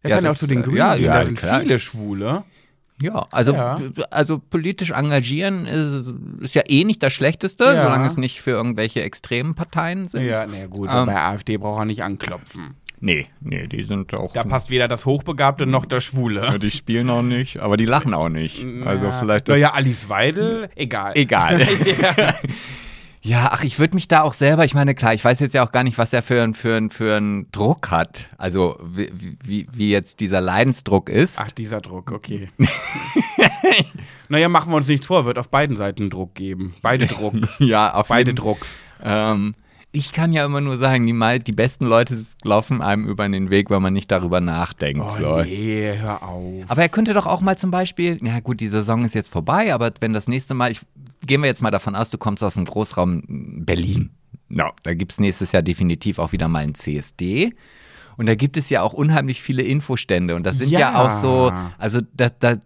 [0.02, 1.38] Er Ja, kann ja auch das, zu den äh, Grünen ja, gehen, ja, da sind
[1.38, 1.60] klar.
[1.60, 2.44] viele Schwule.
[3.02, 3.78] Ja, also, Ja.
[4.10, 7.82] also politisch engagieren ist, ist ja eh nicht das Schlechteste, Ja.
[7.84, 10.24] solange es nicht für irgendwelche extremen Parteien sind.
[10.24, 11.06] Ja, na gut, Ähm.
[11.06, 12.74] bei AfD braucht er nicht anklopfen.
[13.02, 14.34] Nee, nee, die sind auch.
[14.34, 16.58] Da passt weder das Hochbegabte noch der Schwule.
[16.58, 18.66] die spielen auch nicht, aber die lachen auch nicht.
[18.84, 19.48] Also vielleicht.
[19.48, 21.12] Naja, Alice Weidel, egal.
[21.16, 21.60] Egal.
[22.00, 22.34] ja.
[23.50, 25.72] Ach, ich würde mich da auch selber, ich meine, klar, ich weiß jetzt ja auch
[25.72, 28.28] gar nicht, was er für, ein- für, ein- für einen Druck hat.
[28.38, 29.10] Also, wie,
[29.44, 31.38] wie, wie jetzt dieser Leidensdruck ist.
[31.38, 32.48] Ach, dieser Druck, okay.
[34.28, 36.74] naja, machen wir uns nichts vor, wird auf beiden Seiten Druck geben.
[36.82, 37.34] Beide Druck.
[37.58, 38.84] ja, auf Beide jeden- Drucks.
[39.02, 39.54] Ähm,
[39.92, 43.50] ich kann ja immer nur sagen, die, mei- die besten Leute laufen einem über den
[43.50, 45.02] Weg, weil man nicht darüber nachdenkt.
[45.04, 45.42] Oh so.
[45.42, 46.64] nee, hör auf.
[46.68, 49.74] Aber er könnte doch auch mal zum Beispiel, ja gut, die Saison ist jetzt vorbei,
[49.74, 50.80] aber wenn das nächste Mal, ich,
[51.26, 53.22] gehen wir jetzt mal davon aus, du kommst aus dem Großraum
[53.64, 54.10] Berlin.
[54.48, 57.52] No, da gibt es nächstes Jahr definitiv auch wieder mal ein CSD.
[58.20, 60.36] Und da gibt es ja auch unheimlich viele Infostände.
[60.36, 61.02] Und das sind ja, Ja.
[61.02, 62.56] auch so, also da, da,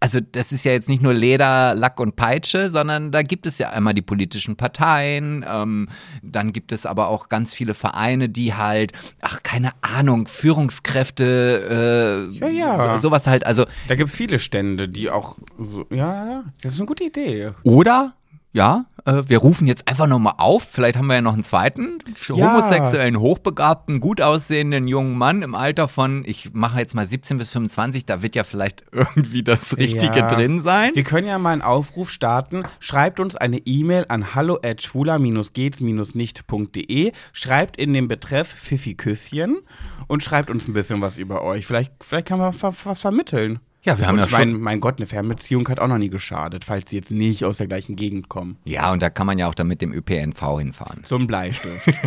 [0.00, 3.58] also das ist ja jetzt nicht nur Leder, Lack und Peitsche, sondern da gibt es
[3.58, 5.86] ja einmal die politischen Parteien, ähm,
[6.24, 8.90] dann gibt es aber auch ganz viele Vereine, die halt,
[9.22, 12.92] ach, keine Ahnung, Führungskräfte, äh, Ja, ja.
[12.96, 16.72] So, sowas halt, also, da gibt es viele Stände, die auch so, ja, ja, das
[16.74, 17.50] ist eine gute Idee.
[17.62, 18.14] oder,
[18.52, 21.98] ja, äh, wir rufen jetzt einfach nochmal auf, vielleicht haben wir ja noch einen zweiten,
[22.28, 22.36] Ja.
[22.54, 27.50] homosexuellen, hochbegabten, gut aussehenden jungen Mann im Alter von, ich mache jetzt mal 17 bis
[27.50, 30.26] 25, da wird ja vielleicht irgendwie das Richtige Ja.
[30.28, 30.92] drin sein.
[30.94, 32.62] Wir können ja mal einen Aufruf starten.
[32.80, 37.12] Schreibt uns eine E-Mail an hallo at schwuler-gehts-nicht.de.
[37.32, 39.58] Schreibt in den Betreff Pfiffi Küsschen
[40.06, 41.66] und schreibt uns ein bisschen was über euch.
[41.66, 43.60] Vielleicht, vielleicht kann man was vermitteln.
[43.88, 45.98] Ja, wir haben und ja ich mein, schon- mein Gott, eine Fernbeziehung hat auch noch
[45.98, 48.56] nie geschadet, falls sie jetzt nicht aus der gleichen Gegend kommen.
[48.64, 51.02] Ja, und da kann man ja auch dann mit dem ÖPNV hinfahren.
[51.10, 51.88] Ein Bleistift.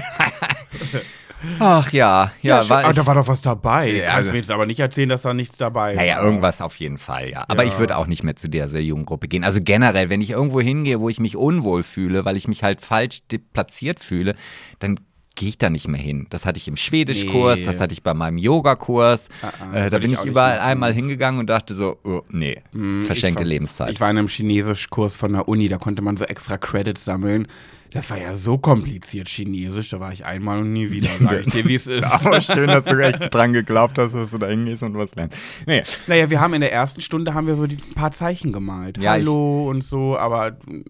[1.59, 2.69] Ach ja, ja, schön.
[2.69, 3.89] war Ah, ich, da war doch was dabei.
[3.89, 6.01] Ja, Kannst also- mir jetzt aber nicht erzählen, dass da nichts dabei war.
[6.03, 7.45] Naja, irgendwas auf jeden Fall, ja.
[7.47, 7.69] Aber Ja.
[7.69, 9.43] ich würde auch nicht mehr zu dieser Jugendgruppe gehen.
[9.43, 12.82] Also generell, wenn ich irgendwo hingehe, wo ich mich unwohl fühle, weil ich mich halt
[12.82, 13.22] falsch
[13.53, 14.35] platziert fühle,
[14.77, 14.99] dann
[15.36, 16.28] gehe ich da nicht mehr hin.
[16.30, 17.66] Das hatte ich im Schwedischkurs, Nee.
[17.66, 19.30] das hatte ich bei meinem Yogakurs.
[19.41, 22.62] ah, äh, da bin ich ich überall einmal hingegangen und dachte so, oh, nee,
[23.03, 23.91] verschenkte Ich Lebenszeit.
[23.91, 27.48] Ich war in einem Chinesischkurs von der Uni, da konnte man so extra Credits sammeln.
[27.93, 31.47] Das war ja so kompliziert Chinesisch, da war ich einmal und nie wieder, sag ich
[31.47, 32.05] dir, wie es ist.
[32.05, 35.38] Aber schön, dass du echt dran geglaubt hast, dass du da hingehst und was lernst.
[35.65, 38.53] Nee, Naja, wir haben in der ersten Stunde haben wir so die, ein paar Zeichen
[38.53, 38.97] gemalt.
[38.97, 40.84] Ja, Hallo und so, aber mm,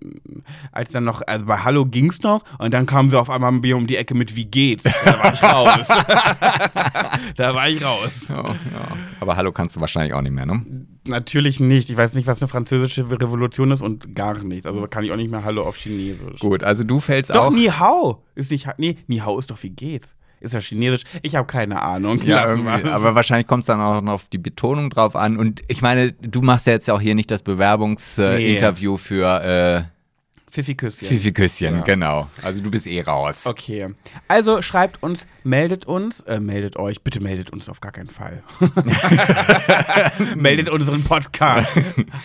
[0.72, 3.60] als dann noch, also bei Hallo ging's noch und dann kamen sie auf einmal bei
[3.61, 4.84] mir um die Ecke mit Wie geht's?
[4.84, 5.88] Da war ich raus.
[7.36, 8.28] da war ich raus.
[8.30, 8.56] oh, ja.
[9.19, 10.64] aber hallo kannst du wahrscheinlich auch nicht mehr, ne?
[11.03, 11.90] Natürlich nicht.
[11.90, 14.68] Ich weiß nicht, was eine französische Revolution ist und gar nichts.
[14.68, 16.40] Also kann ich auch nicht mehr Hallo auf Chinesisch.
[16.40, 17.52] Gut, also du fällst Doch, auch.
[17.52, 18.24] Ni Hao.
[18.36, 20.16] Ist nicht, nee, Ni Hao ist doch Wie geht's?
[20.40, 21.04] Ist ja Chinesisch.
[21.22, 22.20] Ich habe keine Ahnung.
[22.24, 25.38] Ja, aber wahrscheinlich kommt es dann auch noch auf die Betonung drauf an.
[25.38, 28.48] Und ich meine, du machst ja jetzt auch hier nicht das Bewerbungsinterview Nee.
[28.50, 29.40] äh, Interview für
[30.76, 31.06] Küsschen.
[31.06, 31.82] äh, Fifi Küsschen, Ja.
[31.82, 32.28] genau.
[32.42, 33.46] Also du bist eh raus.
[33.46, 33.94] Okay.
[34.28, 38.42] Also schreibt uns, meldet uns, äh, meldet euch, bitte meldet uns auf gar keinen Fall.
[40.36, 41.80] meldet unseren Podcast.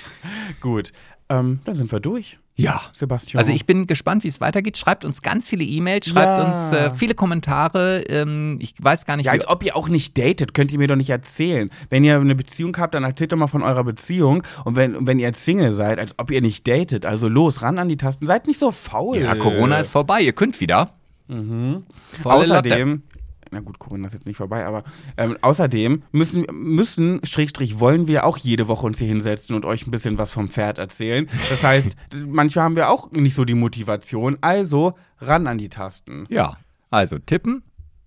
[0.60, 0.92] Gut.
[1.28, 2.38] Ähm, dann sind wir durch.
[2.58, 2.80] Ja.
[2.94, 3.38] Sebastian.
[3.38, 4.78] Also ich bin gespannt, wie es weitergeht.
[4.78, 6.52] Schreibt uns ganz viele E-Mails, schreibt Ja.
[6.52, 8.02] uns äh, viele Kommentare.
[8.08, 10.88] Ähm, ich weiß gar nicht, Ja, als ob ihr auch nicht datet, könnt ihr mir
[10.88, 11.68] doch nicht erzählen.
[11.90, 14.42] Wenn ihr eine Beziehung habt, dann erzählt doch mal von eurer Beziehung.
[14.64, 17.04] Und wenn, wenn ihr jetzt Single seid, als ob ihr nicht datet.
[17.04, 18.26] Also los, ran an die Tasten.
[18.26, 19.18] Seid nicht so faul.
[19.18, 20.22] ja, Corona ist vorbei.
[20.22, 20.92] Ihr könnt wieder.
[21.28, 21.82] Mhm.
[22.24, 23.02] Außerdem,
[23.50, 24.84] na gut, Corona ist jetzt nicht vorbei, aber
[25.16, 29.86] ähm, außerdem müssen, müssen, Schrägstrich, wollen wir auch jede Woche uns hier hinsetzen und euch
[29.86, 31.28] ein bisschen was vom Pferd erzählen.
[31.50, 31.96] Das heißt,
[32.26, 34.38] manchmal haben wir auch nicht so die Motivation.
[34.40, 36.26] Also ran an die Tasten.
[36.28, 36.56] Ja.
[36.90, 37.62] Also tippen.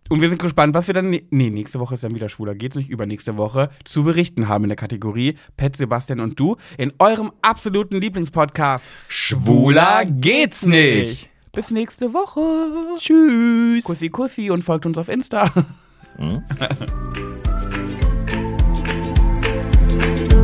[0.10, 2.76] Und wir sind gespannt, was wir dann, nee, nächste Woche ist dann wieder schwuler, geht's
[2.76, 7.32] nicht, übernächste Woche zu berichten haben in der Kategorie Pet, Sebastian und du in eurem
[7.44, 8.88] absoluten Lieblingspodcast.
[9.08, 11.30] Schwuler geht's nicht.
[11.60, 12.96] Bis nächste Woche.
[12.98, 13.84] Tschüss.
[13.84, 15.52] Kussi, Kussi und folgt uns auf Insta.
[16.16, 16.42] Hm?